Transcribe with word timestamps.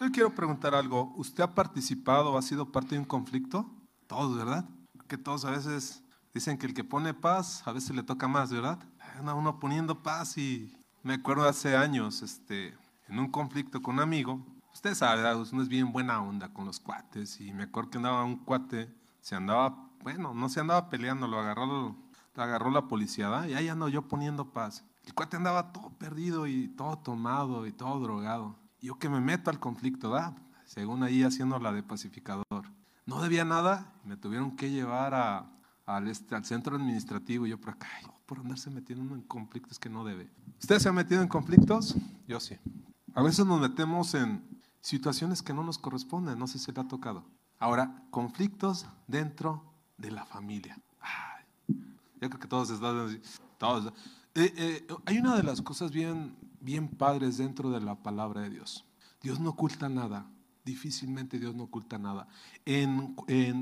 Yo 0.00 0.12
quiero 0.12 0.32
preguntar 0.32 0.76
algo. 0.76 1.12
¿Usted 1.16 1.42
ha 1.42 1.54
participado 1.56 2.32
o 2.32 2.38
ha 2.38 2.42
sido 2.42 2.70
parte 2.70 2.94
de 2.94 3.00
un 3.00 3.04
conflicto? 3.04 3.68
Todos, 4.06 4.36
¿verdad? 4.36 4.64
Que 5.08 5.18
todos 5.18 5.44
a 5.44 5.50
veces 5.50 6.04
dicen 6.32 6.56
que 6.56 6.66
el 6.66 6.74
que 6.74 6.84
pone 6.84 7.14
paz 7.14 7.66
a 7.66 7.72
veces 7.72 7.96
le 7.96 8.04
toca 8.04 8.28
más, 8.28 8.52
¿verdad? 8.52 8.78
Uno 9.34 9.58
poniendo 9.58 10.00
paz 10.00 10.38
y 10.38 10.72
me 11.02 11.14
acuerdo 11.14 11.48
hace 11.48 11.76
años, 11.76 12.22
este, 12.22 12.76
en 13.08 13.18
un 13.18 13.28
conflicto 13.28 13.82
con 13.82 13.96
un 13.96 14.00
amigo. 14.00 14.40
Usted 14.72 14.94
sabe, 14.94 15.22
uno 15.34 15.62
es 15.62 15.68
bien 15.68 15.90
buena 15.90 16.22
onda 16.22 16.52
con 16.52 16.64
los 16.64 16.78
cuates 16.78 17.40
y 17.40 17.52
me 17.52 17.64
acuerdo 17.64 17.90
que 17.90 17.96
andaba 17.96 18.22
un 18.22 18.36
cuate, 18.36 18.94
se 19.20 19.34
andaba, 19.34 19.90
bueno, 20.04 20.32
no 20.32 20.48
se 20.48 20.60
andaba 20.60 20.88
peleando, 20.90 21.26
lo 21.26 21.40
agarró, 21.40 21.96
lo 22.36 22.42
agarró 22.42 22.70
la 22.70 22.86
policía, 22.86 23.48
y 23.48 23.54
ahí 23.54 23.68
ando 23.68 23.88
yo 23.88 24.02
poniendo 24.02 24.52
paz. 24.52 24.84
El 25.04 25.14
cuate 25.14 25.36
andaba 25.36 25.72
todo 25.72 25.90
perdido 25.90 26.46
y 26.46 26.68
todo 26.68 26.98
tomado 26.98 27.66
y 27.66 27.72
todo 27.72 27.98
drogado. 27.98 28.67
Yo 28.80 28.98
que 28.98 29.08
me 29.08 29.20
meto 29.20 29.50
al 29.50 29.58
conflicto, 29.58 30.10
¿da? 30.10 30.36
según 30.68 31.02
ahí 31.02 31.22
haciendo 31.22 31.58
la 31.58 31.72
de 31.72 31.82
pacificador. 31.82 32.44
No 33.06 33.22
debía 33.22 33.44
nada, 33.44 33.92
me 34.04 34.16
tuvieron 34.16 34.54
que 34.54 34.70
llevar 34.70 35.14
a, 35.14 35.50
al, 35.86 36.08
este, 36.08 36.34
al 36.34 36.44
centro 36.44 36.76
administrativo 36.76 37.46
y 37.46 37.50
yo 37.50 37.58
por 37.58 37.70
acá, 37.70 37.88
por 38.26 38.38
andarse 38.38 38.70
metiendo 38.70 39.14
en 39.14 39.22
conflictos 39.22 39.78
que 39.78 39.88
no 39.88 40.04
debe. 40.04 40.30
¿Usted 40.60 40.78
se 40.78 40.88
ha 40.88 40.92
metido 40.92 41.22
en 41.22 41.28
conflictos? 41.28 41.96
Yo 42.26 42.38
sí. 42.38 42.56
A 43.14 43.22
veces 43.22 43.46
nos 43.46 43.60
metemos 43.60 44.14
en 44.14 44.44
situaciones 44.82 45.42
que 45.42 45.54
no 45.54 45.64
nos 45.64 45.78
corresponden, 45.78 46.38
no 46.38 46.46
sé 46.46 46.58
si 46.58 46.70
le 46.70 46.80
ha 46.80 46.84
tocado. 46.86 47.24
Ahora, 47.58 48.02
conflictos 48.10 48.86
dentro 49.06 49.64
de 49.96 50.10
la 50.10 50.26
familia. 50.26 50.78
yo 52.20 52.28
creo 52.28 52.38
que 52.38 52.46
todos 52.46 52.70
están 52.70 52.98
así. 52.98 53.20
Todos. 53.56 53.92
Eh, 54.34 54.52
eh, 54.56 54.86
hay 55.06 55.18
una 55.18 55.34
de 55.36 55.42
las 55.42 55.62
cosas 55.62 55.90
bien, 55.90 56.36
bien 56.60 56.88
padres 56.88 57.38
dentro 57.38 57.70
de 57.70 57.80
la 57.80 58.02
palabra 58.02 58.42
de 58.42 58.50
Dios. 58.50 58.84
Dios 59.22 59.40
no 59.40 59.50
oculta 59.50 59.88
nada. 59.88 60.30
Difícilmente 60.64 61.38
Dios 61.38 61.54
no 61.54 61.64
oculta 61.64 61.98
nada. 61.98 62.28
En, 62.66 63.16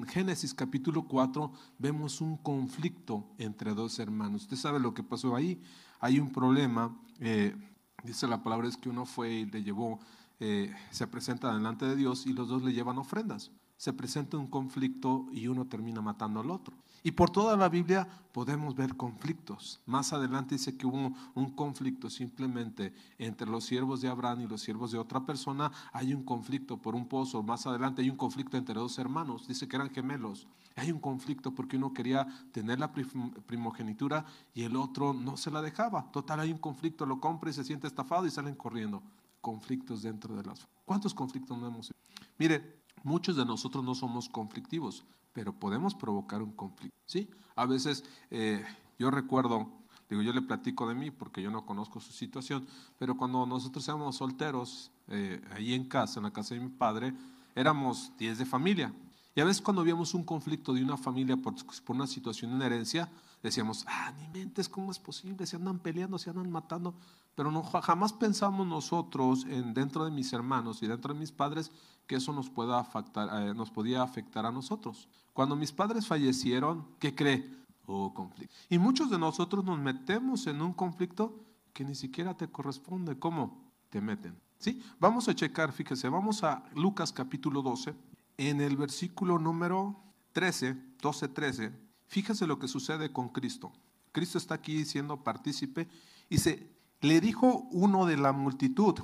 Génesis 0.07 0.53
capítulo 0.55 1.07
4 1.07 1.53
vemos 1.79 2.21
un 2.21 2.37
conflicto 2.37 3.27
entre 3.39 3.75
dos 3.75 3.99
hermanos. 3.99 4.43
Usted 4.43 4.57
sabe 4.57 4.81
lo 4.81 4.93
que 4.93 5.03
pasó 5.03 5.37
ahí. 5.37 5.63
Hay 6.01 6.19
un 6.19 6.33
problema. 6.33 6.99
Eh, 7.21 7.55
dice 8.03 8.27
la 8.27 8.43
palabra 8.43 8.69
es 8.69 8.77
que 8.77 8.89
uno 8.89 9.07
fue 9.07 9.33
y 9.33 9.47
le 9.47 9.63
llevó, 9.63 10.01
se 10.39 11.07
presenta 11.07 11.55
delante 11.55 11.87
de 11.87 11.97
Dios 11.97 12.27
y 12.27 12.33
los 12.33 12.49
dos 12.49 12.63
le 12.63 12.73
llevan 12.73 12.99
ofrendas. 12.99 13.53
Se 13.77 13.93
presenta 13.93 14.37
un 14.37 14.49
conflicto 14.49 15.27
y 15.33 15.49
uno 15.49 15.67
termina 15.67 16.01
matando 16.01 16.41
al 16.41 16.51
otro. 16.51 16.77
Y 17.07 17.13
por 17.13 17.31
toda 17.31 17.57
la 17.57 17.69
Biblia 17.69 18.09
podemos 18.33 18.75
ver 18.75 18.97
conflictos. 18.97 19.81
Más 19.87 20.13
adelante 20.13 20.57
dice 20.57 20.77
que 20.77 20.89
hubo 20.89 21.15
un 21.37 21.51
conflicto 21.53 22.11
simplemente 22.11 22.93
entre 23.17 23.49
los 23.49 23.63
siervos 23.63 24.01
de 24.01 24.09
Abraham 24.09 24.41
y 24.41 24.49
los 24.49 24.61
siervos 24.61 24.91
de 24.91 24.99
otra 24.99 25.25
persona. 25.25 25.71
Hay 25.93 26.13
un 26.13 26.25
conflicto 26.25 26.79
por 26.79 26.97
un 26.97 27.07
pozo. 27.07 27.45
Más 27.45 27.65
adelante 27.65 28.03
hay 28.03 28.11
un 28.11 28.17
conflicto 28.17 28.57
entre 28.57 28.75
dos 28.75 28.99
hermanos. 28.99 29.47
Dice 29.47 29.69
que 29.69 29.77
eran 29.77 29.91
gemelos. 29.91 30.49
Hay 30.75 30.91
un 30.91 30.99
conflicto 30.99 31.55
porque 31.55 31.77
uno 31.77 31.93
quería 31.93 32.27
tener 32.51 32.81
la 32.81 32.93
primogenitura 32.93 34.25
y 34.53 34.65
el 34.65 34.75
otro 34.75 35.15
no 35.15 35.37
se 35.37 35.53
la 35.53 35.63
dejaba. 35.63 36.11
Total, 36.11 36.41
hay 36.41 36.51
un 36.51 36.59
conflicto. 36.59 37.07
Lo 37.07 37.21
compra 37.21 37.51
y 37.51 37.53
se 37.53 37.63
siente 37.63 37.87
estafado 37.87 38.27
y 38.27 38.33
salen 38.33 38.57
corriendo. 38.57 39.01
Conflictos 39.41 40.03
dentro 40.03 40.35
de 40.35 40.43
las... 40.43 40.67
¿Cuántos 40.85 41.15
conflictos 41.15 41.57
no 41.57 41.69
hemos? 41.69 41.93
Mire, 42.37 42.81
muchos 43.05 43.37
de 43.37 43.45
nosotros 43.45 43.85
no 43.85 43.95
somos 43.95 44.29
conflictivos 44.29 45.05
pero 45.37 45.53
podemos 45.53 45.95
provocar 45.95 46.41
un 46.41 46.53
conflicto. 46.53 46.97
¿sí? 47.05 47.29
A 47.57 47.67
veces 47.67 48.05
eh, 48.31 48.65
yo 48.99 49.11
recuerdo, 49.11 49.69
digo, 50.09 50.23
yo 50.23 50.33
le 50.33 50.41
platico 50.41 50.89
de 50.89 50.95
mí 50.95 51.11
porque 51.11 51.43
yo 51.43 51.51
no 51.51 51.67
conozco 51.67 52.01
su 52.01 52.11
situación, 52.11 52.67
pero 52.99 53.19
cuando 53.19 53.45
nosotros 53.45 53.87
éramos 53.87 54.17
solteros, 54.17 54.91
eh, 55.09 55.43
ahí 55.51 55.75
en 55.75 55.91
casa, 55.91 56.21
en 56.21 56.25
la 56.25 56.33
casa 56.33 56.55
de 56.55 56.63
mi 56.63 56.71
padre, 56.71 57.13
éramos 57.55 58.13
10 58.17 58.39
de 58.39 58.47
familia. 58.47 58.95
Y 59.35 59.43
a 59.43 59.45
veces 59.45 59.61
cuando 59.61 59.85
víamos 59.85 60.15
un 60.15 60.25
conflicto 60.25 60.73
de 60.73 60.83
una 60.83 60.97
familia 60.97 61.37
por, 61.37 61.55
por 61.85 61.97
una 61.97 62.07
situación 62.07 62.59
de 62.59 62.65
herencia, 62.65 63.11
decíamos, 63.43 63.85
ah, 63.87 64.15
ni 64.17 64.29
mentes, 64.29 64.71
¿cómo 64.71 64.91
es 64.91 64.99
posible? 64.99 65.45
Se 65.45 65.57
andan 65.57 65.81
peleando, 65.81 66.17
se 66.19 66.31
andan 66.31 66.51
matando. 66.51 66.95
Pero 67.35 67.51
no, 67.51 67.63
jamás 67.63 68.15
pensamos 68.15 68.67
nosotros, 68.67 69.45
en, 69.45 69.75
dentro 69.75 70.07
de 70.07 70.11
mis 70.11 70.33
hermanos 70.33 70.83
y 70.83 70.87
dentro 70.87 71.13
de 71.13 71.21
mis 71.21 71.31
padres, 71.31 71.71
que 72.07 72.17
eso 72.17 72.33
nos, 72.33 72.51
pueda 72.51 72.79
afectar, 72.79 73.29
eh, 73.43 73.55
nos 73.55 73.71
podía 73.71 74.03
afectar 74.03 74.47
a 74.47 74.53
nosotros. 74.53 75.09
Cuando 75.33 75.57
mis 75.57 75.73
padres 75.73 76.07
fallecieron, 76.07 76.87
¿qué 76.99 77.15
cree? 77.15 77.51
Hubo 77.87 78.15
conflicto. 78.15 78.55
Y 78.69 78.79
muchos 78.79 79.11
de 79.11 79.19
nosotros 79.19 79.65
nos 79.65 79.79
metemos 79.79 80.47
en 80.47 80.63
un 80.63 80.73
conflicto 80.73 81.39
que 81.73 81.85
ni 81.85 81.95
siquiera 81.95 82.35
te 82.37 82.49
corresponde. 82.49 83.19
¿Cómo? 83.19 83.61
Te 83.91 84.01
meten. 84.01 84.37
¿Sí? 84.59 84.83
Vamos 84.99 85.29
a 85.29 85.35
checar, 85.35 85.73
fíjese, 85.73 86.09
vamos 86.09 86.43
a 86.43 86.65
Lucas 86.75 87.13
capítulo 87.13 87.63
12, 87.63 87.95
en 88.39 88.61
el 88.61 88.77
versículo 88.77 89.39
número 89.39 89.97
13, 90.33 90.77
12, 91.01 91.29
13. 91.29 91.73
Fíjese 92.07 92.47
lo 92.47 92.59
que 92.59 92.69
sucede 92.69 93.13
con 93.13 93.29
Cristo. 93.29 93.73
Cristo 94.13 94.39
está 94.39 94.55
aquí 94.55 94.85
siendo 94.85 95.23
partícipe 95.23 95.89
y 96.31 96.39
se 96.39 96.71
le 97.03 97.21
dijo 97.21 97.69
uno 97.71 98.07
de 98.07 98.17
la 98.17 98.33
multitud, 98.33 98.95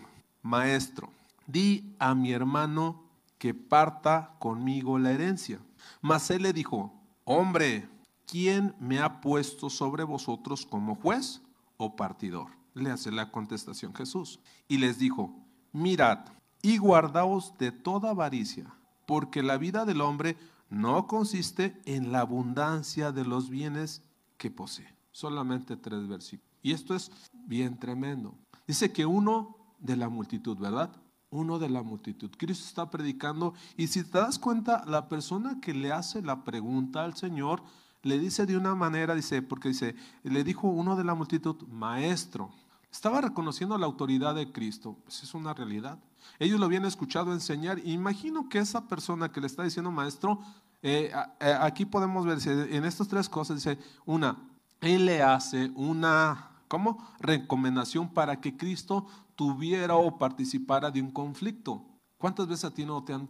maestro, 0.41 1.13
di 1.53 1.95
a 1.99 2.15
mi 2.15 2.33
hermano 2.33 3.05
que 3.39 3.55
parta 3.55 4.35
conmigo 4.39 4.99
la 4.99 5.13
herencia. 5.13 5.61
Mas 6.01 6.31
él 6.31 6.43
le 6.43 6.53
dijo, 6.53 6.93
hombre, 7.25 7.89
¿quién 8.27 8.75
me 8.81 9.01
ha 9.01 9.21
puesto 9.21 9.69
sobre 9.69 10.05
vosotros 10.05 10.65
como 10.65 10.95
juez 10.95 11.43
o 11.77 11.95
partidor? 11.95 12.49
Le 12.75 12.91
hace 12.91 13.13
la 13.13 13.31
contestación 13.31 13.95
Jesús. 13.95 14.41
Y 14.69 14.79
les 14.79 14.99
dijo, 14.99 15.37
mirad 15.73 16.21
y 16.63 16.79
guardaos 16.79 17.59
de 17.59 17.73
toda 17.73 18.11
avaricia, 18.11 18.73
porque 19.07 19.43
la 19.43 19.59
vida 19.59 19.84
del 19.84 20.01
hombre 20.01 20.37
no 20.71 21.07
consiste 21.07 21.81
en 21.84 22.13
la 22.13 22.21
abundancia 22.21 23.13
de 23.13 23.25
los 23.25 23.51
bienes 23.51 24.03
que 24.39 24.51
posee. 24.51 24.89
Solamente 25.11 25.77
tres 25.77 26.09
versículos. 26.09 26.51
Y 26.63 26.73
esto 26.73 26.95
es 26.95 27.11
bien 27.47 27.79
tremendo. 27.79 28.34
Dice 28.67 28.93
que 28.93 29.05
uno 29.05 29.57
de 29.81 29.97
la 29.97 30.09
multitud, 30.09 30.57
¿verdad? 30.57 30.91
Uno 31.32 31.59
de 31.59 31.69
la 31.69 31.82
multitud. 31.82 32.31
Cristo 32.37 32.66
está 32.66 32.91
predicando 32.91 33.54
y 33.76 33.88
si 33.88 34.04
te 34.04 34.19
das 34.19 34.38
cuenta, 34.38 34.84
la 34.87 35.09
persona 35.09 35.60
que 35.60 35.75
le 35.75 35.91
hace 35.91 36.22
la 36.22 36.44
pregunta 36.44 37.03
al 37.03 37.16
Señor 37.16 37.62
le 38.03 38.19
dice 38.19 38.47
de 38.47 38.56
una 38.56 38.75
manera, 38.75 39.15
dice, 39.15 39.42
porque 39.42 39.69
dice, 39.69 39.97
le 40.22 40.44
dijo 40.44 40.69
uno 40.69 40.94
de 40.97 41.04
la 41.04 41.15
multitud, 41.15 41.56
maestro. 41.69 42.50
Estaba 42.91 43.21
reconociendo 43.21 43.78
la 43.78 43.87
autoridad 43.87 44.34
de 44.34 44.53
Cristo, 44.53 44.98
pues 45.04 45.22
es 45.22 45.34
una 45.34 45.54
realidad. 45.54 45.98
Ellos 46.38 46.60
lo 46.60 46.66
habían 46.66 46.84
escuchado 46.84 47.32
enseñar. 47.32 47.81
Imagino 47.84 48.48
que 48.48 48.59
esa 48.59 48.87
persona 48.87 49.32
que 49.32 49.41
le 49.41 49.47
está 49.47 49.62
diciendo 49.62 49.91
maestro, 49.91 50.41
eh, 50.82 51.12
aquí 51.60 51.87
podemos 51.87 52.26
ver, 52.26 52.38
en 52.47 52.84
estas 52.84 53.09
tres 53.09 53.28
cosas, 53.28 53.56
dice, 53.56 53.78
una, 54.04 54.37
él 54.81 55.06
le 55.06 55.22
hace 55.22 55.72
una 55.75 56.53
¿Cómo? 56.72 57.06
Recomendación 57.21 58.09
para 58.09 58.41
que 58.41 58.56
Cristo 58.56 59.06
tuviera 59.34 59.97
o 59.97 60.19
participara 60.19 60.91
de 60.91 61.00
un 61.00 61.10
conflicto. 61.10 61.84
¿Cuántas 62.19 62.47
veces 62.47 62.65
a 62.65 62.70
ti 62.72 62.84
no 62.84 63.03
te 63.03 63.12
han 63.12 63.28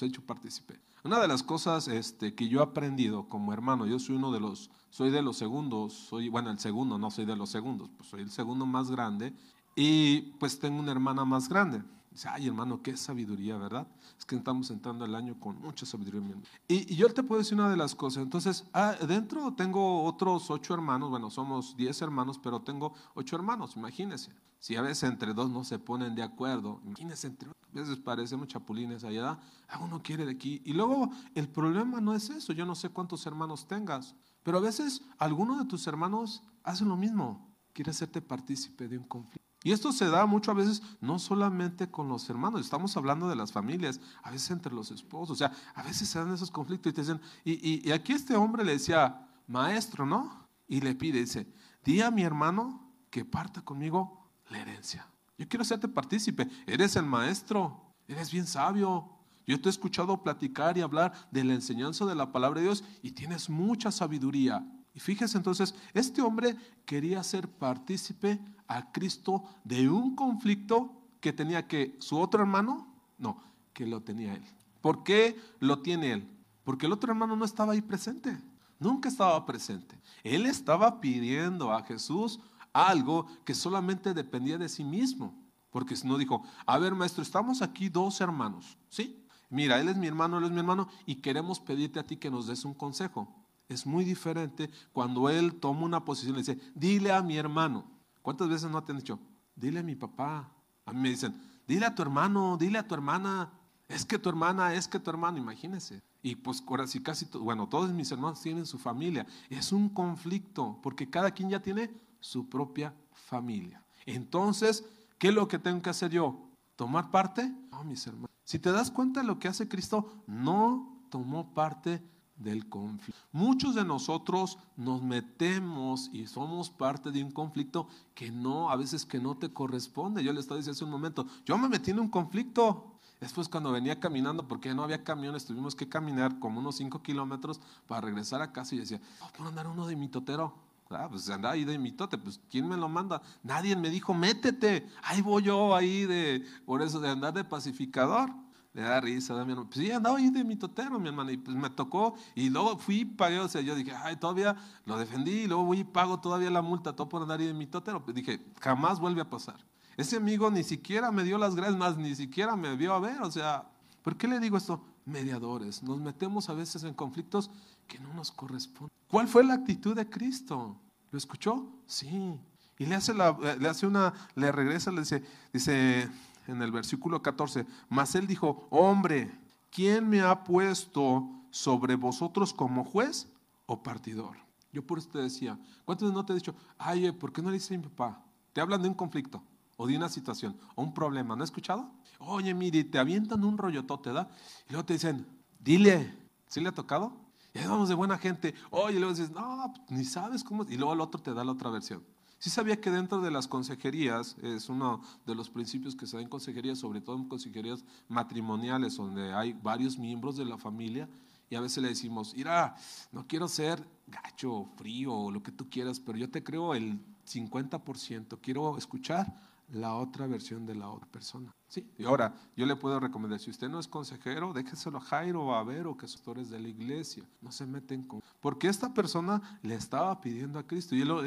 hecho 0.00 0.24
partícipe? 0.24 0.80
Una 1.04 1.18
de 1.18 1.26
las 1.26 1.42
cosas 1.42 1.88
este, 1.88 2.34
que 2.34 2.48
yo 2.48 2.60
he 2.60 2.62
aprendido 2.62 3.28
como 3.28 3.52
hermano, 3.52 3.86
yo 3.86 3.98
soy 3.98 4.14
uno 4.14 4.30
de 4.30 4.38
los, 4.38 4.70
soy 4.90 5.10
de 5.10 5.20
los 5.22 5.36
segundos, 5.36 5.92
soy, 5.92 6.28
bueno, 6.28 6.50
el 6.50 6.60
segundo, 6.60 6.98
no 6.98 7.10
soy 7.10 7.24
de 7.24 7.34
los 7.34 7.50
segundos, 7.50 7.90
pues 7.96 8.08
soy 8.08 8.22
el 8.22 8.30
segundo 8.30 8.64
más 8.64 8.90
grande 8.90 9.34
y 9.74 10.20
pues 10.38 10.60
tengo 10.60 10.78
una 10.78 10.92
hermana 10.92 11.24
más 11.24 11.48
grande. 11.48 11.82
Dice, 12.12 12.28
ay 12.28 12.46
hermano, 12.46 12.82
qué 12.82 12.96
sabiduría, 12.96 13.56
¿verdad? 13.56 13.86
Es 14.18 14.26
que 14.26 14.36
estamos 14.36 14.70
entrando 14.70 15.04
el 15.06 15.14
año 15.14 15.40
con 15.40 15.60
mucha 15.60 15.86
sabiduría. 15.86 16.36
Y, 16.68 16.94
yo 16.94 17.08
te 17.12 17.22
puedo 17.22 17.40
decir 17.40 17.58
una 17.58 17.70
de 17.70 17.76
las 17.76 17.94
cosas. 17.94 18.22
Entonces, 18.22 18.64
ah, 18.74 18.94
dentro 19.08 19.54
tengo 19.54 20.04
otros 20.04 20.50
ocho 20.50 20.74
hermanos, 20.74 21.08
bueno, 21.08 21.30
somos 21.30 21.74
diez 21.76 22.02
hermanos, 22.02 22.38
pero 22.38 22.60
tengo 22.60 22.92
ocho 23.14 23.36
hermanos, 23.36 23.76
imagínense. 23.76 24.30
Si 24.58 24.76
a 24.76 24.82
veces 24.82 25.10
entre 25.10 25.32
dos 25.32 25.50
no 25.50 25.64
se 25.64 25.78
ponen 25.78 26.14
de 26.14 26.22
acuerdo, 26.22 26.80
imagínense, 26.84 27.26
entre 27.26 27.48
a 27.48 27.52
veces 27.72 27.98
parecemos 27.98 28.48
chapulines 28.48 29.02
allá, 29.04 29.38
ah, 29.68 29.78
uno 29.82 30.02
quiere 30.02 30.26
de 30.26 30.32
aquí. 30.32 30.60
Y 30.64 30.74
luego 30.74 31.10
el 31.34 31.48
problema 31.48 32.00
no 32.00 32.14
es 32.14 32.28
eso, 32.28 32.52
yo 32.52 32.66
no 32.66 32.74
sé 32.74 32.90
cuántos 32.90 33.24
hermanos 33.24 33.66
tengas, 33.66 34.14
pero 34.42 34.58
a 34.58 34.60
veces 34.60 35.02
alguno 35.18 35.58
de 35.58 35.64
tus 35.64 35.86
hermanos 35.86 36.42
hace 36.62 36.84
lo 36.84 36.96
mismo, 36.96 37.50
quiere 37.72 37.90
hacerte 37.90 38.20
partícipe 38.20 38.86
de 38.88 38.98
un 38.98 39.04
conflicto. 39.04 39.41
Y 39.64 39.72
esto 39.72 39.92
se 39.92 40.06
da 40.06 40.26
mucho 40.26 40.50
a 40.50 40.54
veces, 40.54 40.82
no 41.00 41.18
solamente 41.18 41.88
con 41.88 42.08
los 42.08 42.28
hermanos, 42.28 42.60
estamos 42.60 42.96
hablando 42.96 43.28
de 43.28 43.36
las 43.36 43.52
familias, 43.52 44.00
a 44.22 44.30
veces 44.30 44.50
entre 44.50 44.74
los 44.74 44.90
esposos, 44.90 45.30
o 45.30 45.36
sea, 45.36 45.52
a 45.74 45.82
veces 45.82 46.08
se 46.08 46.18
dan 46.18 46.32
esos 46.32 46.50
conflictos 46.50 46.90
y 46.90 46.94
te 46.94 47.00
dicen, 47.02 47.20
y, 47.44 47.90
aquí 47.92 48.12
este 48.12 48.34
hombre 48.34 48.64
le 48.64 48.72
decía, 48.72 49.28
maestro, 49.46 50.04
¿no? 50.04 50.48
Y 50.66 50.80
le 50.80 50.94
pide, 50.94 51.20
dice, 51.20 51.46
di 51.84 52.00
a 52.00 52.10
mi 52.10 52.22
hermano 52.22 52.92
que 53.10 53.24
parta 53.24 53.62
conmigo 53.62 54.28
la 54.48 54.58
herencia. 54.58 55.06
Yo 55.38 55.48
quiero 55.48 55.62
hacerte 55.62 55.88
partícipe, 55.88 56.48
eres 56.66 56.96
el 56.96 57.06
maestro, 57.06 57.94
eres 58.08 58.32
bien 58.32 58.46
sabio. 58.46 59.10
Yo 59.46 59.60
te 59.60 59.68
he 59.68 59.70
escuchado 59.70 60.22
platicar 60.22 60.76
y 60.76 60.82
hablar 60.82 61.12
de 61.30 61.44
la 61.44 61.54
enseñanza 61.54 62.04
de 62.04 62.14
la 62.14 62.32
palabra 62.32 62.60
de 62.60 62.66
Dios 62.66 62.84
y 63.02 63.12
tienes 63.12 63.48
mucha 63.48 63.90
sabiduría. 63.90 64.64
Y 64.94 65.00
fíjese 65.00 65.36
entonces, 65.36 65.74
este 65.94 66.22
hombre 66.22 66.56
quería 66.84 67.22
ser 67.22 67.48
partícipe 67.48 68.38
a 68.76 68.92
Cristo 68.92 69.44
de 69.64 69.88
un 69.88 70.14
conflicto 70.16 70.92
que 71.20 71.32
tenía 71.32 71.66
que 71.68 71.96
su 72.00 72.18
otro 72.18 72.40
hermano 72.40 72.88
No, 73.18 73.36
que 73.72 73.86
lo 73.86 74.02
tenía 74.02 74.34
él. 74.34 74.44
¿Por 74.80 75.04
qué 75.04 75.38
lo 75.60 75.80
tiene 75.80 76.12
él? 76.12 76.28
Porque 76.64 76.86
el 76.86 76.92
otro 76.92 77.12
hermano 77.12 77.36
no 77.36 77.44
estaba 77.44 77.72
ahí 77.72 77.80
presente. 77.80 78.36
Nunca 78.78 79.08
estaba 79.08 79.46
presente. 79.46 79.96
Él 80.24 80.46
estaba 80.46 81.00
pidiendo 81.00 81.72
a 81.72 81.84
Jesús 81.84 82.40
algo 82.72 83.26
que 83.44 83.54
solamente 83.54 84.12
dependía 84.14 84.58
de 84.58 84.68
sí 84.68 84.82
mismo. 84.82 85.40
Porque 85.70 85.96
si 85.96 86.06
no 86.06 86.18
dijo, 86.18 86.42
a 86.66 86.78
ver 86.78 86.94
maestro, 86.94 87.22
estamos 87.22 87.62
aquí 87.62 87.88
dos 87.88 88.20
hermanos, 88.20 88.76
¿sí? 88.88 89.24
Mira, 89.48 89.80
él 89.80 89.88
es 89.88 89.96
mi 89.96 90.06
hermano, 90.06 90.38
él 90.38 90.44
es 90.44 90.50
mi 90.50 90.58
hermano 90.58 90.88
y 91.06 91.16
queremos 91.16 91.60
pedirte 91.60 92.00
a 92.00 92.06
ti 92.06 92.16
que 92.16 92.30
nos 92.30 92.46
des 92.46 92.64
un 92.64 92.74
consejo. 92.74 93.32
Es 93.68 93.86
muy 93.86 94.04
diferente 94.04 94.70
cuando 94.92 95.30
él 95.30 95.54
toma 95.54 95.84
una 95.84 96.04
posición 96.04 96.36
y 96.36 96.38
dice, 96.38 96.58
dile 96.74 97.12
a 97.12 97.22
mi 97.22 97.36
hermano. 97.36 97.84
¿Cuántas 98.22 98.48
veces 98.48 98.70
no 98.70 98.82
te 98.82 98.92
han 98.92 98.98
dicho? 98.98 99.18
Dile 99.54 99.80
a 99.80 99.82
mi 99.82 99.94
papá. 99.94 100.50
A 100.86 100.92
mí 100.92 101.00
me 101.00 101.10
dicen, 101.10 101.34
dile 101.66 101.86
a 101.86 101.94
tu 101.94 102.02
hermano, 102.02 102.56
dile 102.56 102.78
a 102.78 102.86
tu 102.86 102.94
hermana. 102.94 103.52
Es 103.88 104.06
que 104.06 104.18
tu 104.18 104.28
hermana, 104.28 104.74
es 104.74 104.88
que 104.88 104.98
tu 104.98 105.10
hermano, 105.10 105.38
imagínense. 105.38 106.02
Y 106.22 106.36
pues 106.36 106.62
ahora 106.66 106.86
sí 106.86 107.02
casi, 107.02 107.26
bueno, 107.38 107.68
todos 107.68 107.90
mis 107.90 108.10
hermanos 108.10 108.40
tienen 108.40 108.64
su 108.64 108.78
familia. 108.78 109.26
Es 109.50 109.72
un 109.72 109.88
conflicto 109.88 110.78
porque 110.82 111.10
cada 111.10 111.32
quien 111.32 111.50
ya 111.50 111.60
tiene 111.60 111.90
su 112.20 112.48
propia 112.48 112.94
familia. 113.12 113.84
Entonces, 114.06 114.84
¿qué 115.18 115.28
es 115.28 115.34
lo 115.34 115.48
que 115.48 115.58
tengo 115.58 115.82
que 115.82 115.90
hacer 115.90 116.10
yo? 116.12 116.48
¿Tomar 116.76 117.10
parte? 117.10 117.52
No, 117.70 117.84
mis 117.84 118.06
hermanos. 118.06 118.30
Si 118.44 118.58
te 118.58 118.72
das 118.72 118.90
cuenta 118.90 119.20
de 119.20 119.26
lo 119.26 119.38
que 119.38 119.48
hace 119.48 119.68
Cristo, 119.68 120.24
no 120.26 121.04
tomó 121.10 121.52
parte 121.52 122.02
del 122.42 122.68
conflicto. 122.68 123.20
Muchos 123.32 123.74
de 123.74 123.84
nosotros 123.84 124.58
nos 124.76 125.02
metemos 125.02 126.10
y 126.12 126.26
somos 126.26 126.70
parte 126.70 127.10
de 127.10 127.22
un 127.22 127.30
conflicto 127.30 127.88
que 128.14 128.30
no, 128.30 128.70
a 128.70 128.76
veces 128.76 129.06
que 129.06 129.20
no 129.20 129.36
te 129.36 129.52
corresponde. 129.52 130.22
Yo 130.22 130.32
le 130.32 130.40
estaba 130.40 130.58
diciendo 130.58 130.76
hace 130.76 130.84
un 130.84 130.90
momento, 130.90 131.26
yo 131.44 131.56
me 131.58 131.68
metí 131.68 131.90
en 131.90 132.00
un 132.00 132.08
conflicto. 132.08 132.88
Después 133.20 133.48
cuando 133.48 133.70
venía 133.70 134.00
caminando, 134.00 134.48
porque 134.48 134.74
no 134.74 134.82
había 134.82 135.04
camiones, 135.04 135.44
tuvimos 135.44 135.76
que 135.76 135.88
caminar 135.88 136.40
como 136.40 136.58
unos 136.58 136.76
5 136.76 137.02
kilómetros 137.02 137.60
para 137.86 138.00
regresar 138.00 138.42
a 138.42 138.52
casa 138.52 138.74
y 138.74 138.78
decía, 138.78 139.00
oh, 139.20 139.28
¿puedo 139.36 139.48
andar 139.48 139.68
uno 139.68 139.86
de 139.86 139.94
mi 139.94 140.08
totero? 140.08 140.54
Ah, 140.90 141.08
pues 141.08 141.28
andaba 141.30 141.54
ahí 141.54 141.64
de 141.64 141.78
mitote, 141.78 142.18
pues 142.18 142.40
¿quién 142.50 142.68
me 142.68 142.76
lo 142.76 142.88
manda? 142.88 143.22
Nadie 143.42 143.76
me 143.76 143.90
dijo, 143.90 144.12
métete, 144.12 144.86
ahí 145.02 145.22
voy 145.22 145.44
yo 145.44 145.74
ahí 145.74 146.04
de, 146.04 146.44
por 146.66 146.82
eso 146.82 147.00
de 147.00 147.08
andar 147.08 147.32
de 147.32 147.44
pacificador. 147.44 148.30
Le 148.74 148.82
da 148.82 149.00
risa, 149.00 149.34
da 149.34 149.44
mi 149.44 149.52
hermano. 149.52 149.68
Pues 149.68 149.84
sí, 149.84 149.90
andaba 149.90 150.16
ahí 150.16 150.30
de 150.30 150.44
mitotero, 150.44 150.98
mi 150.98 151.08
hermano, 151.08 151.30
y 151.30 151.36
pues 151.36 151.56
me 151.56 151.68
tocó, 151.68 152.14
y 152.34 152.48
luego 152.48 152.78
fui 152.78 153.00
y 153.00 153.04
pagué, 153.04 153.38
o 153.38 153.48
sea, 153.48 153.60
yo 153.60 153.74
dije, 153.74 153.92
ay, 153.94 154.16
todavía 154.16 154.56
lo 154.86 154.96
defendí, 154.96 155.42
y 155.42 155.46
luego 155.46 155.64
voy 155.64 155.80
y 155.80 155.84
pago 155.84 156.20
todavía 156.20 156.50
la 156.50 156.62
multa, 156.62 156.94
todo 156.94 157.08
por 157.08 157.22
andar 157.22 157.40
ahí 157.40 157.46
de 157.46 157.54
mitotero. 157.54 158.02
Pues 158.02 158.14
dije, 158.14 158.40
jamás 158.60 158.98
vuelve 158.98 159.20
a 159.20 159.28
pasar. 159.28 159.56
Ese 159.96 160.16
amigo 160.16 160.50
ni 160.50 160.62
siquiera 160.62 161.12
me 161.12 161.22
dio 161.22 161.36
las 161.36 161.54
gracias, 161.54 161.76
más 161.76 161.98
ni 161.98 162.14
siquiera 162.14 162.56
me 162.56 162.74
vio 162.76 162.94
a 162.94 162.98
ver, 162.98 163.20
o 163.20 163.30
sea, 163.30 163.66
¿por 164.02 164.16
qué 164.16 164.26
le 164.26 164.40
digo 164.40 164.56
esto? 164.56 164.82
Mediadores, 165.04 165.82
nos 165.82 165.98
metemos 165.98 166.48
a 166.48 166.54
veces 166.54 166.84
en 166.84 166.94
conflictos 166.94 167.50
que 167.86 167.98
no 167.98 168.14
nos 168.14 168.30
corresponden. 168.30 168.90
¿Cuál 169.08 169.28
fue 169.28 169.44
la 169.44 169.54
actitud 169.54 169.94
de 169.94 170.08
Cristo? 170.08 170.78
¿Lo 171.10 171.18
escuchó? 171.18 171.68
Sí. 171.86 172.34
Y 172.78 172.86
le 172.86 172.94
hace, 172.94 173.12
la, 173.12 173.36
le 173.58 173.68
hace 173.68 173.86
una, 173.86 174.14
le 174.34 174.50
regresa, 174.50 174.90
le 174.90 175.00
dice, 175.00 175.22
dice 175.52 176.08
en 176.46 176.62
el 176.62 176.72
versículo 176.72 177.22
14, 177.22 177.66
mas 177.88 178.14
él 178.14 178.26
dijo, 178.26 178.66
hombre, 178.70 179.30
¿quién 179.70 180.08
me 180.08 180.20
ha 180.20 180.44
puesto 180.44 181.28
sobre 181.50 181.96
vosotros 181.96 182.52
como 182.52 182.84
juez 182.84 183.28
o 183.66 183.82
partidor? 183.82 184.36
Yo 184.72 184.86
por 184.86 184.98
eso 184.98 185.08
te 185.08 185.18
decía, 185.18 185.58
¿cuántos 185.84 186.12
no 186.12 186.24
te 186.24 186.32
he 186.32 186.36
dicho, 186.36 186.54
ay, 186.78 187.12
¿por 187.12 187.32
qué 187.32 187.42
no 187.42 187.50
le 187.50 187.58
dice 187.58 187.74
a 187.74 187.78
mi 187.78 187.84
papá? 187.84 188.24
Te 188.52 188.60
hablan 188.60 188.82
de 188.82 188.88
un 188.88 188.94
conflicto 188.94 189.42
o 189.76 189.86
de 189.86 189.96
una 189.96 190.08
situación 190.08 190.56
o 190.74 190.82
un 190.82 190.94
problema, 190.94 191.36
¿no 191.36 191.42
has 191.42 191.50
escuchado? 191.50 191.90
Oye, 192.18 192.54
mire, 192.54 192.84
te 192.84 192.98
avientan 192.98 193.44
un 193.44 193.58
rollotote, 193.58 194.12
¿da? 194.12 194.30
Y 194.68 194.72
luego 194.72 194.86
te 194.86 194.94
dicen, 194.94 195.26
dile, 195.58 196.16
¿sí 196.46 196.60
le 196.60 196.68
ha 196.68 196.72
tocado? 196.72 197.12
Y 197.54 197.58
vamos 197.66 197.88
de 197.88 197.94
buena 197.94 198.16
gente. 198.16 198.54
Oye, 198.70 198.96
y 198.96 198.98
luego 198.98 199.14
dices, 199.14 199.30
no, 199.30 199.72
ni 199.88 200.04
sabes 200.04 200.42
cómo. 200.42 200.64
Y 200.64 200.76
luego 200.76 200.94
el 200.94 201.00
otro 201.00 201.20
te 201.20 201.34
da 201.34 201.44
la 201.44 201.52
otra 201.52 201.70
versión. 201.70 202.02
Sí 202.42 202.50
sabía 202.50 202.80
que 202.80 202.90
dentro 202.90 203.20
de 203.20 203.30
las 203.30 203.46
consejerías, 203.46 204.34
es 204.42 204.68
uno 204.68 205.00
de 205.24 205.36
los 205.36 205.48
principios 205.48 205.94
que 205.94 206.08
se 206.08 206.16
da 206.16 206.22
en 206.24 206.28
consejerías, 206.28 206.76
sobre 206.76 207.00
todo 207.00 207.14
en 207.14 207.28
consejerías 207.28 207.84
matrimoniales, 208.08 208.96
donde 208.96 209.32
hay 209.32 209.52
varios 209.52 209.96
miembros 209.96 210.36
de 210.36 210.44
la 210.44 210.58
familia, 210.58 211.08
y 211.48 211.54
a 211.54 211.60
veces 211.60 211.80
le 211.84 211.90
decimos, 211.90 212.34
mira, 212.36 212.74
no 213.12 213.28
quiero 213.28 213.46
ser 213.46 213.86
gacho, 214.08 214.66
frío, 214.76 215.30
lo 215.30 215.40
que 215.40 215.52
tú 215.52 215.70
quieras, 215.70 216.00
pero 216.00 216.18
yo 216.18 216.28
te 216.30 216.42
creo 216.42 216.74
el 216.74 216.98
50%, 217.28 218.36
quiero 218.42 218.76
escuchar 218.76 219.32
la 219.72 219.94
otra 219.94 220.26
versión 220.26 220.66
de 220.66 220.74
la 220.74 220.88
otra 220.88 221.08
persona. 221.10 221.54
Sí, 221.66 221.90
y 221.98 222.04
ahora 222.04 222.34
yo 222.56 222.66
le 222.66 222.76
puedo 222.76 223.00
recomendar, 223.00 223.40
si 223.40 223.50
usted 223.50 223.68
no 223.68 223.80
es 223.80 223.88
consejero, 223.88 224.52
déjeselo 224.52 224.98
a 224.98 225.00
Jairo 225.00 225.42
o 225.42 225.54
a 225.54 225.64
Ver 225.64 225.86
o 225.86 225.96
que 225.96 226.06
son 226.06 226.48
de 226.48 226.60
la 226.60 226.68
iglesia, 226.68 227.24
no 227.40 227.50
se 227.50 227.66
meten 227.66 228.02
con... 228.02 228.22
Porque 228.40 228.68
esta 228.68 228.92
persona 228.92 229.58
le 229.62 229.74
estaba 229.74 230.20
pidiendo 230.20 230.58
a 230.58 230.66
Cristo 230.66 230.94
y 230.94 231.00
él, 231.00 231.08
no 231.08 231.22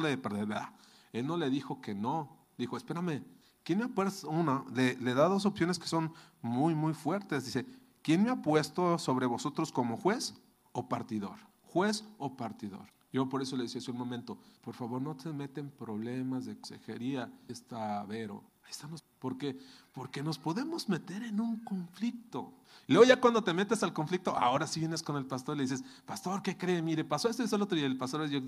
le, 0.00 0.12
él 1.12 1.26
no 1.26 1.36
le 1.36 1.50
dijo 1.50 1.80
que 1.80 1.94
no, 1.94 2.36
dijo, 2.58 2.76
espérame, 2.76 3.24
¿quién 3.64 3.78
me 3.78 3.86
ha 3.86 3.88
puesto 3.88 4.28
una? 4.28 4.64
Le, 4.74 4.96
le 4.96 5.14
da 5.14 5.28
dos 5.28 5.46
opciones 5.46 5.78
que 5.78 5.88
son 5.88 6.12
muy, 6.42 6.74
muy 6.74 6.92
fuertes. 6.92 7.46
Dice, 7.46 7.66
¿quién 8.02 8.22
me 8.22 8.30
ha 8.30 8.42
puesto 8.42 8.98
sobre 8.98 9.26
vosotros 9.26 9.72
como 9.72 9.96
juez 9.96 10.34
o 10.72 10.88
partidor? 10.88 11.38
Juez 11.62 12.04
o 12.18 12.36
partidor. 12.36 12.92
Yo 13.12 13.28
por 13.28 13.42
eso 13.42 13.56
le 13.56 13.64
decía 13.64 13.80
hace 13.80 13.90
un 13.90 13.98
momento, 13.98 14.38
por 14.60 14.74
favor 14.74 15.02
no 15.02 15.16
te 15.16 15.32
meten 15.32 15.70
problemas 15.70 16.46
de 16.46 16.54
consejería, 16.54 17.32
está 17.48 18.04
Vero. 18.04 18.44
Estamos. 18.70 19.02
¿Por 19.18 19.36
qué? 19.36 19.58
Porque 19.92 20.22
nos 20.22 20.38
podemos 20.38 20.88
meter 20.88 21.24
en 21.24 21.40
un 21.40 21.64
conflicto. 21.64 22.54
Luego 22.86 23.04
ya 23.04 23.20
cuando 23.20 23.42
te 23.42 23.52
metes 23.52 23.82
al 23.82 23.92
conflicto, 23.92 24.36
ahora 24.36 24.66
sí 24.66 24.80
vienes 24.80 25.02
con 25.02 25.16
el 25.16 25.26
pastor 25.26 25.56
y 25.56 25.58
le 25.58 25.64
dices, 25.64 25.84
pastor, 26.06 26.40
¿qué 26.40 26.56
cree? 26.56 26.80
Mire, 26.80 27.04
pasó 27.04 27.28
esto 27.28 27.42
y 27.42 27.46
eso 27.46 27.56
el 27.56 27.62
otro. 27.62 27.76
Y 27.76 27.82
el 27.82 27.98
pastor 27.98 28.28
yo, 28.28 28.38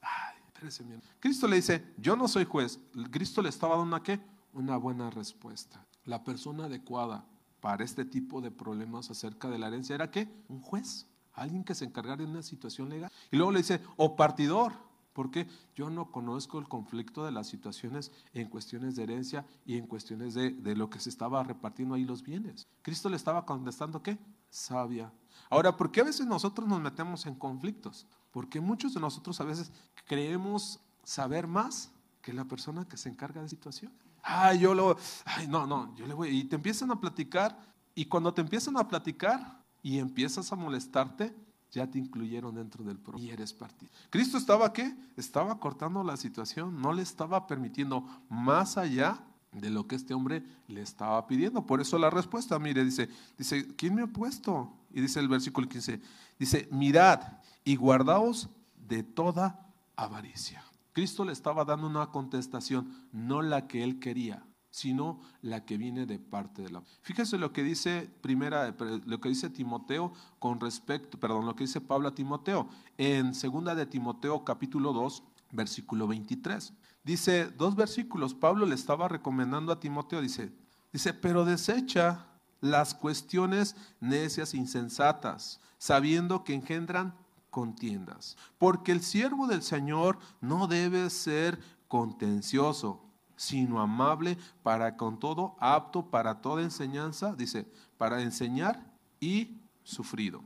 ay, 0.00 0.36
espérese, 0.46 0.84
mi 0.84 0.96
Cristo 1.20 1.46
le 1.46 1.56
dice, 1.56 1.84
yo 1.98 2.16
no 2.16 2.28
soy 2.28 2.46
juez. 2.46 2.80
Cristo 3.10 3.42
le 3.42 3.50
estaba 3.50 3.76
dando 3.76 3.94
una 3.94 4.02
qué? 4.02 4.20
Una 4.54 4.78
buena 4.78 5.10
respuesta. 5.10 5.86
La 6.06 6.24
persona 6.24 6.64
adecuada 6.64 7.26
para 7.60 7.84
este 7.84 8.04
tipo 8.04 8.40
de 8.40 8.50
problemas 8.50 9.10
acerca 9.10 9.48
de 9.48 9.58
la 9.58 9.68
herencia 9.68 9.94
era 9.94 10.10
qué? 10.10 10.28
Un 10.48 10.60
juez 10.60 11.06
alguien 11.34 11.64
que 11.64 11.74
se 11.74 11.84
encargara 11.84 12.24
de 12.24 12.30
una 12.30 12.42
situación 12.42 12.88
legal. 12.88 13.10
Y 13.30 13.36
luego 13.36 13.52
le 13.52 13.58
dice, 13.58 13.80
o 13.96 14.16
partidor, 14.16 14.72
porque 15.12 15.46
yo 15.74 15.90
no 15.90 16.10
conozco 16.10 16.58
el 16.58 16.68
conflicto 16.68 17.24
de 17.24 17.32
las 17.32 17.46
situaciones 17.46 18.10
en 18.32 18.48
cuestiones 18.48 18.96
de 18.96 19.02
herencia 19.02 19.46
y 19.66 19.76
en 19.76 19.86
cuestiones 19.86 20.34
de, 20.34 20.50
de, 20.50 20.74
lo 20.74 20.88
que 20.88 21.00
se 21.00 21.10
estaba 21.10 21.42
repartiendo 21.42 21.94
ahí 21.94 22.04
los 22.04 22.22
bienes. 22.22 22.66
Cristo 22.82 23.08
le 23.08 23.16
estaba 23.16 23.44
contestando 23.44 24.02
qué? 24.02 24.18
Sabia. 24.50 25.12
Ahora, 25.50 25.76
¿por 25.76 25.90
qué 25.90 26.00
a 26.00 26.04
veces 26.04 26.26
nosotros 26.26 26.66
nos 26.66 26.80
metemos 26.80 27.26
en 27.26 27.34
conflictos? 27.34 28.06
Porque 28.30 28.60
muchos 28.60 28.94
de 28.94 29.00
nosotros 29.00 29.40
a 29.40 29.44
veces 29.44 29.70
creemos 30.06 30.80
saber 31.04 31.46
más 31.46 31.90
que 32.22 32.32
la 32.32 32.44
persona 32.44 32.86
que 32.86 32.96
se 32.96 33.08
encarga 33.08 33.42
de 33.42 33.48
situaciones. 33.48 33.98
Ay, 34.22 34.60
yo 34.60 34.74
lo, 34.74 34.96
ay, 35.24 35.48
no, 35.48 35.66
no, 35.66 35.94
yo 35.96 36.06
le 36.06 36.14
voy, 36.14 36.28
y 36.28 36.44
te 36.44 36.56
empiezan 36.56 36.90
a 36.90 37.00
platicar, 37.00 37.58
y 37.94 38.06
cuando 38.06 38.32
te 38.32 38.40
empiezan 38.40 38.76
a 38.76 38.86
platicar, 38.86 39.61
y 39.82 39.98
empiezas 39.98 40.52
a 40.52 40.56
molestarte, 40.56 41.34
ya 41.70 41.90
te 41.90 41.98
incluyeron 41.98 42.54
dentro 42.54 42.84
del 42.84 42.98
programa 42.98 43.26
y 43.26 43.30
eres 43.30 43.52
partido. 43.52 43.90
Cristo 44.10 44.36
estaba 44.36 44.72
qué? 44.72 44.94
Estaba 45.16 45.58
cortando 45.58 46.04
la 46.04 46.16
situación, 46.16 46.80
no 46.80 46.92
le 46.92 47.02
estaba 47.02 47.46
permitiendo 47.46 48.06
más 48.28 48.76
allá 48.76 49.24
de 49.52 49.70
lo 49.70 49.86
que 49.86 49.96
este 49.96 50.14
hombre 50.14 50.42
le 50.68 50.82
estaba 50.82 51.26
pidiendo. 51.26 51.64
Por 51.64 51.80
eso 51.80 51.98
la 51.98 52.10
respuesta, 52.10 52.58
mire, 52.58 52.84
dice, 52.84 53.08
dice, 53.38 53.74
¿quién 53.74 53.94
me 53.94 54.02
ha 54.02 54.06
puesto? 54.06 54.72
Y 54.92 55.00
dice 55.00 55.20
el 55.20 55.28
versículo 55.28 55.68
15, 55.68 56.00
dice, 56.38 56.68
mirad 56.70 57.20
y 57.64 57.76
guardaos 57.76 58.50
de 58.76 59.02
toda 59.02 59.66
avaricia. 59.96 60.62
Cristo 60.92 61.24
le 61.24 61.32
estaba 61.32 61.64
dando 61.64 61.86
una 61.86 62.06
contestación, 62.08 63.08
no 63.12 63.40
la 63.40 63.66
que 63.66 63.82
él 63.82 63.98
quería, 63.98 64.44
sino 64.72 65.20
la 65.42 65.64
que 65.64 65.76
viene 65.76 66.06
de 66.06 66.18
parte 66.18 66.62
de 66.62 66.70
la. 66.70 66.82
Fíjese 67.02 67.38
lo 67.38 67.52
que 67.52 67.62
dice 67.62 68.10
primera, 68.22 68.74
lo 69.04 69.20
que 69.20 69.28
dice 69.28 69.50
Timoteo 69.50 70.12
con 70.38 70.58
respecto, 70.58 71.20
perdón, 71.20 71.46
lo 71.46 71.54
que 71.54 71.64
dice 71.64 71.80
Pablo 71.80 72.08
a 72.08 72.14
Timoteo 72.14 72.68
en 72.96 73.34
segunda 73.34 73.74
de 73.74 73.86
Timoteo 73.86 74.44
capítulo 74.44 74.94
2, 74.94 75.22
versículo 75.52 76.08
23. 76.08 76.72
Dice 77.04 77.50
dos 77.50 77.76
versículos, 77.76 78.32
Pablo 78.32 78.64
le 78.64 78.74
estaba 78.74 79.08
recomendando 79.08 79.72
a 79.72 79.80
Timoteo, 79.80 80.22
dice, 80.22 80.50
dice, 80.90 81.12
pero 81.12 81.44
desecha 81.44 82.26
las 82.62 82.94
cuestiones 82.94 83.76
necias 84.00 84.54
e 84.54 84.56
insensatas, 84.56 85.60
sabiendo 85.76 86.44
que 86.44 86.54
engendran 86.54 87.14
contiendas, 87.50 88.38
porque 88.56 88.92
el 88.92 89.02
siervo 89.02 89.46
del 89.48 89.62
Señor 89.62 90.18
no 90.40 90.66
debe 90.66 91.10
ser 91.10 91.60
contencioso 91.88 93.11
sino 93.42 93.80
amable 93.80 94.38
para 94.62 94.96
con 94.96 95.18
todo, 95.18 95.56
apto 95.58 96.06
para 96.10 96.40
toda 96.40 96.62
enseñanza, 96.62 97.34
dice, 97.34 97.66
para 97.98 98.22
enseñar 98.22 98.86
y 99.18 99.56
sufrido. 99.82 100.44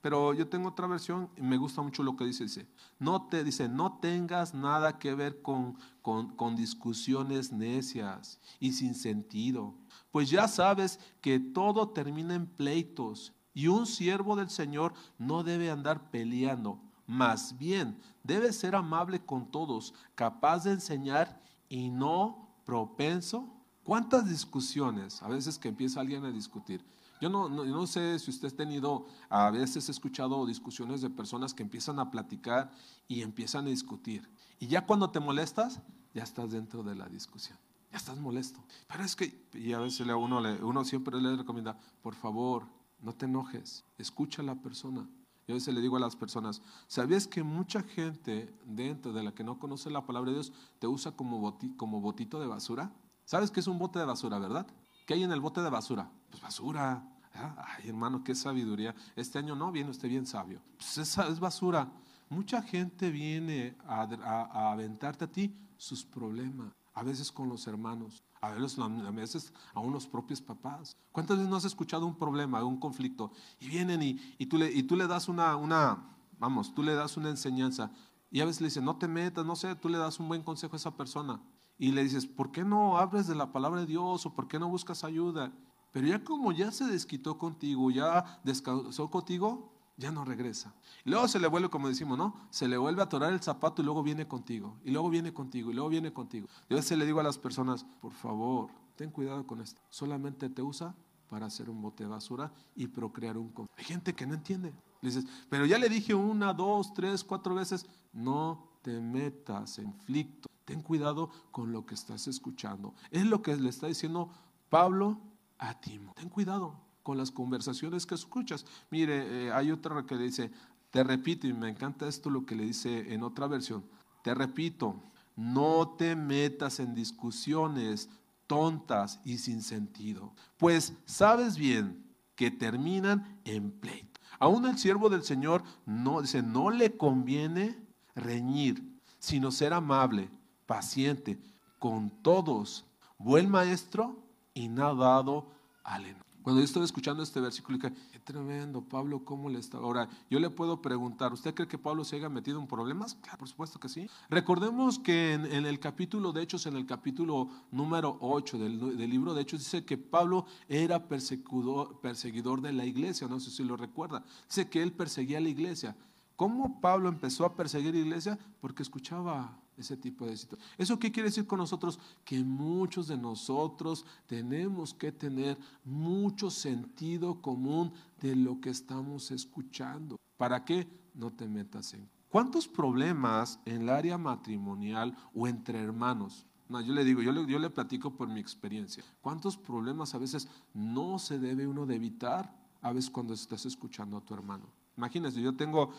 Pero 0.00 0.34
yo 0.34 0.48
tengo 0.48 0.70
otra 0.70 0.88
versión 0.88 1.30
y 1.36 1.42
me 1.42 1.56
gusta 1.56 1.82
mucho 1.82 2.02
lo 2.02 2.16
que 2.16 2.24
dice. 2.24 2.42
Dice, 2.42 2.66
no 2.98 3.28
te 3.28 3.44
dice, 3.44 3.68
no 3.68 4.00
tengas 4.00 4.54
nada 4.54 4.98
que 4.98 5.14
ver 5.14 5.40
con, 5.40 5.78
con, 6.02 6.56
discusiones 6.56 7.52
necias 7.52 8.40
y 8.58 8.72
sin 8.72 8.96
sentido. 8.96 9.74
Pues 10.10 10.28
ya 10.28 10.48
sabes 10.48 10.98
que 11.20 11.38
todo 11.38 11.90
termina 11.90 12.34
en 12.34 12.46
pleitos 12.46 13.32
y 13.54 13.68
un 13.68 13.86
siervo 13.86 14.34
del 14.34 14.50
Señor 14.50 14.94
no 15.16 15.44
debe 15.44 15.70
andar 15.70 16.10
peleando. 16.10 16.80
Más 17.06 17.56
bien, 17.56 17.96
debe 18.24 18.52
ser 18.52 18.74
amable 18.74 19.24
con 19.24 19.48
todos, 19.48 19.94
capaz 20.16 20.64
de 20.64 20.72
enseñar 20.72 21.40
y 21.72 21.88
no 21.88 22.54
propenso. 22.66 23.48
¿Cuántas 23.82 24.28
discusiones? 24.28 25.22
A 25.22 25.28
veces 25.28 25.58
que 25.58 25.68
empieza 25.68 26.00
alguien 26.00 26.22
a 26.26 26.30
discutir. 26.30 26.84
Yo 27.18 27.30
no, 27.30 27.48
no, 27.48 27.86
sé 27.86 28.18
si 28.18 28.30
usted 28.30 28.48
ha 28.48 28.56
tenido, 28.56 29.06
a 29.30 29.50
veces 29.50 29.88
he 29.88 29.92
escuchado 29.92 30.44
discusiones 30.44 31.00
de 31.00 31.08
personas 31.08 31.54
que 31.54 31.62
empiezan 31.62 31.98
a 31.98 32.10
platicar 32.10 32.70
y 33.08 33.22
empiezan 33.22 33.64
a 33.64 33.70
discutir. 33.70 34.28
Y 34.60 34.66
ya 34.66 34.84
cuando 34.84 35.10
te 35.10 35.18
molestas, 35.18 35.80
ya 36.12 36.24
estás 36.24 36.50
dentro 36.50 36.82
de 36.82 36.94
la 36.94 37.08
discusión. 37.08 37.58
Ya 37.90 37.96
estás 37.96 38.18
molesto. 38.18 38.62
Pero 38.86 39.04
es 39.04 39.16
que, 39.16 39.48
y 39.54 39.72
a 39.72 39.78
veces 39.78 40.06
uno, 40.06 40.42
uno 40.62 40.84
siempre 40.84 41.18
le 41.22 41.36
recomienda, 41.36 41.78
por 42.02 42.14
favor, 42.14 42.66
no 43.00 43.14
te 43.14 43.24
enojes, 43.24 43.84
escucha 43.96 44.42
a 44.42 44.44
la 44.44 44.56
persona. 44.56 45.08
A 45.52 45.54
veces 45.54 45.74
le 45.74 45.82
digo 45.82 45.98
a 45.98 46.00
las 46.00 46.16
personas, 46.16 46.62
¿sabías 46.86 47.26
que 47.26 47.42
mucha 47.42 47.82
gente 47.82 48.54
dentro 48.64 49.12
de 49.12 49.22
la 49.22 49.34
que 49.34 49.44
no 49.44 49.58
conoce 49.58 49.90
la 49.90 50.06
palabra 50.06 50.30
de 50.30 50.36
Dios 50.36 50.50
te 50.78 50.86
usa 50.86 51.12
como, 51.12 51.58
como 51.76 52.00
botito 52.00 52.40
de 52.40 52.46
basura? 52.46 52.90
¿Sabes 53.26 53.50
qué 53.50 53.60
es 53.60 53.66
un 53.66 53.78
bote 53.78 53.98
de 53.98 54.06
basura, 54.06 54.38
verdad? 54.38 54.66
¿Qué 55.04 55.12
hay 55.12 55.24
en 55.24 55.30
el 55.30 55.40
bote 55.40 55.60
de 55.60 55.68
basura? 55.68 56.10
Pues 56.30 56.42
basura. 56.42 57.06
Ay, 57.34 57.90
hermano, 57.90 58.24
qué 58.24 58.34
sabiduría. 58.34 58.94
Este 59.14 59.38
año 59.38 59.54
no, 59.54 59.70
viene 59.70 59.90
usted 59.90 60.08
bien 60.08 60.24
sabio. 60.24 60.62
Pues 60.78 60.96
esa 60.96 61.28
es 61.28 61.38
basura. 61.38 61.86
Mucha 62.30 62.62
gente 62.62 63.10
viene 63.10 63.76
a, 63.86 64.04
a, 64.04 64.72
aventarte 64.72 65.26
a 65.26 65.30
ti 65.30 65.54
sus 65.76 66.02
problemas, 66.02 66.72
a 66.94 67.02
veces 67.02 67.30
con 67.30 67.50
los 67.50 67.66
hermanos, 67.66 68.22
a 68.42 68.50
veces, 68.50 68.78
a 68.78 69.10
veces 69.12 69.52
unos 69.76 70.06
propios 70.06 70.42
papás. 70.42 70.96
¿Cuántas 71.12 71.36
veces 71.36 71.48
no 71.48 71.56
has 71.56 71.64
escuchado 71.64 72.04
un 72.06 72.16
problema, 72.16 72.62
un 72.64 72.78
conflicto? 72.78 73.30
Y 73.60 73.68
vienen 73.68 74.02
y, 74.02 74.20
y, 74.36 74.46
tú, 74.46 74.58
le, 74.58 74.70
y 74.70 74.82
tú 74.82 74.96
le 74.96 75.06
das 75.06 75.28
una, 75.28 75.54
una, 75.54 76.16
vamos, 76.40 76.74
tú 76.74 76.82
le 76.82 76.94
das 76.94 77.16
una 77.16 77.30
enseñanza. 77.30 77.92
Y 78.32 78.40
a 78.40 78.44
veces 78.44 78.60
le 78.60 78.66
dicen, 78.66 78.84
no 78.84 78.96
te 78.96 79.06
metas, 79.06 79.46
no 79.46 79.54
sé, 79.54 79.76
tú 79.76 79.88
le 79.88 79.96
das 79.96 80.18
un 80.18 80.26
buen 80.26 80.42
consejo 80.42 80.74
a 80.74 80.76
esa 80.76 80.96
persona. 80.96 81.40
Y 81.78 81.92
le 81.92 82.02
dices, 82.02 82.26
¿por 82.26 82.50
qué 82.50 82.64
no 82.64 82.98
hablas 82.98 83.28
de 83.28 83.36
la 83.36 83.52
palabra 83.52 83.80
de 83.80 83.86
Dios 83.86 84.26
o 84.26 84.34
por 84.34 84.48
qué 84.48 84.58
no 84.58 84.68
buscas 84.68 85.04
ayuda? 85.04 85.52
Pero 85.92 86.08
ya 86.08 86.24
como 86.24 86.50
ya 86.50 86.72
se 86.72 86.86
desquitó 86.86 87.38
contigo, 87.38 87.92
ya 87.92 88.40
descansó 88.42 89.08
contigo, 89.08 89.71
ya 89.96 90.10
no 90.10 90.24
regresa. 90.24 90.74
Luego 91.04 91.28
se 91.28 91.38
le 91.38 91.46
vuelve, 91.46 91.68
como 91.68 91.88
decimos, 91.88 92.18
¿no? 92.18 92.34
Se 92.50 92.68
le 92.68 92.76
vuelve 92.76 93.02
a 93.02 93.04
atorar 93.04 93.32
el 93.32 93.42
zapato 93.42 93.82
y 93.82 93.84
luego 93.84 94.02
viene 94.02 94.26
contigo, 94.26 94.78
y 94.84 94.90
luego 94.90 95.10
viene 95.10 95.32
contigo, 95.32 95.70
y 95.70 95.74
luego 95.74 95.88
viene 95.90 96.12
contigo. 96.12 96.48
Yo 96.68 96.76
a 96.76 96.80
veces 96.80 96.98
le 96.98 97.06
digo 97.06 97.20
a 97.20 97.22
las 97.22 97.38
personas, 97.38 97.84
por 98.00 98.12
favor, 98.12 98.70
ten 98.96 99.10
cuidado 99.10 99.46
con 99.46 99.60
esto. 99.60 99.80
Solamente 99.90 100.48
te 100.48 100.62
usa 100.62 100.94
para 101.28 101.46
hacer 101.46 101.70
un 101.70 101.80
bote 101.80 102.04
de 102.04 102.10
basura 102.10 102.52
y 102.74 102.86
procrear 102.88 103.38
un 103.38 103.52
Hay 103.76 103.84
gente 103.84 104.14
que 104.14 104.26
no 104.26 104.34
entiende. 104.34 104.74
Le 105.00 105.08
dices, 105.08 105.24
pero 105.48 105.66
ya 105.66 105.78
le 105.78 105.88
dije 105.88 106.14
una, 106.14 106.52
dos, 106.52 106.92
tres, 106.94 107.24
cuatro 107.24 107.54
veces, 107.54 107.86
no 108.12 108.68
te 108.82 109.00
metas 109.00 109.78
en 109.78 109.92
conflicto. 109.92 110.48
Ten 110.64 110.80
cuidado 110.80 111.30
con 111.50 111.72
lo 111.72 111.84
que 111.84 111.94
estás 111.94 112.28
escuchando. 112.28 112.94
Es 113.10 113.26
lo 113.26 113.42
que 113.42 113.56
le 113.56 113.68
está 113.68 113.86
diciendo 113.86 114.30
Pablo 114.68 115.20
a 115.58 115.80
Ten 115.80 116.28
cuidado 116.28 116.91
con 117.02 117.18
las 117.18 117.30
conversaciones 117.30 118.06
que 118.06 118.14
escuchas. 118.14 118.64
Mire, 118.90 119.46
eh, 119.46 119.52
hay 119.52 119.70
otra 119.70 120.04
que 120.04 120.14
le 120.14 120.24
dice, 120.24 120.50
te 120.90 121.02
repito, 121.02 121.46
y 121.46 121.52
me 121.52 121.68
encanta 121.68 122.06
esto 122.06 122.30
lo 122.30 122.44
que 122.44 122.54
le 122.54 122.64
dice 122.64 123.12
en 123.12 123.22
otra 123.22 123.46
versión, 123.46 123.84
te 124.22 124.34
repito, 124.34 125.02
no 125.36 125.94
te 125.96 126.14
metas 126.14 126.80
en 126.80 126.94
discusiones 126.94 128.08
tontas 128.46 129.20
y 129.24 129.38
sin 129.38 129.62
sentido, 129.62 130.32
pues 130.58 130.92
sabes 131.06 131.56
bien 131.56 132.04
que 132.36 132.50
terminan 132.50 133.40
en 133.44 133.70
pleito. 133.70 134.20
Aún 134.38 134.66
el 134.66 134.76
siervo 134.78 135.08
del 135.08 135.22
Señor 135.22 135.62
no 135.86 136.20
dice, 136.20 136.42
no 136.42 136.70
le 136.70 136.96
conviene 136.96 137.78
reñir, 138.14 138.82
sino 139.18 139.50
ser 139.50 139.72
amable, 139.72 140.28
paciente 140.66 141.38
con 141.78 142.10
todos, 142.10 142.84
buen 143.18 143.50
maestro 143.50 144.16
y 144.54 144.68
nadado 144.68 145.46
al 145.84 146.06
Cuando 146.42 146.60
yo 146.60 146.64
estoy 146.64 146.82
escuchando 146.82 147.22
este 147.22 147.40
versículo, 147.40 147.78
dije, 147.78 147.94
qué 148.10 148.18
tremendo, 148.18 148.82
Pablo, 148.82 149.24
¿cómo 149.24 149.48
le 149.48 149.60
está? 149.60 149.78
Ahora, 149.78 150.08
yo 150.28 150.40
le 150.40 150.50
puedo 150.50 150.82
preguntar, 150.82 151.32
¿usted 151.32 151.54
cree 151.54 151.68
que 151.68 151.78
Pablo 151.78 152.04
se 152.04 152.16
haya 152.16 152.28
metido 152.28 152.58
en 152.58 152.66
problemas? 152.66 153.14
Claro, 153.22 153.38
por 153.38 153.48
supuesto 153.48 153.78
que 153.78 153.88
sí. 153.88 154.08
Recordemos 154.28 154.98
que 154.98 155.34
en, 155.34 155.46
el 155.46 155.78
capítulo 155.78 156.32
de 156.32 156.42
Hechos, 156.42 156.66
en 156.66 156.76
el 156.76 156.84
capítulo 156.84 157.48
número 157.70 158.18
8 158.20 158.58
del, 158.58 158.96
del, 158.98 159.10
libro 159.10 159.34
de 159.34 159.42
Hechos, 159.42 159.60
dice 159.60 159.84
que 159.84 159.96
Pablo 159.96 160.46
era 160.68 161.06
perseguidor 161.08 162.60
de 162.60 162.72
la 162.72 162.84
iglesia, 162.84 163.28
no 163.28 163.38
sé 163.38 163.50
si 163.50 163.62
lo 163.62 163.76
recuerda. 163.76 164.24
Dice 164.48 164.68
que 164.68 164.82
él 164.82 164.92
perseguía 164.92 165.38
a 165.38 165.40
la 165.40 165.48
iglesia. 165.48 165.96
¿Cómo 166.36 166.80
Pablo 166.80 167.08
empezó 167.08 167.44
a 167.44 167.54
perseguir 167.54 167.94
iglesia? 167.94 168.38
Porque 168.60 168.82
escuchaba 168.82 169.58
ese 169.76 169.96
tipo 169.96 170.26
de 170.26 170.36
situaciones. 170.36 170.74
¿Eso 170.78 170.98
qué 170.98 171.12
quiere 171.12 171.28
decir 171.28 171.46
con 171.46 171.58
nosotros? 171.58 171.98
Que 172.24 172.42
muchos 172.42 173.08
de 173.08 173.16
nosotros 173.16 174.04
tenemos 174.26 174.94
que 174.94 175.12
tener 175.12 175.58
mucho 175.84 176.50
sentido 176.50 177.40
común 177.40 177.92
de 178.20 178.36
lo 178.36 178.60
que 178.60 178.70
estamos 178.70 179.30
escuchando. 179.30 180.16
¿Para 180.36 180.64
qué? 180.64 180.88
No 181.14 181.32
te 181.32 181.48
metas 181.48 181.94
en. 181.94 182.08
¿Cuántos 182.28 182.66
problemas 182.66 183.60
en 183.66 183.82
el 183.82 183.88
área 183.90 184.16
matrimonial 184.16 185.14
o 185.34 185.46
entre 185.46 185.78
hermanos? 185.78 186.46
No, 186.68 186.80
yo 186.80 186.94
le 186.94 187.04
digo, 187.04 187.20
yo 187.20 187.30
le, 187.32 187.46
yo 187.46 187.58
le 187.58 187.68
platico 187.68 188.16
por 188.16 188.28
mi 188.28 188.40
experiencia. 188.40 189.04
¿Cuántos 189.20 189.58
problemas 189.58 190.14
a 190.14 190.18
veces 190.18 190.48
no 190.72 191.18
se 191.18 191.38
debe 191.38 191.66
uno 191.66 191.84
de 191.84 191.96
evitar 191.96 192.56
a 192.80 192.92
veces 192.92 193.10
cuando 193.10 193.34
estás 193.34 193.66
escuchando 193.66 194.16
a 194.16 194.22
tu 194.22 194.32
hermano? 194.32 194.64
Imagínense, 194.96 195.40
yo 195.40 195.54
tengo, 195.54 195.90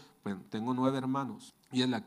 tengo 0.50 0.74
nueve 0.74 0.98
hermanos 0.98 1.54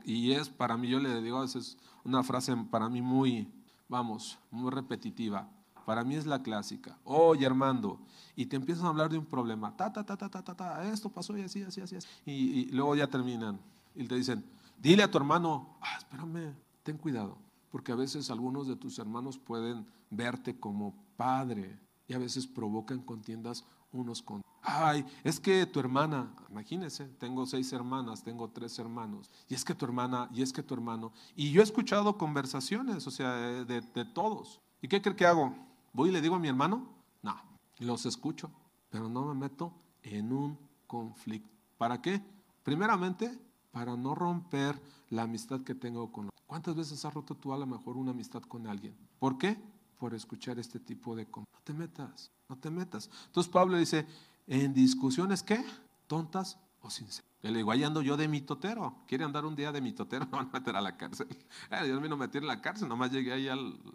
y 0.04 0.32
es, 0.32 0.48
para 0.48 0.76
mí, 0.76 0.88
yo 0.88 1.00
le 1.00 1.20
digo, 1.20 1.42
es 1.42 1.76
una 2.04 2.22
frase 2.22 2.54
para 2.70 2.88
mí 2.88 3.02
muy, 3.02 3.48
vamos, 3.88 4.38
muy 4.50 4.70
repetitiva. 4.70 5.50
Para 5.84 6.04
mí 6.04 6.16
es 6.16 6.26
la 6.26 6.42
clásica. 6.42 6.98
Oye, 7.04 7.46
Armando, 7.46 8.00
y 8.34 8.46
te 8.46 8.56
empiezan 8.56 8.86
a 8.86 8.88
hablar 8.88 9.10
de 9.10 9.18
un 9.18 9.26
problema. 9.26 9.76
Ta, 9.76 9.92
ta, 9.92 10.04
ta, 10.04 10.16
ta, 10.16 10.28
ta, 10.28 10.42
ta, 10.42 10.92
esto 10.92 11.08
pasó 11.08 11.36
y 11.36 11.42
así, 11.42 11.62
así, 11.62 11.80
así. 11.80 11.96
Y, 12.24 12.32
y 12.32 12.64
luego 12.66 12.94
ya 12.94 13.08
terminan 13.08 13.58
y 13.94 14.06
te 14.06 14.14
dicen, 14.14 14.44
dile 14.80 15.02
a 15.02 15.10
tu 15.10 15.18
hermano, 15.18 15.76
ah, 15.80 15.96
espérame, 15.98 16.54
ten 16.82 16.98
cuidado, 16.98 17.38
porque 17.70 17.92
a 17.92 17.96
veces 17.96 18.30
algunos 18.30 18.68
de 18.68 18.76
tus 18.76 18.98
hermanos 18.98 19.38
pueden 19.38 19.86
verte 20.10 20.58
como 20.58 20.94
padre 21.16 21.78
y 22.08 22.14
a 22.14 22.18
veces 22.18 22.46
provocan 22.46 23.00
contiendas 23.00 23.64
unos 23.98 24.22
con 24.22 24.42
Ay, 24.68 25.06
es 25.22 25.38
que 25.38 25.64
tu 25.64 25.78
hermana, 25.78 26.34
imagínese, 26.50 27.04
tengo 27.20 27.46
seis 27.46 27.72
hermanas, 27.72 28.24
tengo 28.24 28.50
tres 28.50 28.76
hermanos, 28.80 29.30
y 29.48 29.54
es 29.54 29.64
que 29.64 29.76
tu 29.76 29.84
hermana, 29.84 30.28
y 30.32 30.42
es 30.42 30.52
que 30.52 30.62
tu 30.62 30.74
hermano. 30.74 31.12
Y 31.36 31.52
yo 31.52 31.60
he 31.60 31.64
escuchado 31.64 32.18
conversaciones, 32.18 33.06
o 33.06 33.12
sea, 33.12 33.32
de, 33.36 33.80
de 33.80 34.04
todos. 34.04 34.60
¿Y 34.82 34.88
qué 34.88 35.00
cree 35.00 35.14
que 35.14 35.24
hago? 35.24 35.54
¿Voy 35.92 36.08
y 36.08 36.12
le 36.12 36.20
digo 36.20 36.34
a 36.34 36.40
mi 36.40 36.48
hermano? 36.48 36.88
No, 37.22 37.36
los 37.78 38.06
escucho, 38.06 38.50
pero 38.90 39.08
no 39.08 39.24
me 39.26 39.34
meto 39.34 39.72
en 40.02 40.32
un 40.32 40.58
conflicto. 40.88 41.48
¿Para 41.78 42.02
qué? 42.02 42.20
Primeramente, 42.64 43.38
para 43.70 43.96
no 43.96 44.16
romper 44.16 44.82
la 45.10 45.22
amistad 45.22 45.60
que 45.60 45.76
tengo 45.76 46.10
con 46.10 46.28
¿Cuántas 46.46 46.74
veces 46.74 47.04
has 47.04 47.12
roto 47.12 47.34
tú 47.34 47.52
a 47.52 47.58
lo 47.58 47.66
mejor 47.66 47.96
una 47.96 48.12
amistad 48.12 48.42
con 48.42 48.66
alguien? 48.66 48.96
¿Por 49.18 49.36
qué? 49.36 49.58
Por 49.98 50.14
escuchar 50.14 50.58
este 50.58 50.78
tipo 50.80 51.16
de. 51.16 51.26
No 51.34 51.46
te 51.64 51.72
metas, 51.72 52.30
no 52.48 52.56
te 52.56 52.70
metas. 52.70 53.10
Entonces 53.26 53.50
Pablo 53.50 53.76
dice, 53.76 54.06
en 54.46 54.74
discusiones, 54.74 55.42
¿qué? 55.42 55.64
Tontas 56.06 56.58
o 56.82 56.90
sinceras. 56.90 57.26
Le 57.42 57.58
digo, 57.58 57.70
ahí 57.70 57.84
ando 57.84 58.02
yo 58.02 58.16
de 58.16 58.26
mitotero. 58.28 58.96
¿Quiere 59.06 59.24
andar 59.24 59.44
un 59.44 59.54
día 59.54 59.70
de 59.70 59.80
mitotero? 59.80 60.24
Me 60.26 60.32
van 60.38 60.48
a 60.48 60.58
meter 60.58 60.76
a 60.76 60.80
la 60.80 60.96
cárcel. 60.96 61.28
Eh, 61.70 61.88
yo 61.88 61.94
me 61.94 62.02
vino 62.02 62.14
a 62.14 62.18
meter 62.18 62.42
en 62.42 62.48
la 62.48 62.60
cárcel, 62.60 62.88
nomás 62.88 63.12
llegué 63.12 63.32
ahí 63.32 63.48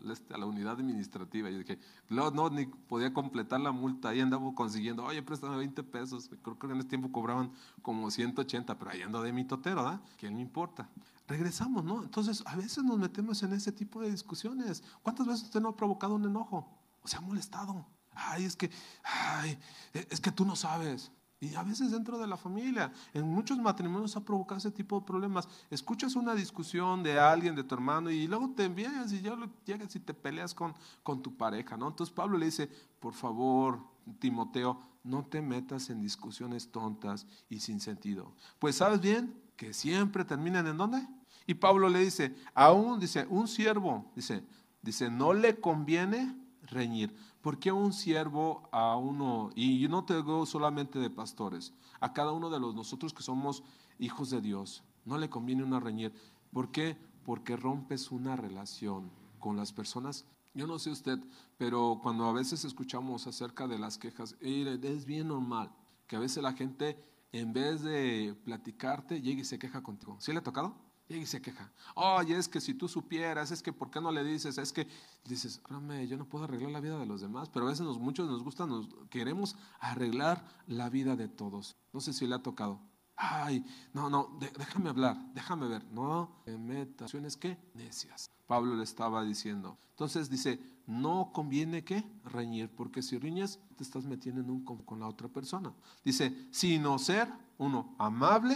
este, 0.10 0.34
a 0.34 0.38
la 0.38 0.46
unidad 0.46 0.74
administrativa. 0.74 1.50
Y 1.50 1.58
dije, 1.58 1.80
no, 2.10 2.32
no, 2.32 2.50
ni 2.50 2.66
podía 2.66 3.14
completar 3.14 3.60
la 3.60 3.72
multa. 3.72 4.10
Ahí 4.10 4.22
andaba 4.22 4.54
consiguiendo, 4.56 5.04
oye, 5.04 5.22
préstame 5.22 5.58
20 5.58 5.84
pesos. 5.84 6.30
Creo 6.42 6.58
que 6.58 6.68
en 6.68 6.78
ese 6.78 6.88
tiempo 6.88 7.12
cobraban 7.12 7.52
como 7.82 8.10
180, 8.10 8.78
pero 8.78 8.92
ahí 8.92 9.02
ando 9.02 9.22
de 9.22 9.34
mitotero, 9.34 9.84
¿da? 9.84 10.02
¿Qué 10.18 10.30
me 10.30 10.42
importa? 10.42 10.90
Regresamos, 11.32 11.86
¿no? 11.86 12.04
Entonces, 12.04 12.44
a 12.46 12.58
veces 12.58 12.84
nos 12.84 13.00
metemos 13.00 13.42
en 13.42 13.54
ese 13.54 13.72
tipo 13.72 14.02
de 14.02 14.12
discusiones. 14.12 14.84
¿Cuántas 15.02 15.26
veces 15.26 15.44
usted 15.44 15.62
no 15.62 15.70
ha 15.70 15.78
provocado 15.78 16.16
un 16.16 16.26
enojo? 16.26 16.68
¿O 17.02 17.08
se 17.08 17.16
ha 17.16 17.22
molestado? 17.22 17.86
Ay, 18.14 18.44
es 18.44 18.58
que, 18.58 18.70
ay, 19.02 19.58
es 19.94 20.20
que 20.20 20.30
tú 20.30 20.44
no 20.44 20.58
sabes. 20.58 21.10
Y 21.40 21.56
a 21.56 21.64
veces 21.64 21.90
dentro 21.90 22.20
de 22.20 22.28
la 22.28 22.36
familia, 22.36 22.92
en 23.14 23.26
muchos 23.26 23.58
matrimonios 23.60 24.18
ha 24.18 24.26
provocado 24.26 24.58
ese 24.58 24.72
tipo 24.72 25.00
de 25.00 25.06
problemas. 25.06 25.48
Escuchas 25.70 26.18
una 26.18 26.36
discusión 26.36 27.02
de 27.02 27.18
alguien, 27.18 27.56
de 27.56 27.64
tu 27.64 27.76
hermano, 27.76 28.12
y 28.12 28.28
luego 28.28 28.50
te 28.50 28.66
envías 28.66 29.14
y 29.14 29.22
ya 29.22 29.38
llegas 29.64 29.96
y 29.96 30.02
te 30.02 30.14
peleas 30.14 30.54
con, 30.54 30.74
con 31.02 31.24
tu 31.24 31.38
pareja, 31.38 31.78
¿no? 31.78 31.88
Entonces 31.88 32.14
Pablo 32.14 32.38
le 32.38 32.48
dice, 32.48 32.70
por 33.00 33.14
favor, 33.14 33.80
Timoteo, 34.20 34.82
no 35.06 35.24
te 35.24 35.42
metas 35.42 35.90
en 35.90 36.02
discusiones 36.02 36.74
tontas 36.74 37.26
y 37.48 37.62
sin 37.62 37.80
sentido. 37.80 38.36
Pues 38.60 38.76
sabes 38.76 39.00
bien 39.00 39.34
que 39.56 39.74
siempre 39.74 40.26
terminan 40.26 40.68
en 40.68 40.76
dónde? 40.76 41.08
Y 41.48 41.56
Pablo 41.56 41.90
le 41.90 42.00
dice, 42.00 42.36
aún, 42.54 43.00
dice, 43.00 43.26
un 43.30 43.48
siervo, 43.48 44.12
dice, 44.16 44.44
dice, 44.82 45.10
no 45.10 45.34
le 45.34 45.60
conviene 45.60 46.36
reñir. 46.64 47.16
¿Por 47.42 47.60
qué 47.60 47.72
un 47.72 47.94
siervo 47.94 48.70
a 48.72 48.96
uno, 48.96 49.50
y 49.56 49.80
yo 49.80 49.90
no 49.90 50.06
te 50.06 50.16
digo 50.16 50.46
solamente 50.46 51.00
de 51.00 51.10
pastores, 51.10 51.74
a 52.00 52.14
cada 52.14 52.32
uno 52.32 52.50
de 52.50 52.60
los 52.60 52.76
nosotros 52.76 53.14
que 53.14 53.24
somos 53.24 53.64
hijos 54.00 54.30
de 54.30 54.42
Dios, 54.42 54.84
no 55.06 55.18
le 55.18 55.30
conviene 55.30 55.64
una 55.64 55.80
reñir? 55.80 56.14
¿Por 56.54 56.72
qué? 56.72 56.98
Porque 57.24 57.58
rompes 57.58 58.12
una 58.12 58.36
relación 58.36 59.12
con 59.40 59.58
las 59.58 59.74
personas. 59.74 60.26
Yo 60.54 60.68
no 60.68 60.80
sé 60.80 60.92
usted, 60.92 61.20
pero 61.58 62.00
cuando 62.04 62.26
a 62.26 62.34
veces 62.34 62.66
escuchamos 62.66 63.26
acerca 63.26 63.68
de 63.68 63.80
las 63.80 63.98
quejas, 63.98 64.36
es 64.42 65.06
bien 65.06 65.30
normal 65.30 65.72
que 66.08 66.18
a 66.18 66.20
veces 66.20 66.44
la 66.44 66.54
gente, 66.54 67.02
en 67.32 67.54
vez 67.54 67.82
de 67.82 68.36
platicarte, 68.44 69.22
llegue 69.22 69.42
y 69.42 69.46
se 69.46 69.58
queja 69.58 69.82
contigo. 69.82 70.18
¿Sí 70.20 70.34
le 70.34 70.40
ha 70.40 70.44
tocado? 70.44 70.76
Y 71.18 71.26
se 71.26 71.42
queja. 71.42 71.72
Oye, 71.96 72.38
es 72.38 72.48
que 72.48 72.62
si 72.62 72.74
tú 72.74 72.88
supieras, 72.88 73.52
es 73.52 73.62
que 73.62 73.74
¿por 73.74 73.90
qué 73.90 74.02
no 74.02 74.12
le 74.12 74.24
dices? 74.24 74.58
Es 74.58 74.72
que 74.72 74.88
dices, 75.26 75.62
yo 76.08 76.18
no 76.18 76.26
puedo 76.26 76.46
arreglar 76.46 76.72
la 76.72 76.80
vida 76.80 76.98
de 76.98 77.06
los 77.06 77.22
demás, 77.22 77.50
pero 77.50 77.66
a 77.66 77.70
veces 77.70 77.86
nos, 77.86 78.00
muchos 78.00 78.30
nos 78.30 78.44
gusta, 78.44 78.66
nos 78.66 78.88
queremos 79.10 79.56
arreglar 79.80 80.46
la 80.68 80.90
vida 80.90 81.16
de 81.16 81.28
todos. 81.28 81.76
No 81.94 82.02
sé 82.02 82.14
si 82.14 82.28
le 82.28 82.36
ha 82.36 82.44
tocado. 82.44 82.80
Ay, 83.16 83.64
no, 83.94 84.10
no, 84.10 84.38
déjame 84.58 84.90
hablar, 84.90 85.16
déjame 85.34 85.68
ver. 85.68 85.84
No, 85.92 86.42
metaciones 86.46 87.38
que 87.38 87.58
necias. 87.76 88.32
Pablo 88.48 88.76
le 88.76 88.84
estaba 88.84 89.24
diciendo. 89.24 89.78
Entonces 89.92 90.30
dice, 90.30 90.60
no 90.88 91.32
conviene 91.34 91.84
que 91.84 92.04
reñir, 92.26 92.70
porque 92.70 93.02
si 93.02 93.18
riñes 93.18 93.60
te 93.78 93.84
estás 93.84 94.06
metiendo 94.06 94.42
en 94.42 94.50
un 94.50 94.64
con 94.64 95.00
la 95.00 95.08
otra 95.08 95.28
persona. 95.28 95.72
Dice, 96.04 96.48
sino 96.52 96.98
ser 96.98 97.32
uno 97.58 97.96
amable 98.00 98.56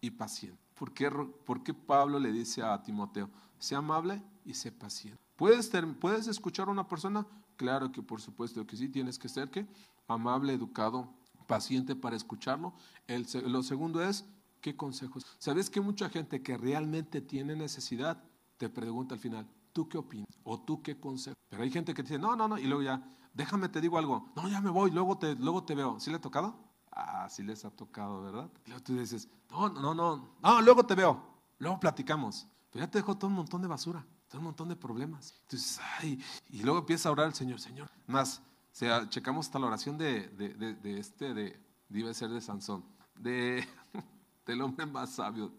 y 0.00 0.10
paciente. 0.10 0.65
¿Por 0.76 0.92
qué, 0.92 1.74
Pablo 1.74 2.18
le 2.18 2.30
dice 2.30 2.62
a 2.62 2.82
Timoteo, 2.82 3.30
sea 3.58 3.78
amable 3.78 4.22
y 4.44 4.54
sé 4.54 4.70
paciente? 4.70 5.20
¿Puedes, 5.36 5.70
¿Puedes 6.00 6.28
escuchar 6.28 6.68
a 6.68 6.70
una 6.70 6.86
persona? 6.86 7.26
Claro 7.56 7.90
que 7.90 8.02
por 8.02 8.20
supuesto 8.20 8.66
que 8.66 8.76
sí, 8.76 8.88
tienes 8.88 9.18
que 9.18 9.28
ser 9.28 9.50
que 9.50 9.66
amable, 10.06 10.52
educado, 10.52 11.08
paciente 11.46 11.96
para 11.96 12.16
escucharlo. 12.16 12.74
El, 13.06 13.26
lo 13.46 13.62
segundo 13.62 14.02
es, 14.02 14.26
¿qué 14.60 14.76
consejos? 14.76 15.24
¿Sabes 15.38 15.70
que 15.70 15.80
mucha 15.80 16.10
gente 16.10 16.42
que 16.42 16.58
realmente 16.58 17.22
tiene 17.22 17.56
necesidad 17.56 18.22
te 18.58 18.68
pregunta 18.68 19.14
al 19.14 19.20
final, 19.20 19.46
¿tú 19.72 19.88
qué 19.88 19.98
opinas? 19.98 20.28
¿O 20.44 20.60
tú 20.60 20.82
qué 20.82 20.98
consejo? 20.98 21.36
Pero 21.48 21.62
hay 21.62 21.70
gente 21.70 21.94
que 21.94 22.02
dice, 22.02 22.18
no, 22.18 22.36
no, 22.36 22.48
no, 22.48 22.58
y 22.58 22.64
luego 22.64 22.82
ya, 22.82 23.02
déjame 23.32 23.68
te 23.68 23.80
digo 23.80 23.98
algo, 23.98 24.30
no, 24.36 24.48
ya 24.48 24.60
me 24.60 24.70
voy, 24.70 24.90
luego 24.90 25.18
te, 25.18 25.34
luego 25.36 25.64
te 25.64 25.74
veo. 25.74 26.00
¿Sí 26.00 26.10
le 26.10 26.16
ha 26.16 26.20
tocado? 26.20 26.65
Así 26.96 27.42
les 27.42 27.62
ha 27.66 27.70
tocado, 27.70 28.22
¿verdad? 28.22 28.50
Y 28.64 28.70
luego 28.70 28.82
tú 28.82 28.98
dices, 28.98 29.28
no, 29.50 29.68
no, 29.68 29.94
no, 29.94 30.30
no, 30.42 30.62
luego 30.62 30.86
te 30.86 30.94
veo, 30.94 31.20
luego 31.58 31.78
platicamos. 31.78 32.48
Pero 32.70 32.86
ya 32.86 32.90
te 32.90 32.98
dejó 32.98 33.18
todo 33.18 33.28
un 33.28 33.36
montón 33.36 33.60
de 33.60 33.68
basura, 33.68 34.02
todo 34.28 34.38
un 34.38 34.46
montón 34.46 34.70
de 34.70 34.76
problemas. 34.76 35.34
Entonces, 35.42 35.78
ay, 35.98 36.18
y 36.48 36.62
luego 36.62 36.78
empieza 36.78 37.10
a 37.10 37.12
orar 37.12 37.26
el 37.26 37.34
Señor, 37.34 37.60
Señor. 37.60 37.90
Más, 38.06 38.38
o 38.38 38.42
sea, 38.72 39.06
checamos 39.10 39.46
hasta 39.46 39.58
la 39.58 39.66
oración 39.66 39.98
de, 39.98 40.26
de, 40.28 40.74
de, 40.74 40.98
este, 40.98 41.34
de, 41.34 41.60
debe 41.90 42.14
ser 42.14 42.30
de 42.30 42.40
Sansón, 42.40 42.82
de, 43.14 43.68
del 44.46 44.62
hombre 44.62 44.86
más 44.86 45.10
sabio. 45.10 45.52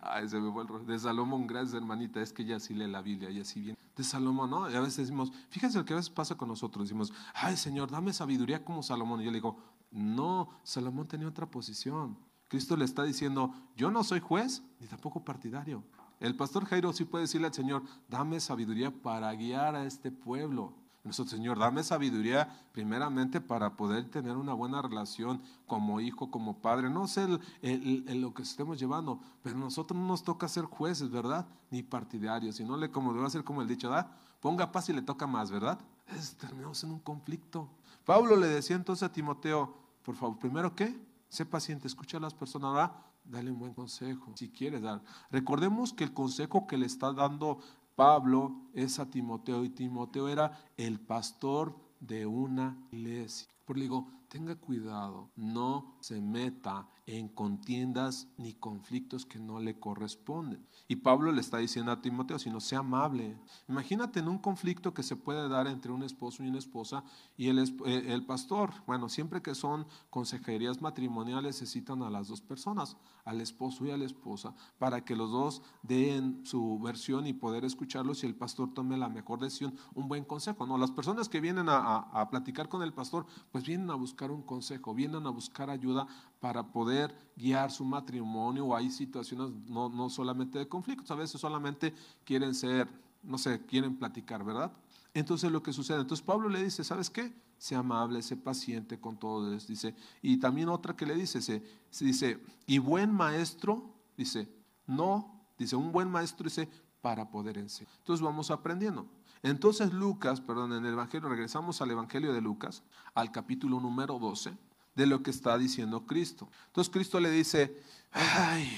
Ay, 0.00 0.28
se 0.28 0.38
me 0.38 0.52
fue 0.52 0.62
el 0.62 0.86
De 0.86 0.98
Salomón, 1.00 1.48
gracias 1.48 1.74
hermanita, 1.74 2.22
es 2.22 2.32
que 2.32 2.44
ya 2.44 2.60
sí 2.60 2.74
lee 2.74 2.86
la 2.86 3.02
Biblia 3.02 3.28
y 3.30 3.40
así 3.40 3.60
bien. 3.60 3.76
De 3.96 4.04
Salomón, 4.04 4.50
¿no? 4.50 4.70
Y 4.70 4.76
a 4.76 4.80
veces 4.80 4.98
decimos, 4.98 5.32
fíjense 5.50 5.78
lo 5.78 5.84
que 5.84 5.94
a 5.94 5.96
veces 5.96 6.10
pasa 6.10 6.36
con 6.36 6.48
nosotros, 6.48 6.84
decimos, 6.84 7.12
ay 7.34 7.56
Señor, 7.56 7.90
dame 7.90 8.12
sabiduría 8.12 8.64
como 8.64 8.84
Salomón. 8.84 9.20
Y 9.20 9.24
yo 9.24 9.32
le 9.32 9.38
digo, 9.38 9.58
no, 9.90 10.50
Salomón 10.62 11.08
tenía 11.08 11.28
otra 11.28 11.46
posición. 11.46 12.16
Cristo 12.48 12.76
le 12.76 12.84
está 12.84 13.02
diciendo, 13.02 13.52
yo 13.76 13.90
no 13.90 14.04
soy 14.04 14.20
juez 14.20 14.62
ni 14.80 14.86
tampoco 14.86 15.24
partidario. 15.24 15.82
El 16.20 16.36
pastor 16.36 16.64
Jairo 16.64 16.92
sí 16.92 17.04
puede 17.04 17.22
decirle 17.22 17.48
al 17.48 17.54
Señor, 17.54 17.82
dame 18.08 18.40
sabiduría 18.40 18.90
para 18.90 19.32
guiar 19.34 19.74
a 19.74 19.84
este 19.84 20.10
pueblo. 20.10 20.72
Nosotros, 21.06 21.30
Señor, 21.30 21.58
dame 21.58 21.84
sabiduría 21.84 22.66
primeramente 22.72 23.40
para 23.40 23.76
poder 23.76 24.10
tener 24.10 24.36
una 24.36 24.54
buena 24.54 24.82
relación 24.82 25.40
como 25.66 26.00
hijo, 26.00 26.32
como 26.32 26.60
padre. 26.60 26.90
No 26.90 27.06
sé 27.06 27.28
lo 27.28 28.34
que 28.34 28.42
estemos 28.42 28.78
llevando, 28.78 29.20
pero 29.42 29.56
a 29.56 29.60
nosotros 29.60 29.98
no 29.98 30.06
nos 30.06 30.24
toca 30.24 30.48
ser 30.48 30.64
jueces, 30.64 31.10
¿verdad? 31.10 31.46
Ni 31.70 31.84
partidarios, 31.84 32.56
sino 32.56 32.76
le, 32.76 32.90
como 32.90 33.14
debe 33.14 33.30
ser 33.30 33.44
como 33.44 33.62
el 33.62 33.68
dicho, 33.68 33.88
¿verdad? 33.88 34.10
Ponga 34.40 34.72
paz 34.72 34.88
y 34.88 34.94
le 34.94 35.02
toca 35.02 35.28
más, 35.28 35.50
¿verdad? 35.50 35.78
Es, 36.08 36.36
terminamos 36.36 36.82
en 36.82 36.90
un 36.90 36.98
conflicto. 36.98 37.68
Pablo 38.06 38.36
le 38.36 38.46
decía 38.46 38.76
entonces 38.76 39.02
a 39.02 39.12
Timoteo, 39.12 39.74
por 40.04 40.14
favor, 40.14 40.38
primero 40.38 40.76
qué? 40.76 40.96
Sé 41.28 41.44
paciente, 41.44 41.88
escucha 41.88 42.18
a 42.18 42.20
las 42.20 42.34
personas, 42.34 42.68
ahora 42.68 43.04
dale 43.24 43.50
un 43.50 43.58
buen 43.58 43.74
consejo, 43.74 44.32
si 44.36 44.48
quieres 44.48 44.82
dar. 44.82 45.02
Recordemos 45.32 45.92
que 45.92 46.04
el 46.04 46.14
consejo 46.14 46.68
que 46.68 46.78
le 46.78 46.86
está 46.86 47.12
dando 47.12 47.58
Pablo 47.96 48.68
es 48.72 49.00
a 49.00 49.10
Timoteo 49.10 49.64
y 49.64 49.70
Timoteo 49.70 50.28
era 50.28 50.56
el 50.76 51.00
pastor 51.00 51.76
de 51.98 52.26
una 52.26 52.78
iglesia. 52.92 53.48
Por 53.64 53.76
digo, 53.76 54.08
tenga 54.28 54.54
cuidado, 54.54 55.30
no 55.34 55.96
se 55.98 56.20
meta 56.20 56.88
en 57.06 57.28
contiendas 57.28 58.28
ni 58.36 58.54
conflictos 58.54 59.26
que 59.26 59.38
no 59.38 59.60
le 59.60 59.78
corresponden. 59.78 60.66
Y 60.88 60.96
Pablo 60.96 61.30
le 61.30 61.40
está 61.40 61.58
diciendo 61.58 61.92
a 61.92 62.02
Timoteo, 62.02 62.38
si 62.38 62.50
no 62.50 62.60
sea 62.60 62.80
amable. 62.80 63.38
Imagínate 63.68 64.20
en 64.20 64.28
un 64.28 64.38
conflicto 64.38 64.92
que 64.92 65.04
se 65.04 65.16
puede 65.16 65.48
dar 65.48 65.68
entre 65.68 65.92
un 65.92 66.02
esposo 66.02 66.42
y 66.42 66.48
una 66.48 66.58
esposa 66.58 67.04
y 67.36 67.48
el, 67.48 67.58
eh, 67.60 68.04
el 68.08 68.26
pastor. 68.26 68.72
Bueno, 68.86 69.08
siempre 69.08 69.40
que 69.40 69.54
son 69.54 69.86
consejerías 70.10 70.82
matrimoniales 70.82 71.56
necesitan 71.56 72.02
a 72.02 72.10
las 72.10 72.28
dos 72.28 72.40
personas, 72.40 72.96
al 73.26 73.40
esposo 73.40 73.84
y 73.84 73.90
a 73.90 73.96
la 73.96 74.04
esposa, 74.04 74.54
para 74.78 75.04
que 75.04 75.16
los 75.16 75.30
dos 75.30 75.60
den 75.82 76.40
su 76.46 76.78
versión 76.78 77.26
y 77.26 77.32
poder 77.32 77.64
escucharlos 77.64 78.22
y 78.22 78.26
el 78.26 78.36
pastor 78.36 78.72
tome 78.72 78.96
la 78.96 79.08
mejor 79.08 79.40
decisión, 79.40 79.74
un 79.94 80.08
buen 80.08 80.24
consejo. 80.24 80.64
No, 80.64 80.78
las 80.78 80.92
personas 80.92 81.28
que 81.28 81.40
vienen 81.40 81.68
a, 81.68 81.96
a 81.96 82.30
platicar 82.30 82.68
con 82.68 82.82
el 82.82 82.94
pastor, 82.94 83.26
pues 83.50 83.66
vienen 83.66 83.90
a 83.90 83.94
buscar 83.96 84.30
un 84.30 84.42
consejo, 84.42 84.94
vienen 84.94 85.26
a 85.26 85.30
buscar 85.30 85.70
ayuda 85.70 86.06
para 86.40 86.72
poder 86.72 87.32
guiar 87.36 87.72
su 87.72 87.84
matrimonio 87.84 88.66
o 88.66 88.76
hay 88.76 88.90
situaciones 88.90 89.50
no, 89.66 89.88
no 89.88 90.08
solamente 90.08 90.60
de 90.60 90.68
conflictos, 90.68 91.10
a 91.10 91.16
veces 91.16 91.40
solamente 91.40 91.92
quieren 92.24 92.54
ser, 92.54 92.88
no 93.24 93.38
sé, 93.38 93.66
quieren 93.66 93.96
platicar, 93.96 94.44
¿verdad? 94.44 94.72
Entonces 95.14 95.50
lo 95.50 95.64
que 95.64 95.72
sucede, 95.72 96.00
entonces 96.00 96.24
Pablo 96.24 96.48
le 96.48 96.62
dice, 96.62 96.84
¿sabes 96.84 97.10
qué? 97.10 97.34
Sea 97.58 97.78
amable, 97.78 98.22
sé 98.22 98.36
paciente 98.36 99.00
con 99.00 99.18
todos, 99.18 99.66
dice. 99.66 99.94
Y 100.22 100.38
también 100.38 100.68
otra 100.68 100.94
que 100.96 101.06
le 101.06 101.14
dice, 101.14 101.40
se, 101.40 101.62
dice, 102.04 102.38
y 102.66 102.78
buen 102.78 103.12
maestro, 103.12 103.94
dice, 104.16 104.48
no, 104.86 105.48
dice, 105.58 105.76
un 105.76 105.92
buen 105.92 106.10
maestro 106.10 106.44
dice, 106.44 106.68
para 107.00 107.30
poder 107.30 107.58
enseñar. 107.58 107.92
Entonces 107.98 108.24
vamos 108.24 108.50
aprendiendo. 108.50 109.06
Entonces 109.42 109.92
Lucas, 109.92 110.40
perdón, 110.40 110.72
en 110.72 110.84
el 110.84 110.92
Evangelio, 110.92 111.28
regresamos 111.28 111.80
al 111.80 111.90
Evangelio 111.90 112.32
de 112.32 112.40
Lucas, 112.40 112.82
al 113.14 113.30
capítulo 113.30 113.80
número 113.80 114.18
12, 114.18 114.56
de 114.94 115.06
lo 115.06 115.22
que 115.22 115.30
está 115.30 115.56
diciendo 115.56 116.06
Cristo. 116.06 116.48
Entonces 116.66 116.92
Cristo 116.92 117.20
le 117.20 117.30
dice, 117.30 117.80
ay, 118.12 118.68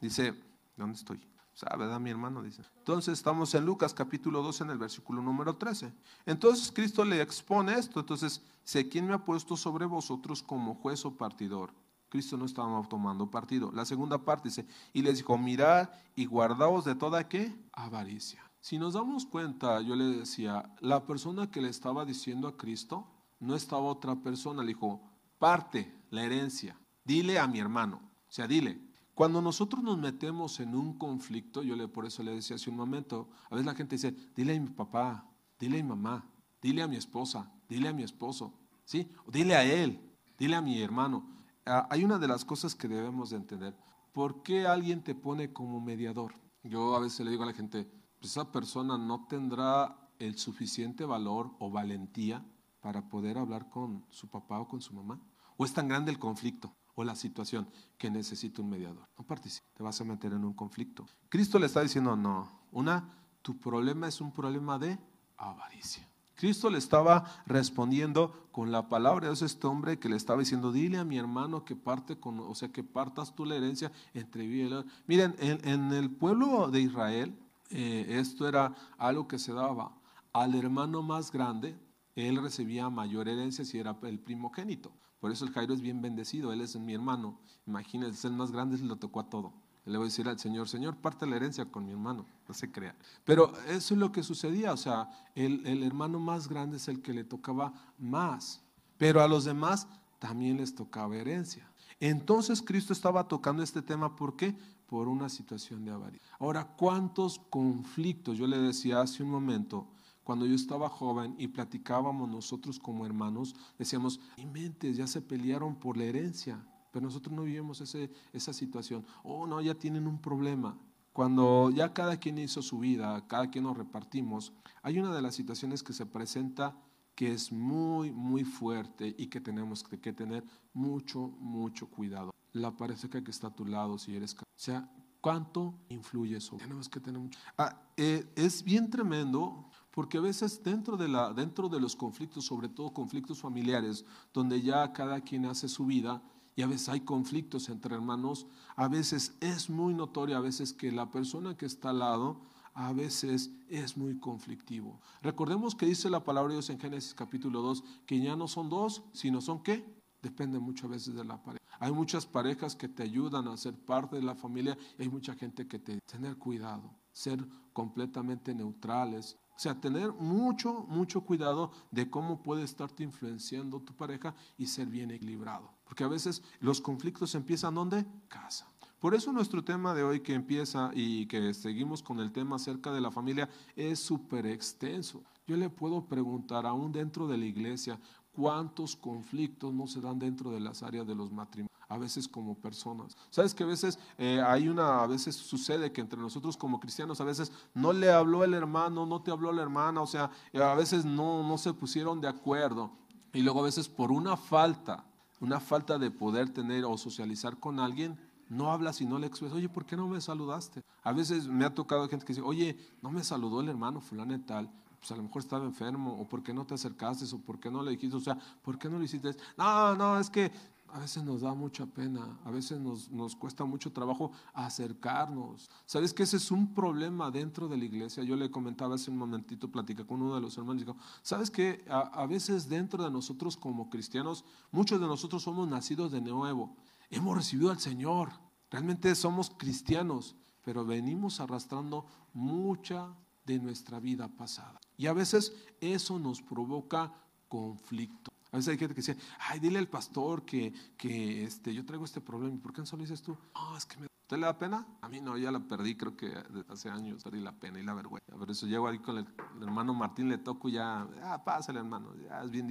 dice, 0.00 0.34
¿dónde 0.76 0.96
estoy? 0.96 1.31
¿Sabe, 1.54 1.84
verdad, 1.84 2.00
mi 2.00 2.10
hermano? 2.10 2.42
Dice. 2.42 2.62
Entonces 2.78 3.12
estamos 3.14 3.54
en 3.54 3.66
Lucas 3.66 3.92
capítulo 3.92 4.42
12 4.42 4.64
en 4.64 4.70
el 4.70 4.78
versículo 4.78 5.20
número 5.22 5.56
13. 5.56 5.92
Entonces 6.26 6.72
Cristo 6.72 7.04
le 7.04 7.20
expone 7.20 7.74
esto. 7.74 8.00
Entonces, 8.00 8.42
sé 8.64 8.88
quién 8.88 9.06
me 9.06 9.14
ha 9.14 9.24
puesto 9.24 9.56
sobre 9.56 9.86
vosotros 9.86 10.42
como 10.42 10.74
juez 10.74 11.04
o 11.04 11.16
partidor. 11.16 11.72
Cristo 12.08 12.36
no 12.36 12.44
estaba 12.44 12.82
tomando 12.88 13.30
partido. 13.30 13.72
La 13.72 13.84
segunda 13.84 14.18
parte 14.18 14.48
dice, 14.48 14.66
y 14.92 15.02
les 15.02 15.18
dijo, 15.18 15.38
mirad 15.38 15.88
y 16.14 16.26
guardaos 16.26 16.84
de 16.84 16.94
toda 16.94 17.28
qué? 17.28 17.54
Avaricia. 17.72 18.42
Si 18.60 18.78
nos 18.78 18.94
damos 18.94 19.26
cuenta, 19.26 19.80
yo 19.80 19.96
le 19.96 20.04
decía, 20.04 20.74
la 20.80 21.04
persona 21.06 21.50
que 21.50 21.62
le 21.62 21.68
estaba 21.68 22.04
diciendo 22.04 22.48
a 22.48 22.56
Cristo, 22.56 23.06
no 23.40 23.56
estaba 23.56 23.82
otra 23.82 24.14
persona, 24.14 24.62
le 24.62 24.68
dijo, 24.68 25.00
parte 25.38 25.92
la 26.10 26.22
herencia, 26.22 26.76
dile 27.02 27.38
a 27.38 27.46
mi 27.46 27.58
hermano, 27.58 27.96
o 28.28 28.32
sea, 28.32 28.46
dile. 28.46 28.91
Cuando 29.14 29.42
nosotros 29.42 29.82
nos 29.82 29.98
metemos 29.98 30.58
en 30.60 30.74
un 30.74 30.96
conflicto, 30.96 31.62
yo 31.62 31.76
le, 31.76 31.86
por 31.86 32.06
eso 32.06 32.22
le 32.22 32.32
decía 32.32 32.56
hace 32.56 32.70
un 32.70 32.76
momento, 32.76 33.28
a 33.50 33.54
veces 33.54 33.66
la 33.66 33.74
gente 33.74 33.96
dice, 33.96 34.14
dile 34.34 34.56
a 34.56 34.60
mi 34.60 34.70
papá, 34.70 35.28
dile 35.58 35.80
a 35.80 35.82
mi 35.82 35.88
mamá, 35.90 36.26
dile 36.62 36.82
a 36.82 36.88
mi 36.88 36.96
esposa, 36.96 37.52
dile 37.68 37.88
a 37.88 37.92
mi 37.92 38.02
esposo, 38.04 38.54
¿sí? 38.84 39.10
dile 39.30 39.54
a 39.54 39.64
él, 39.64 40.00
dile 40.38 40.56
a 40.56 40.62
mi 40.62 40.80
hermano. 40.80 41.28
Ah, 41.66 41.86
hay 41.90 42.04
una 42.04 42.18
de 42.18 42.26
las 42.26 42.44
cosas 42.44 42.74
que 42.74 42.88
debemos 42.88 43.30
de 43.30 43.36
entender. 43.36 43.76
¿Por 44.12 44.42
qué 44.42 44.66
alguien 44.66 45.02
te 45.02 45.14
pone 45.14 45.52
como 45.52 45.78
mediador? 45.80 46.34
Yo 46.62 46.96
a 46.96 47.00
veces 47.00 47.20
le 47.20 47.32
digo 47.32 47.42
a 47.42 47.46
la 47.46 47.52
gente, 47.52 47.84
pues 48.18 48.32
esa 48.32 48.50
persona 48.50 48.96
no 48.96 49.26
tendrá 49.26 50.10
el 50.20 50.38
suficiente 50.38 51.04
valor 51.04 51.50
o 51.58 51.70
valentía 51.70 52.46
para 52.80 53.10
poder 53.10 53.36
hablar 53.36 53.68
con 53.68 54.06
su 54.08 54.28
papá 54.28 54.58
o 54.58 54.68
con 54.68 54.80
su 54.80 54.94
mamá. 54.94 55.20
O 55.58 55.66
es 55.66 55.74
tan 55.74 55.86
grande 55.86 56.10
el 56.10 56.18
conflicto 56.18 56.74
o 56.94 57.04
la 57.04 57.14
situación 57.14 57.68
que 57.98 58.10
necesita 58.10 58.62
un 58.62 58.70
mediador. 58.70 59.08
No 59.18 59.24
participe, 59.24 59.66
te 59.74 59.82
vas 59.82 60.00
a 60.00 60.04
meter 60.04 60.32
en 60.32 60.44
un 60.44 60.52
conflicto. 60.52 61.06
Cristo 61.28 61.58
le 61.58 61.66
está 61.66 61.82
diciendo, 61.82 62.16
no, 62.16 62.48
una, 62.70 63.08
tu 63.42 63.58
problema 63.58 64.08
es 64.08 64.20
un 64.20 64.32
problema 64.32 64.78
de 64.78 64.98
avaricia. 65.36 66.08
Cristo 66.34 66.70
le 66.70 66.78
estaba 66.78 67.24
respondiendo 67.46 68.48
con 68.50 68.72
la 68.72 68.88
palabra 68.88 69.28
de 69.28 69.46
este 69.46 69.66
hombre 69.66 69.98
que 69.98 70.08
le 70.08 70.16
estaba 70.16 70.40
diciendo, 70.40 70.72
dile 70.72 70.98
a 70.98 71.04
mi 71.04 71.16
hermano 71.18 71.64
que 71.64 71.76
parte 71.76 72.18
con, 72.18 72.40
o 72.40 72.54
sea, 72.54 72.72
que 72.72 72.82
partas 72.82 73.34
tú 73.34 73.44
la 73.44 73.54
herencia 73.54 73.92
entre 74.12 74.46
vida 74.46 74.84
Miren, 75.06 75.36
en, 75.38 75.92
el 75.92 76.10
pueblo 76.10 76.68
de 76.68 76.80
Israel, 76.80 77.38
eh, 77.70 78.06
esto 78.08 78.48
era 78.48 78.74
algo 78.98 79.28
que 79.28 79.38
se 79.38 79.52
daba 79.52 79.92
al 80.32 80.54
hermano 80.54 81.02
más 81.02 81.30
grande, 81.30 81.76
él 82.16 82.42
recibía 82.42 82.90
mayor 82.90 83.28
herencia 83.28 83.64
si 83.64 83.78
era 83.78 83.96
el 84.02 84.18
primogénito. 84.18 84.92
Por 85.22 85.30
eso 85.30 85.44
el 85.44 85.52
Jairo 85.52 85.72
es 85.72 85.80
bien 85.80 86.02
bendecido, 86.02 86.52
él 86.52 86.62
es 86.62 86.74
mi 86.74 86.94
hermano. 86.94 87.38
Imagínense, 87.64 88.26
el 88.26 88.32
más 88.32 88.50
grande 88.50 88.76
se 88.76 88.84
lo 88.84 88.96
tocó 88.96 89.20
a 89.20 89.30
todo. 89.30 89.52
Le 89.84 89.96
voy 89.96 90.06
a 90.06 90.08
decir 90.08 90.28
al 90.28 90.40
Señor, 90.40 90.68
Señor, 90.68 90.96
parte 90.96 91.28
la 91.28 91.36
herencia 91.36 91.64
con 91.64 91.86
mi 91.86 91.92
hermano, 91.92 92.26
no 92.48 92.52
se 92.52 92.72
crea. 92.72 92.96
Pero 93.24 93.52
eso 93.68 93.94
es 93.94 94.00
lo 94.00 94.10
que 94.10 94.24
sucedía, 94.24 94.72
o 94.72 94.76
sea, 94.76 95.08
el, 95.36 95.64
el 95.64 95.84
hermano 95.84 96.18
más 96.18 96.48
grande 96.48 96.78
es 96.78 96.88
el 96.88 97.02
que 97.02 97.12
le 97.12 97.22
tocaba 97.22 97.72
más, 98.00 98.62
pero 98.98 99.22
a 99.22 99.28
los 99.28 99.44
demás 99.44 99.86
también 100.18 100.56
les 100.56 100.74
tocaba 100.74 101.14
herencia. 101.14 101.70
Entonces 102.00 102.60
Cristo 102.60 102.92
estaba 102.92 103.28
tocando 103.28 103.62
este 103.62 103.80
tema, 103.80 104.16
¿por 104.16 104.34
qué? 104.34 104.56
Por 104.88 105.06
una 105.06 105.28
situación 105.28 105.84
de 105.84 105.92
avaricia. 105.92 106.26
Ahora, 106.40 106.64
¿cuántos 106.64 107.38
conflictos? 107.48 108.36
Yo 108.36 108.48
le 108.48 108.58
decía 108.58 109.00
hace 109.00 109.22
un 109.22 109.30
momento, 109.30 109.86
cuando 110.24 110.46
yo 110.46 110.54
estaba 110.54 110.88
joven 110.88 111.34
y 111.38 111.48
platicábamos 111.48 112.28
nosotros 112.28 112.78
como 112.78 113.06
hermanos, 113.06 113.54
decíamos, 113.78 114.20
mentes 114.52 114.96
ya 114.96 115.06
se 115.06 115.20
pelearon 115.20 115.76
por 115.76 115.96
la 115.96 116.04
herencia. 116.04 116.64
Pero 116.92 117.06
nosotros 117.06 117.34
no 117.34 117.42
vivimos 117.42 117.80
ese, 117.80 118.10
esa 118.32 118.52
situación. 118.52 119.04
Oh, 119.22 119.46
no, 119.46 119.60
ya 119.60 119.74
tienen 119.74 120.06
un 120.06 120.20
problema. 120.20 120.78
Cuando 121.12 121.70
ya 121.70 121.92
cada 121.92 122.16
quien 122.18 122.38
hizo 122.38 122.62
su 122.62 122.78
vida, 122.78 123.26
cada 123.26 123.50
quien 123.50 123.64
nos 123.64 123.76
repartimos, 123.76 124.52
hay 124.82 124.98
una 124.98 125.14
de 125.14 125.22
las 125.22 125.34
situaciones 125.34 125.82
que 125.82 125.92
se 125.92 126.06
presenta 126.06 126.76
que 127.14 127.32
es 127.32 127.52
muy, 127.52 128.10
muy 128.12 128.44
fuerte 128.44 129.14
y 129.18 129.26
que 129.26 129.40
tenemos 129.40 129.82
que, 129.82 130.12
tener 130.12 130.44
mucho, 130.72 131.28
mucho 131.38 131.88
cuidado. 131.88 132.32
La 132.52 132.76
pareja 132.76 133.08
que 133.08 133.30
está 133.30 133.48
a 133.48 133.54
tu 133.54 133.66
lado, 133.66 133.98
si 133.98 134.16
eres... 134.16 134.34
O 134.34 134.44
sea, 134.56 134.90
¿cuánto 135.20 135.74
influye 135.88 136.36
eso? 136.36 136.56
Tenemos 136.56 136.88
que 136.88 137.00
tener 137.00 137.20
mucho... 137.20 137.38
Ah, 137.58 137.82
eh, 137.96 138.30
es 138.34 138.62
bien 138.62 138.88
tremendo 138.90 139.68
porque 139.92 140.18
a 140.18 140.22
veces 140.22 140.62
dentro 140.62 140.96
de, 140.96 141.08
la, 141.08 141.32
dentro 141.32 141.68
de 141.68 141.80
los 141.80 141.94
conflictos, 141.94 142.46
sobre 142.46 142.68
todo 142.68 142.92
conflictos 142.92 143.40
familiares, 143.40 144.04
donde 144.32 144.60
ya 144.62 144.92
cada 144.92 145.20
quien 145.20 145.46
hace 145.46 145.68
su 145.68 145.86
vida, 145.86 146.22
y 146.54 146.62
a 146.62 146.66
veces 146.66 146.88
hay 146.88 147.00
conflictos 147.00 147.68
entre 147.68 147.94
hermanos, 147.94 148.46
a 148.76 148.88
veces 148.88 149.36
es 149.40 149.70
muy 149.70 149.94
notorio, 149.94 150.36
a 150.36 150.40
veces 150.40 150.72
que 150.72 150.92
la 150.92 151.10
persona 151.10 151.56
que 151.56 151.66
está 151.66 151.90
al 151.90 152.00
lado, 152.00 152.40
a 152.74 152.92
veces 152.92 153.50
es 153.68 153.96
muy 153.96 154.18
conflictivo. 154.18 155.00
Recordemos 155.22 155.74
que 155.74 155.86
dice 155.86 156.10
la 156.10 156.24
palabra 156.24 156.50
de 156.50 156.56
Dios 156.56 156.70
en 156.70 156.80
Génesis 156.80 157.14
capítulo 157.14 157.62
2, 157.62 157.84
que 158.06 158.20
ya 158.20 158.36
no 158.36 158.48
son 158.48 158.68
dos, 158.68 159.02
sino 159.12 159.40
son 159.40 159.62
qué? 159.62 159.84
Depende 160.22 160.58
muchas 160.58 160.88
veces 160.88 161.14
de 161.14 161.24
la 161.24 161.42
pareja. 161.42 161.64
Hay 161.80 161.92
muchas 161.92 162.26
parejas 162.26 162.76
que 162.76 162.88
te 162.88 163.02
ayudan 163.02 163.48
a 163.48 163.56
ser 163.56 163.74
parte 163.74 164.16
de 164.16 164.22
la 164.22 164.34
familia 164.34 164.78
y 164.98 165.02
hay 165.02 165.08
mucha 165.08 165.34
gente 165.34 165.66
que 165.66 165.78
te 165.78 166.00
tener 166.00 166.36
cuidado, 166.36 166.94
ser 167.12 167.44
completamente 167.72 168.54
neutrales, 168.54 169.36
o 169.54 169.58
sea, 169.58 169.80
tener 169.80 170.12
mucho, 170.12 170.84
mucho 170.88 171.20
cuidado 171.22 171.70
de 171.90 172.08
cómo 172.08 172.42
puede 172.42 172.62
estarte 172.62 173.02
influenciando 173.02 173.80
tu 173.80 173.94
pareja 173.94 174.34
y 174.58 174.66
ser 174.66 174.86
bien 174.86 175.10
equilibrado. 175.10 175.70
Porque 175.84 176.04
a 176.04 176.08
veces 176.08 176.42
los 176.60 176.80
conflictos 176.80 177.34
empiezan 177.34 177.74
¿dónde? 177.74 178.06
Casa. 178.28 178.68
Por 178.98 179.14
eso 179.14 179.32
nuestro 179.32 179.64
tema 179.64 179.94
de 179.94 180.04
hoy 180.04 180.20
que 180.20 180.32
empieza 180.32 180.90
y 180.94 181.26
que 181.26 181.52
seguimos 181.54 182.02
con 182.02 182.20
el 182.20 182.32
tema 182.32 182.56
acerca 182.56 182.92
de 182.92 183.00
la 183.00 183.10
familia 183.10 183.48
es 183.74 183.98
súper 183.98 184.46
extenso. 184.46 185.24
Yo 185.46 185.56
le 185.56 185.68
puedo 185.68 186.06
preguntar 186.06 186.66
aún 186.66 186.92
dentro 186.92 187.26
de 187.26 187.36
la 187.36 187.44
iglesia 187.44 187.98
cuántos 188.32 188.94
conflictos 188.94 189.74
no 189.74 189.86
se 189.86 190.00
dan 190.00 190.18
dentro 190.18 190.52
de 190.52 190.60
las 190.60 190.82
áreas 190.82 191.06
de 191.06 191.16
los 191.16 191.32
matrimonios 191.32 191.71
a 191.92 191.98
veces 191.98 192.26
como 192.26 192.54
personas. 192.54 193.16
Sabes 193.28 193.54
que 193.54 193.64
a 193.64 193.66
veces 193.66 193.98
eh, 194.16 194.42
hay 194.46 194.68
una, 194.68 195.02
a 195.02 195.06
veces 195.06 195.36
sucede 195.36 195.92
que 195.92 196.00
entre 196.00 196.18
nosotros 196.18 196.56
como 196.56 196.80
cristianos 196.80 197.20
a 197.20 197.24
veces 197.24 197.52
no 197.74 197.92
le 197.92 198.10
habló 198.10 198.44
el 198.44 198.54
hermano, 198.54 199.04
no 199.04 199.20
te 199.20 199.30
habló 199.30 199.52
la 199.52 199.60
hermana, 199.60 200.00
o 200.00 200.06
sea, 200.06 200.30
a 200.54 200.74
veces 200.74 201.04
no, 201.04 201.46
no 201.46 201.58
se 201.58 201.74
pusieron 201.74 202.20
de 202.22 202.28
acuerdo. 202.28 202.92
Y 203.34 203.42
luego 203.42 203.60
a 203.60 203.64
veces 203.64 203.90
por 203.90 204.10
una 204.10 204.38
falta, 204.38 205.04
una 205.40 205.60
falta 205.60 205.98
de 205.98 206.10
poder 206.10 206.48
tener 206.48 206.86
o 206.86 206.96
socializar 206.96 207.58
con 207.58 207.78
alguien, 207.78 208.18
no 208.48 208.72
hablas 208.72 209.02
y 209.02 209.06
no 209.06 209.18
le 209.18 209.26
expresas, 209.26 209.56
oye, 209.56 209.68
¿por 209.68 209.84
qué 209.84 209.94
no 209.94 210.08
me 210.08 210.20
saludaste? 210.22 210.82
A 211.02 211.12
veces 211.12 211.46
me 211.46 211.66
ha 211.66 211.74
tocado 211.74 212.08
gente 212.08 212.24
que 212.24 212.32
dice, 212.32 212.42
oye, 212.42 212.78
no 213.02 213.10
me 213.10 213.22
saludó 213.22 213.60
el 213.60 213.68
hermano 213.68 214.00
fulano 214.00 214.34
y 214.34 214.38
tal, 214.38 214.70
pues 215.02 215.10
a 215.10 215.16
lo 215.16 215.24
mejor 215.24 215.42
estaba 215.42 215.64
enfermo, 215.64 216.16
o 216.20 216.28
por 216.28 216.44
qué 216.44 216.54
no 216.54 216.64
te 216.64 216.74
acercaste, 216.74 217.24
o 217.34 217.38
por 217.40 217.58
qué 217.58 217.72
no 217.72 217.82
le 217.82 217.90
dijiste, 217.90 218.16
o 218.16 218.20
sea, 218.20 218.38
¿por 218.62 218.78
qué 218.78 218.88
no 218.88 219.00
le 219.00 219.06
hiciste? 219.06 219.34
No, 219.58 219.96
no, 219.96 220.16
es 220.20 220.30
que 220.30 220.52
a 220.92 220.98
veces 220.98 221.24
nos 221.24 221.40
da 221.40 221.54
mucha 221.54 221.86
pena, 221.86 222.38
a 222.44 222.50
veces 222.50 222.78
nos, 222.78 223.10
nos, 223.10 223.34
cuesta 223.34 223.64
mucho 223.64 223.92
trabajo 223.92 224.30
acercarnos. 224.52 225.70
¿Sabes 225.86 226.12
que 226.12 226.22
ese 226.22 226.36
es 226.36 226.50
un 226.50 226.74
problema 226.74 227.30
dentro 227.30 227.66
de 227.66 227.78
la 227.78 227.84
iglesia? 227.84 228.22
Yo 228.22 228.36
le 228.36 228.50
comentaba 228.50 228.96
hace 228.96 229.10
un 229.10 229.16
momentito, 229.16 229.70
platicé 229.70 230.04
con 230.04 230.20
uno 230.20 230.34
de 230.34 230.42
los 230.42 230.56
hermanos, 230.58 230.82
dijo, 230.82 230.96
¿sabes 231.22 231.50
que 231.50 231.84
a, 231.88 232.00
a, 232.00 232.26
veces 232.26 232.68
dentro 232.68 233.02
de 233.02 233.10
nosotros 233.10 233.56
como 233.56 233.88
cristianos, 233.88 234.44
muchos 234.70 235.00
de 235.00 235.06
nosotros 235.06 235.42
somos 235.42 235.66
nacidos 235.66 236.12
de 236.12 236.20
nuevo, 236.20 236.76
hemos 237.10 237.36
recibido 237.36 237.70
al 237.70 237.80
Señor, 237.80 238.30
realmente 238.70 239.14
somos 239.14 239.50
cristianos, 239.50 240.36
pero 240.62 240.84
venimos 240.84 241.40
arrastrando 241.40 242.06
mucha 242.34 243.16
de 243.44 243.58
nuestra 243.58 243.98
vida 243.98 244.28
pasada. 244.28 244.78
Y 244.96 245.06
a 245.06 245.12
veces 245.12 245.52
eso 245.80 246.18
nos 246.18 246.42
provoca 246.42 247.12
conflicto. 247.48 248.30
A 248.52 248.58
veces 248.58 248.72
hay 248.72 248.78
gente 248.78 248.94
que 248.94 249.00
dice, 249.00 249.16
ay, 249.38 249.60
dile 249.60 249.78
al 249.78 249.88
pastor 249.88 250.44
que, 250.44 250.72
que 250.98 251.44
este, 251.44 251.72
yo 251.72 251.86
traigo 251.86 252.04
este 252.04 252.20
problema. 252.20 252.60
¿Por 252.60 252.72
qué 252.72 252.80
no 252.80 252.86
solo 252.86 253.02
dices 253.02 253.22
tú? 253.22 253.36
No, 253.54 253.76
es 253.76 253.86
que 253.86 253.96
me 253.96 254.11
¿Usted 254.32 254.40
le 254.40 254.46
da 254.46 254.56
pena? 254.56 254.86
A 255.02 255.10
mí 255.10 255.20
no, 255.20 255.36
ya 255.36 255.52
la 255.52 255.60
perdí, 255.60 255.94
creo 255.94 256.16
que 256.16 256.32
hace 256.70 256.88
años 256.88 257.22
perdí 257.22 257.38
la 257.38 257.52
pena 257.52 257.78
y 257.78 257.82
la 257.82 257.92
vergüenza. 257.92 258.34
Por 258.34 258.50
eso 258.50 258.66
llego 258.66 258.88
ahí 258.88 258.98
con 258.98 259.18
el, 259.18 259.26
hermano 259.60 259.92
Martín, 259.92 260.30
le 260.30 260.38
toco 260.38 260.70
ya, 260.70 261.06
ah, 261.22 261.44
pásale 261.44 261.80
hermano, 261.80 262.14
ya 262.16 262.42
es 262.42 262.50
bien, 262.50 262.66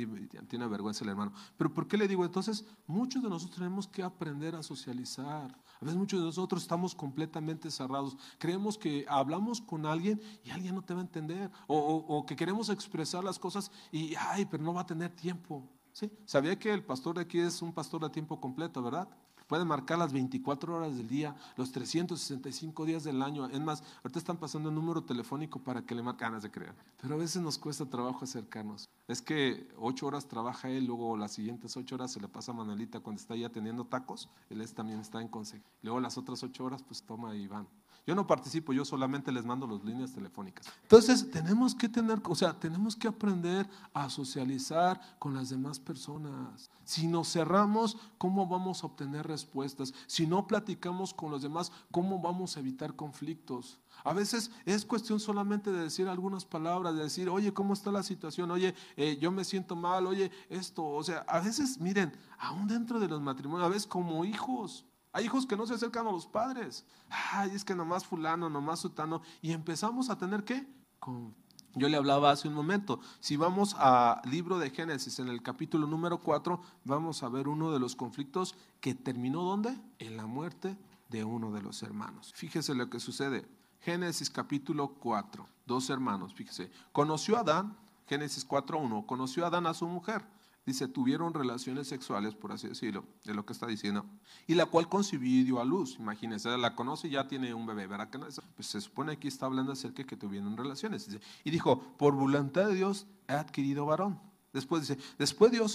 tiene 0.48 0.66
vergüenza 0.66 1.04
el 1.04 1.12
hermano. 1.12 1.34
Pero 1.58 1.72
¿por 1.72 1.88
qué 1.88 1.98
le 1.98 2.08
digo? 2.08 2.26
Entonces, 2.26 2.66
muchos 2.88 3.22
de 3.22 3.30
nosotros 3.30 3.60
tenemos 3.60 3.88
que 3.88 4.02
aprender 4.02 4.56
a 4.56 4.64
socializar. 4.64 5.56
A 5.80 5.86
veces 5.86 5.98
muchos 6.00 6.20
de 6.20 6.26
nosotros 6.26 6.64
estamos 6.64 6.96
completamente 6.96 7.70
cerrados. 7.70 8.18
Creemos 8.40 8.76
que 8.76 9.06
hablamos 9.08 9.62
con 9.62 9.86
alguien 9.86 10.20
y 10.44 10.50
alguien 10.50 10.74
no 10.74 10.82
te 10.82 10.96
va 10.96 11.02
a 11.02 11.04
entender. 11.04 11.52
O, 11.68 11.78
o 11.78 12.26
que 12.26 12.36
queremos 12.36 12.70
expresar 12.70 13.24
las 13.24 13.38
cosas 13.38 13.72
y, 13.92 14.16
ay, 14.16 14.46
pero 14.46 14.64
no 14.64 14.74
va 14.74 14.82
a 14.82 14.88
tener 14.88 15.12
tiempo. 15.12 15.70
¿Sí? 15.94 16.10
¿Sabía 16.26 16.58
que 16.58 16.74
el 16.74 16.84
pastor 16.84 17.18
de 17.18 17.22
aquí 17.22 17.38
es 17.38 17.62
un 17.62 17.72
pastor 17.72 18.02
de 18.02 18.10
tiempo 18.10 18.40
completo, 18.40 18.82
verdad? 18.82 19.08
Puede 19.52 19.66
marcar 19.66 20.00
las 20.00 20.14
24 20.14 20.78
horas 20.78 20.96
del 20.96 21.10
día, 21.10 21.36
los 21.58 21.74
365 21.74 22.86
días 22.86 23.04
del 23.04 23.22
año. 23.22 23.48
Es 23.48 23.60
más, 23.60 23.84
ahorita 23.98 24.18
están 24.18 24.38
pasando 24.38 24.70
el 24.70 24.76
número 24.76 25.04
telefónico 25.04 25.60
para 25.60 25.82
que 25.82 25.94
le 25.94 26.02
marquen, 26.02 26.30
ganas 26.30 26.44
de 26.44 26.50
creer. 26.50 26.74
Pero 27.02 27.16
a 27.16 27.18
veces 27.18 27.42
nos 27.42 27.58
cuesta 27.58 27.86
trabajo 27.86 28.24
acercarnos. 28.24 28.88
Es 29.10 29.22
que 29.22 29.68
ocho 29.78 30.08
horas 30.08 30.26
trabaja 30.26 30.70
él, 30.70 30.86
luego 30.86 31.18
las 31.18 31.34
siguientes 31.34 31.76
ocho 31.76 31.96
horas 31.96 32.14
se 32.14 32.22
le 32.22 32.30
pasa 32.30 32.54
a 32.54 32.56
Manuelita 32.56 33.02
cuando 33.02 33.22
está 33.22 33.36
ya 33.36 33.50
teniendo 33.50 33.84
tacos. 33.84 34.30
Él 34.50 34.66
también 34.74 35.02
está 35.02 35.20
en 35.22 35.28
consejo. 35.28 35.66
Luego 35.82 36.00
las 36.00 36.18
otras 36.18 36.42
ocho 36.44 36.64
horas, 36.64 36.82
pues 36.82 37.04
toma 37.04 37.36
y 37.36 37.46
van. 37.46 37.68
Yo 38.08 38.16
no 38.16 38.26
participo, 38.26 38.74
yo 38.74 38.84
solamente 38.84 39.32
les 39.32 39.46
mando 39.46 39.68
las 39.68 39.84
líneas 39.84 40.12
telefónicas. 40.12 40.66
Entonces, 40.82 41.30
tenemos 41.30 41.76
que 41.76 41.88
tener, 41.88 42.20
o 42.24 42.36
sea, 42.36 42.54
tenemos 42.54 42.96
que 42.96 43.08
aprender 43.08 43.70
a 43.94 44.10
socializar 44.10 45.00
con 45.20 45.36
las 45.36 45.50
demás 45.50 45.80
personas. 45.80 46.72
Si 46.84 47.08
nos 47.08 47.32
cerramos, 47.32 47.98
¿cómo 48.18 48.48
vamos 48.48 48.84
a 48.84 48.88
obtener 48.88 49.28
respuestas? 49.28 49.94
Si 50.08 50.28
no 50.28 50.48
platicamos 50.48 51.14
con 51.14 51.32
los 51.32 51.42
demás, 51.42 51.72
¿cómo 51.92 52.20
vamos 52.20 52.58
a 52.58 52.60
evitar 52.60 52.96
conflictos? 52.96 53.80
A 54.04 54.14
veces 54.14 54.52
es 54.66 54.86
cuestión 54.86 55.20
solamente 55.20 55.72
de 55.72 55.84
decir 55.84 56.08
algunas 56.08 56.46
palabras, 56.46 56.96
de 56.96 57.04
decir, 57.04 57.30
oye, 57.30 57.54
¿cómo 57.54 57.74
está 57.74 57.92
la 57.92 58.04
situación? 58.04 58.50
Oye, 58.52 58.74
eh, 58.98 59.18
yo 59.20 59.32
me 59.32 59.44
siento 59.44 59.76
mal, 59.76 60.08
oye, 60.08 60.32
esto. 60.50 60.86
O 60.86 61.04
sea, 61.04 61.20
a 61.28 61.40
veces, 61.40 61.80
miren, 61.80 62.12
aún 62.40 62.68
dentro 62.68 63.00
de 63.00 63.08
los 63.08 63.22
matrimonios, 63.22 63.66
a 63.66 63.70
veces 63.70 63.88
como 63.88 64.26
hijos, 64.26 64.86
hay 65.14 65.26
hijos 65.26 65.46
que 65.46 65.58
no 65.58 65.68
se 65.68 65.74
acercan 65.74 66.08
a 66.08 66.12
los 66.12 66.26
padres. 66.26 66.86
Ay, 67.10 67.52
es 67.54 67.66
que 67.66 67.76
nomás 67.76 68.06
fulano, 68.06 68.50
nomás 68.50 68.80
sutano. 68.80 69.22
Y 69.42 69.52
empezamos 69.52 70.10
a 70.10 70.18
tener 70.18 70.44
qué? 70.44 70.66
Con... 71.00 71.36
Yo 71.76 71.88
le 71.88 71.98
hablaba 71.98 72.32
hace 72.32 72.48
un 72.48 72.54
momento. 72.54 73.00
Si 73.20 73.38
vamos 73.38 73.76
al 73.76 74.22
libro 74.30 74.60
de 74.60 74.72
Génesis, 74.72 75.20
en 75.20 75.30
el 75.30 75.42
capítulo 75.42 75.88
número 75.88 76.20
4, 76.20 76.62
vamos 76.84 77.24
a 77.24 77.30
ver 77.30 77.48
uno 77.48 77.72
de 77.72 77.80
los 77.80 77.96
conflictos 77.96 78.56
que 78.80 78.94
terminó 78.94 79.44
¿dónde? 79.44 79.78
En 80.00 80.18
la 80.18 80.26
muerte 80.26 80.78
de 81.10 81.24
uno 81.24 81.52
de 81.52 81.62
los 81.62 81.82
hermanos. 81.84 82.34
Fíjese 82.36 82.76
lo 82.76 82.90
que 82.90 83.00
sucede. 83.00 83.48
Génesis 83.80 84.30
capítulo 84.30 84.96
4, 85.00 85.48
dos 85.66 85.90
hermanos, 85.90 86.34
fíjese. 86.34 86.72
Conoció 86.92 87.38
a 87.38 87.42
Adán, 87.42 87.78
Génesis 88.06 88.48
4.1, 88.48 89.06
conoció 89.06 89.44
a 89.44 89.48
Adán 89.48 89.66
a 89.66 89.74
su 89.74 89.88
mujer 89.88 90.24
dice, 90.66 90.88
tuvieron 90.88 91.34
relaciones 91.34 91.88
sexuales, 91.88 92.36
por 92.36 92.52
así 92.52 92.68
decirlo, 92.68 93.06
de 93.26 93.34
lo 93.34 93.46
que 93.46 93.54
está 93.54 93.68
diciendo, 93.68 94.06
y 94.48 94.56
la 94.56 94.66
cual 94.66 94.90
concibió 94.90 95.30
y 95.30 95.44
dio 95.44 95.60
a 95.60 95.66
luz. 95.66 95.98
Imagínense, 96.00 96.56
la 96.58 96.76
conoce 96.76 97.08
y 97.08 97.12
ya 97.12 97.28
tiene 97.28 97.54
un 97.54 97.66
bebé, 97.66 97.88
¿verdad? 97.88 98.10
Pues 98.56 98.68
se 98.68 98.82
supone 98.82 99.18
que 99.18 99.28
está 99.28 99.46
hablando 99.46 99.72
acerca 99.72 99.98
de 99.98 100.06
que 100.06 100.18
tuvieron 100.18 100.58
relaciones. 100.58 101.08
y 101.44 101.52
dijo, 101.52 101.82
por 101.98 102.16
voluntad 102.16 102.68
de 102.68 102.76
Dios 102.76 103.08
he 103.28 103.34
adquirido 103.34 103.86
varón. 103.86 104.31
Después 104.54 104.86
dice, 104.86 105.02
después 105.18 105.52
dio, 105.52 105.66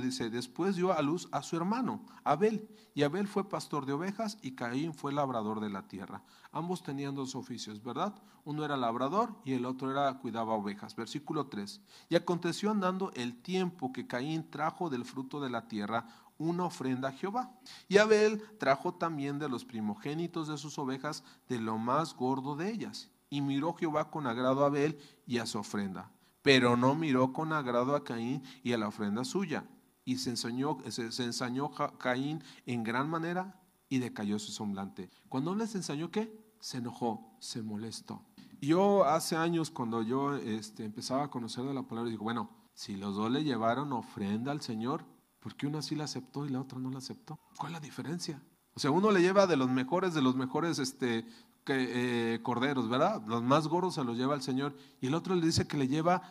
dice, 0.00 0.28
después 0.28 0.76
dio 0.76 0.92
a 0.92 1.00
luz 1.00 1.26
a 1.32 1.42
su 1.42 1.56
hermano, 1.56 2.04
Abel. 2.22 2.68
Y 2.94 3.02
Abel 3.02 3.28
fue 3.28 3.48
pastor 3.48 3.86
de 3.86 3.94
ovejas 3.94 4.36
y 4.42 4.52
Caín 4.52 4.92
fue 4.92 5.12
labrador 5.12 5.60
de 5.60 5.70
la 5.70 5.88
tierra. 5.88 6.22
Ambos 6.52 6.82
tenían 6.82 7.14
dos 7.14 7.34
oficios, 7.34 7.82
¿verdad? 7.82 8.14
Uno 8.44 8.64
era 8.64 8.76
labrador 8.76 9.34
y 9.44 9.54
el 9.54 9.64
otro 9.64 9.90
era 9.90 10.18
cuidaba 10.18 10.52
ovejas. 10.52 10.94
Versículo 10.94 11.46
3. 11.46 11.80
Y 12.10 12.16
aconteció 12.16 12.70
andando 12.70 13.10
el 13.14 13.40
tiempo 13.40 13.92
que 13.92 14.06
Caín 14.06 14.50
trajo 14.50 14.90
del 14.90 15.06
fruto 15.06 15.40
de 15.40 15.50
la 15.50 15.66
tierra 15.66 16.06
una 16.36 16.64
ofrenda 16.64 17.08
a 17.08 17.12
Jehová. 17.12 17.50
Y 17.88 17.96
Abel 17.96 18.42
trajo 18.58 18.92
también 18.92 19.38
de 19.38 19.48
los 19.48 19.64
primogénitos 19.64 20.48
de 20.48 20.58
sus 20.58 20.78
ovejas 20.78 21.24
de 21.48 21.58
lo 21.58 21.78
más 21.78 22.14
gordo 22.14 22.54
de 22.54 22.70
ellas. 22.70 23.08
Y 23.30 23.40
miró 23.40 23.72
Jehová 23.72 24.10
con 24.10 24.26
agrado 24.26 24.62
a 24.62 24.66
Abel 24.66 24.98
y 25.26 25.38
a 25.38 25.46
su 25.46 25.58
ofrenda 25.58 26.10
pero 26.46 26.76
no 26.76 26.94
miró 26.94 27.32
con 27.32 27.52
agrado 27.52 27.96
a 27.96 28.04
Caín 28.04 28.40
y 28.62 28.72
a 28.72 28.78
la 28.78 28.86
ofrenda 28.86 29.24
suya. 29.24 29.64
Y 30.04 30.18
se 30.18 30.30
ensañó, 30.30 30.78
se, 30.90 31.02
ensañó 31.24 31.72
Caín 31.98 32.40
en 32.66 32.84
gran 32.84 33.10
manera 33.10 33.60
y 33.88 33.98
decayó 33.98 34.38
su 34.38 34.52
semblante. 34.52 35.10
Cuando 35.28 35.56
les 35.56 35.74
ensañó 35.74 36.12
qué? 36.12 36.32
Se 36.60 36.78
enojó, 36.78 37.36
se 37.40 37.62
molestó. 37.62 38.22
Yo 38.60 39.04
hace 39.04 39.34
años 39.34 39.70
cuando 39.70 40.02
yo 40.02 40.36
este, 40.36 40.84
empezaba 40.84 41.24
a 41.24 41.30
conocer 41.30 41.64
de 41.64 41.74
la 41.74 41.82
palabra, 41.82 42.12
digo, 42.12 42.22
bueno, 42.22 42.48
si 42.74 42.96
los 42.96 43.16
dos 43.16 43.28
le 43.28 43.42
llevaron 43.42 43.92
ofrenda 43.92 44.52
al 44.52 44.60
Señor, 44.60 45.04
¿por 45.40 45.56
qué 45.56 45.66
uno 45.66 45.82
sí 45.82 45.96
la 45.96 46.04
aceptó 46.04 46.46
y 46.46 46.50
la 46.50 46.60
otra 46.60 46.78
no 46.78 46.92
la 46.92 46.98
aceptó? 46.98 47.40
¿Cuál 47.58 47.72
es 47.72 47.80
la 47.80 47.84
diferencia? 47.84 48.40
O 48.74 48.78
sea, 48.78 48.92
uno 48.92 49.10
le 49.10 49.20
lleva 49.20 49.48
de 49.48 49.56
los 49.56 49.68
mejores, 49.68 50.14
de 50.14 50.22
los 50.22 50.36
mejores 50.36 50.78
este, 50.78 51.26
que, 51.66 52.34
eh, 52.34 52.42
corderos, 52.42 52.88
¿verdad? 52.88 53.22
Los 53.26 53.42
más 53.42 53.66
gordos 53.66 53.96
se 53.96 54.04
los 54.04 54.16
lleva 54.16 54.34
el 54.34 54.40
Señor. 54.40 54.74
Y 55.00 55.08
el 55.08 55.14
otro 55.14 55.34
le 55.34 55.44
dice 55.44 55.66
que 55.66 55.76
le 55.76 55.88
lleva 55.88 56.22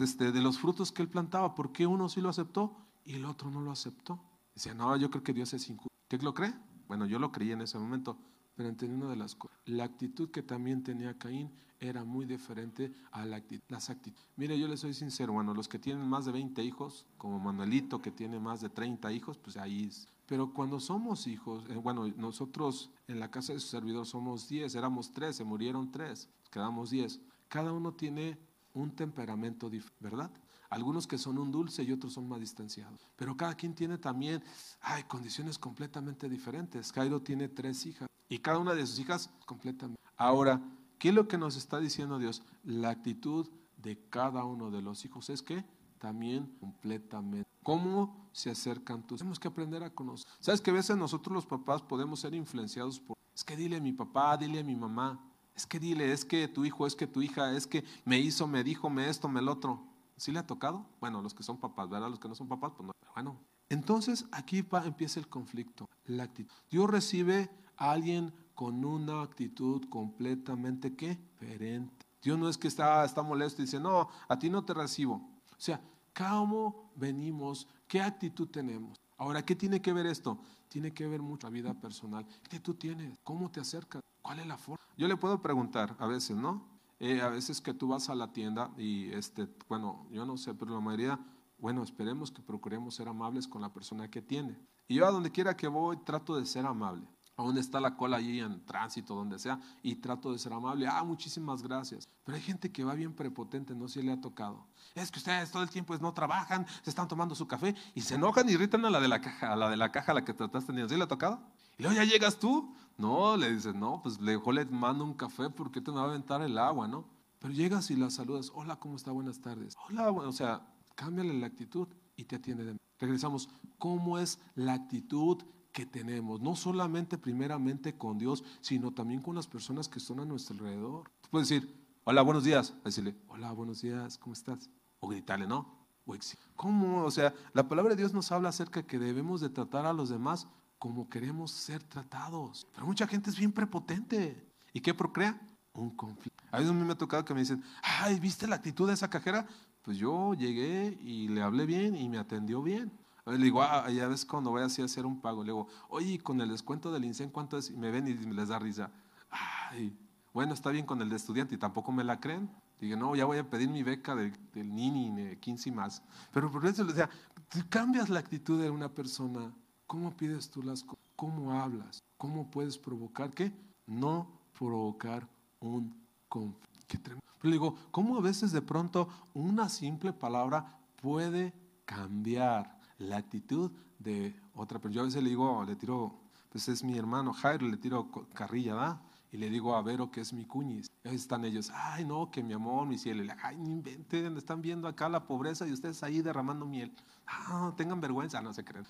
este, 0.00 0.32
de 0.32 0.40
los 0.40 0.58
frutos 0.58 0.90
que 0.90 1.02
él 1.02 1.08
plantaba. 1.08 1.54
¿Por 1.54 1.70
qué 1.70 1.86
uno 1.86 2.08
sí 2.08 2.20
lo 2.20 2.30
aceptó 2.30 2.74
y 3.04 3.14
el 3.14 3.26
otro 3.26 3.50
no 3.50 3.60
lo 3.60 3.70
aceptó? 3.70 4.18
Dice, 4.54 4.74
no, 4.74 4.96
yo 4.96 5.10
creo 5.10 5.22
que 5.22 5.34
Dios 5.34 5.52
es 5.52 5.68
injusto. 5.68 5.94
¿Qué 6.08 6.18
lo 6.18 6.34
cree? 6.34 6.54
Bueno, 6.88 7.06
yo 7.06 7.20
lo 7.20 7.30
creí 7.30 7.52
en 7.52 7.60
ese 7.60 7.78
momento, 7.78 8.18
pero 8.56 8.68
entendí 8.68 8.96
una 8.96 9.10
de 9.10 9.16
las 9.16 9.36
cosas. 9.36 9.56
La 9.66 9.84
actitud 9.84 10.30
que 10.30 10.42
también 10.42 10.82
tenía 10.82 11.16
Caín 11.18 11.52
era 11.78 12.02
muy 12.02 12.24
diferente 12.24 12.92
a 13.12 13.24
la 13.24 13.36
actitud, 13.36 13.62
las 13.68 13.90
actitudes. 13.90 14.26
Mire, 14.36 14.58
yo 14.58 14.68
le 14.68 14.76
soy 14.76 14.94
sincero, 14.94 15.34
bueno, 15.34 15.54
los 15.54 15.68
que 15.68 15.78
tienen 15.78 16.08
más 16.08 16.24
de 16.24 16.32
20 16.32 16.64
hijos, 16.64 17.06
como 17.16 17.38
Manuelito 17.38 18.02
que 18.02 18.10
tiene 18.10 18.40
más 18.40 18.60
de 18.60 18.70
30 18.70 19.12
hijos, 19.12 19.38
pues 19.38 19.56
ahí 19.56 19.84
es. 19.84 20.08
Pero 20.30 20.54
cuando 20.54 20.78
somos 20.78 21.26
hijos, 21.26 21.64
eh, 21.70 21.74
bueno, 21.74 22.06
nosotros 22.16 22.92
en 23.08 23.18
la 23.18 23.32
casa 23.32 23.52
de 23.52 23.58
su 23.58 23.66
servidor 23.66 24.06
somos 24.06 24.48
10, 24.48 24.76
éramos 24.76 25.12
3, 25.12 25.34
se 25.34 25.42
murieron 25.42 25.90
3, 25.90 26.28
quedamos 26.52 26.90
10. 26.90 27.18
Cada 27.48 27.72
uno 27.72 27.94
tiene 27.94 28.38
un 28.72 28.92
temperamento 28.94 29.68
diferente, 29.68 29.96
¿verdad? 29.98 30.30
Algunos 30.68 31.08
que 31.08 31.18
son 31.18 31.36
un 31.36 31.50
dulce 31.50 31.82
y 31.82 31.90
otros 31.90 32.12
son 32.12 32.28
más 32.28 32.38
distanciados. 32.38 33.10
Pero 33.16 33.36
cada 33.36 33.56
quien 33.56 33.74
tiene 33.74 33.98
también, 33.98 34.40
hay 34.82 35.02
condiciones 35.02 35.58
completamente 35.58 36.28
diferentes. 36.28 36.92
Cairo 36.92 37.20
tiene 37.20 37.48
tres 37.48 37.84
hijas 37.86 38.08
y 38.28 38.38
cada 38.38 38.58
una 38.58 38.74
de 38.74 38.86
sus 38.86 39.00
hijas 39.00 39.30
completamente. 39.46 40.00
Ahora, 40.16 40.62
¿qué 41.00 41.08
es 41.08 41.14
lo 41.16 41.26
que 41.26 41.38
nos 41.38 41.56
está 41.56 41.80
diciendo 41.80 42.20
Dios? 42.20 42.44
La 42.62 42.90
actitud 42.90 43.48
de 43.78 43.98
cada 44.08 44.44
uno 44.44 44.70
de 44.70 44.80
los 44.80 45.04
hijos 45.04 45.28
es 45.28 45.42
que 45.42 45.64
también 45.98 46.46
completamente. 46.60 47.49
¿Cómo 47.62 48.28
se 48.32 48.50
acercan 48.50 49.06
tus? 49.06 49.18
Tenemos 49.18 49.38
que 49.38 49.48
aprender 49.48 49.82
a 49.82 49.90
conocer. 49.90 50.26
¿Sabes 50.40 50.60
que 50.60 50.70
a 50.70 50.74
veces 50.74 50.96
nosotros 50.96 51.34
los 51.34 51.46
papás 51.46 51.82
podemos 51.82 52.20
ser 52.20 52.34
influenciados 52.34 53.00
por, 53.00 53.16
es 53.34 53.44
que 53.44 53.56
dile 53.56 53.76
a 53.76 53.80
mi 53.80 53.92
papá, 53.92 54.36
dile 54.36 54.60
a 54.60 54.64
mi 54.64 54.76
mamá, 54.76 55.20
es 55.54 55.66
que 55.66 55.78
dile, 55.78 56.12
es 56.12 56.24
que 56.24 56.48
tu 56.48 56.64
hijo, 56.64 56.86
es 56.86 56.94
que 56.94 57.06
tu 57.06 57.22
hija, 57.22 57.54
es 57.54 57.66
que 57.66 57.84
me 58.04 58.18
hizo, 58.18 58.46
me 58.46 58.64
dijo, 58.64 58.88
me 58.88 59.08
esto, 59.08 59.28
me 59.28 59.40
el 59.40 59.48
otro. 59.48 59.84
¿Sí 60.16 60.32
le 60.32 60.38
ha 60.38 60.46
tocado? 60.46 60.86
Bueno, 61.00 61.22
los 61.22 61.34
que 61.34 61.42
son 61.42 61.58
papás, 61.58 61.88
¿verdad? 61.88 62.10
Los 62.10 62.18
que 62.18 62.28
no 62.28 62.34
son 62.34 62.48
papás, 62.48 62.72
pues 62.76 62.86
no. 62.86 62.92
Bueno, 63.14 63.38
entonces 63.68 64.26
aquí 64.32 64.64
empieza 64.84 65.20
el 65.20 65.28
conflicto, 65.28 65.88
la 66.04 66.24
actitud. 66.24 66.52
Dios 66.70 66.88
recibe 66.90 67.50
a 67.76 67.92
alguien 67.92 68.32
con 68.54 68.84
una 68.84 69.22
actitud 69.22 69.88
completamente 69.88 70.94
¿qué? 70.94 71.18
diferente. 71.40 72.06
Dios 72.22 72.38
no 72.38 72.48
es 72.48 72.58
que 72.58 72.68
está, 72.68 73.04
está 73.04 73.22
molesto 73.22 73.62
y 73.62 73.64
dice, 73.64 73.80
no, 73.80 74.08
a 74.28 74.38
ti 74.38 74.50
no 74.50 74.64
te 74.64 74.74
recibo. 74.74 75.14
O 75.14 75.60
sea, 75.60 75.80
¿cómo 76.20 76.92
venimos? 76.96 77.66
¿Qué 77.88 78.00
actitud 78.00 78.48
tenemos? 78.48 79.00
Ahora, 79.16 79.42
¿qué 79.42 79.56
tiene 79.56 79.80
que 79.80 79.92
ver 79.92 80.04
esto? 80.04 80.38
Tiene 80.68 80.92
que 80.92 81.06
ver 81.06 81.22
mucho 81.22 81.46
la 81.46 81.50
vida 81.50 81.74
personal. 81.74 82.26
¿Qué 82.26 82.34
actitud 82.34 82.76
tienes? 82.76 83.18
¿Cómo 83.24 83.50
te 83.50 83.60
acercas? 83.60 84.02
¿Cuál 84.20 84.40
es 84.40 84.46
la 84.46 84.58
forma? 84.58 84.84
Yo 84.98 85.08
le 85.08 85.16
puedo 85.16 85.40
preguntar 85.40 85.96
a 85.98 86.06
veces, 86.06 86.36
¿no? 86.36 86.68
Eh, 86.98 87.22
a 87.22 87.28
veces 87.28 87.62
que 87.62 87.72
tú 87.72 87.88
vas 87.88 88.10
a 88.10 88.14
la 88.14 88.32
tienda 88.32 88.70
y, 88.76 89.10
este, 89.12 89.48
bueno, 89.66 90.06
yo 90.10 90.26
no 90.26 90.36
sé, 90.36 90.52
pero 90.52 90.74
la 90.74 90.80
mayoría, 90.80 91.18
bueno, 91.58 91.82
esperemos 91.82 92.30
que 92.30 92.42
procuremos 92.42 92.94
ser 92.94 93.08
amables 93.08 93.48
con 93.48 93.62
la 93.62 93.72
persona 93.72 94.10
que 94.10 94.20
tiene. 94.20 94.58
Y 94.88 94.96
yo 94.96 95.06
a 95.06 95.10
donde 95.10 95.30
quiera 95.30 95.56
que 95.56 95.68
voy 95.68 95.96
trato 96.04 96.36
de 96.36 96.44
ser 96.44 96.66
amable 96.66 97.06
a 97.40 97.44
dónde 97.44 97.60
está 97.60 97.80
la 97.80 97.96
cola 97.96 98.18
allí 98.18 98.40
en 98.40 98.64
tránsito, 98.64 99.14
donde 99.14 99.38
sea, 99.38 99.60
y 99.82 99.96
trato 99.96 100.32
de 100.32 100.38
ser 100.38 100.52
amable. 100.52 100.86
Ah, 100.86 101.02
muchísimas 101.04 101.62
gracias. 101.62 102.08
Pero 102.24 102.36
hay 102.36 102.42
gente 102.42 102.70
que 102.70 102.84
va 102.84 102.94
bien 102.94 103.14
prepotente, 103.14 103.74
no 103.74 103.88
se 103.88 104.02
le 104.02 104.12
ha 104.12 104.20
tocado. 104.20 104.66
Es 104.94 105.10
que 105.10 105.18
ustedes 105.18 105.50
todo 105.50 105.62
el 105.62 105.70
tiempo 105.70 105.96
no 105.98 106.12
trabajan, 106.12 106.66
se 106.82 106.90
están 106.90 107.08
tomando 107.08 107.34
su 107.34 107.46
café 107.46 107.74
y 107.94 108.02
se 108.02 108.16
enojan 108.16 108.48
y 108.48 108.52
irritan 108.52 108.84
a 108.84 108.90
la 108.90 109.00
de 109.00 109.08
la 109.08 109.20
caja, 109.20 109.52
a 109.52 109.56
la 109.56 109.70
de 109.70 109.76
la 109.76 109.90
caja 109.90 110.14
la 110.14 110.24
que 110.24 110.34
trataste 110.34 110.68
teniendo. 110.68 110.88
¿Sí 110.88 110.96
le 110.96 111.04
ha 111.04 111.08
tocado? 111.08 111.40
Y 111.78 111.82
luego 111.82 111.96
ya 111.96 112.04
llegas 112.04 112.38
tú. 112.38 112.74
No, 112.98 113.36
le 113.36 113.52
dices, 113.52 113.74
no, 113.74 114.02
pues 114.02 114.20
le, 114.20 114.38
le 114.38 114.64
mando 114.66 115.04
un 115.04 115.14
café 115.14 115.48
porque 115.48 115.80
te 115.80 115.90
me 115.90 115.96
va 115.96 116.02
a 116.02 116.08
aventar 116.08 116.42
el 116.42 116.58
agua, 116.58 116.86
¿no? 116.86 117.06
Pero 117.38 117.54
llegas 117.54 117.90
y 117.90 117.96
la 117.96 118.10
saludas, 118.10 118.52
hola, 118.54 118.76
¿cómo 118.76 118.96
está? 118.96 119.10
Buenas 119.12 119.40
tardes. 119.40 119.74
Hola, 119.88 120.10
o 120.10 120.32
sea, 120.32 120.60
cámbiale 120.94 121.32
la 121.32 121.46
actitud 121.46 121.88
y 122.16 122.24
te 122.24 122.36
atiende 122.36 122.64
de 122.64 122.76
Regresamos, 122.98 123.48
¿cómo 123.78 124.18
es 124.18 124.38
la 124.54 124.74
actitud 124.74 125.42
que 125.72 125.86
tenemos, 125.86 126.40
no 126.40 126.56
solamente 126.56 127.18
primeramente 127.18 127.96
con 127.96 128.18
Dios, 128.18 128.44
sino 128.60 128.92
también 128.92 129.20
con 129.20 129.34
las 129.34 129.46
personas 129.46 129.88
que 129.88 129.98
están 129.98 130.20
a 130.20 130.24
nuestro 130.24 130.54
alrededor. 130.56 131.10
Puedes 131.30 131.48
decir, 131.48 131.74
hola, 132.04 132.22
buenos 132.22 132.44
días, 132.44 132.74
decirle, 132.84 133.14
hola, 133.28 133.52
buenos 133.52 133.82
días, 133.82 134.18
¿cómo 134.18 134.32
estás? 134.32 134.68
O 134.98 135.08
gritarle, 135.08 135.46
¿no? 135.46 135.80
O 136.06 136.14
¿Cómo? 136.56 137.04
O 137.04 137.10
sea, 137.10 137.34
la 137.52 137.68
palabra 137.68 137.94
de 137.94 138.02
Dios 138.02 138.12
nos 138.12 138.32
habla 138.32 138.48
acerca 138.48 138.82
que 138.82 138.98
debemos 138.98 139.40
de 139.40 139.48
tratar 139.48 139.86
a 139.86 139.92
los 139.92 140.08
demás 140.08 140.48
como 140.78 141.08
queremos 141.08 141.52
ser 141.52 141.82
tratados. 141.82 142.66
Pero 142.74 142.86
mucha 142.86 143.06
gente 143.06 143.30
es 143.30 143.38
bien 143.38 143.52
prepotente. 143.52 144.44
¿Y 144.72 144.80
qué 144.80 144.94
procrea? 144.94 145.40
Un 145.72 145.90
conflicto. 145.90 146.42
A 146.50 146.56
veces 146.56 146.72
a 146.72 146.74
mí 146.74 146.84
me 146.84 146.92
ha 146.92 146.98
tocado 146.98 147.24
que 147.24 147.34
me 147.34 147.40
dicen, 147.40 147.62
ay, 147.82 148.18
¿viste 148.18 148.46
la 148.48 148.56
actitud 148.56 148.88
de 148.88 148.94
esa 148.94 149.08
cajera? 149.08 149.46
Pues 149.82 149.98
yo 149.98 150.34
llegué 150.34 150.98
y 151.02 151.28
le 151.28 151.42
hablé 151.42 151.66
bien 151.66 151.96
y 151.96 152.08
me 152.08 152.18
atendió 152.18 152.62
bien. 152.62 152.90
Le 153.26 153.38
digo, 153.38 153.62
ah, 153.62 153.88
ya 153.90 154.08
ves 154.08 154.24
cuando 154.24 154.50
voy 154.50 154.62
así 154.62 154.82
a 154.82 154.86
hacer 154.86 155.06
un 155.06 155.20
pago, 155.20 155.42
le 155.42 155.52
digo, 155.52 155.68
oye, 155.88 156.18
con 156.18 156.40
el 156.40 156.48
descuento 156.48 156.90
del 156.90 157.04
INSEN, 157.04 157.30
¿cuánto 157.30 157.58
es? 157.58 157.70
Y 157.70 157.76
me 157.76 157.90
ven 157.90 158.08
y 158.08 158.14
les 158.14 158.48
da 158.48 158.58
risa. 158.58 158.90
Ay, 159.30 159.96
bueno, 160.32 160.54
está 160.54 160.70
bien 160.70 160.86
con 160.86 161.00
el 161.02 161.08
de 161.08 161.16
estudiante 161.16 161.54
y 161.54 161.58
tampoco 161.58 161.92
me 161.92 162.04
la 162.04 162.20
creen. 162.20 162.50
Digo, 162.80 162.96
no, 162.96 163.14
ya 163.14 163.26
voy 163.26 163.38
a 163.38 163.48
pedir 163.48 163.68
mi 163.68 163.82
beca 163.82 164.14
del, 164.14 164.32
del 164.52 164.74
Nini, 164.74 165.10
de 165.14 165.38
15 165.38 165.68
y 165.68 165.72
más. 165.72 166.02
Pero 166.32 166.50
por 166.50 166.64
eso, 166.64 166.82
o 166.82 166.90
sea, 166.90 167.10
tú 167.48 167.58
cambias 167.68 168.08
la 168.08 168.20
actitud 168.20 168.60
de 168.60 168.70
una 168.70 168.88
persona. 168.88 169.52
¿Cómo 169.86 170.16
pides 170.16 170.48
tú 170.50 170.62
las 170.62 170.82
cosas? 170.82 171.04
¿Cómo 171.14 171.52
hablas? 171.52 172.02
¿Cómo 172.16 172.50
puedes 172.50 172.78
provocar 172.78 173.30
qué? 173.34 173.52
No 173.86 174.30
provocar 174.58 175.28
un 175.60 175.94
conflicto. 176.28 176.70
Pero 177.02 177.20
le 177.42 177.50
digo, 177.50 177.74
¿cómo 177.90 178.16
a 178.16 178.20
veces 178.20 178.52
de 178.52 178.62
pronto 178.62 179.08
una 179.34 179.68
simple 179.68 180.12
palabra 180.12 180.78
puede 181.02 181.52
cambiar? 181.84 182.79
La 183.00 183.16
actitud 183.16 183.72
de 183.98 184.34
otra 184.54 184.78
persona. 184.78 184.94
Yo 184.94 185.02
a 185.02 185.04
veces 185.06 185.22
le 185.22 185.30
digo, 185.30 185.64
le 185.64 185.76
tiro, 185.76 186.14
pues 186.50 186.68
es 186.68 186.84
mi 186.84 186.96
hermano 186.96 187.32
Jairo, 187.32 187.66
le 187.66 187.76
tiro 187.76 188.10
carrilla, 188.34 188.74
¿va? 188.74 189.02
Y 189.32 189.36
le 189.36 189.48
digo 189.48 189.76
a 189.76 189.82
Vero 189.82 190.10
que 190.10 190.20
es 190.20 190.32
mi 190.32 190.44
cuñis. 190.44 190.90
Están 191.04 191.44
ellos, 191.44 191.70
ay 191.72 192.04
no, 192.04 192.30
que 192.30 192.42
mi 192.42 192.52
amor, 192.52 192.86
mi 192.86 192.98
cielo. 192.98 193.22
Ay, 193.42 193.56
no 193.56 193.70
inventen, 193.70 194.36
están 194.36 194.60
viendo 194.60 194.88
acá 194.88 195.08
la 195.08 195.24
pobreza 195.24 195.66
y 195.66 195.72
ustedes 195.72 196.02
ahí 196.02 196.20
derramando 196.20 196.66
miel. 196.66 196.92
Ah, 197.26 197.72
tengan 197.76 198.00
vergüenza, 198.00 198.42
no 198.42 198.52
se 198.52 198.64
creen. 198.64 198.84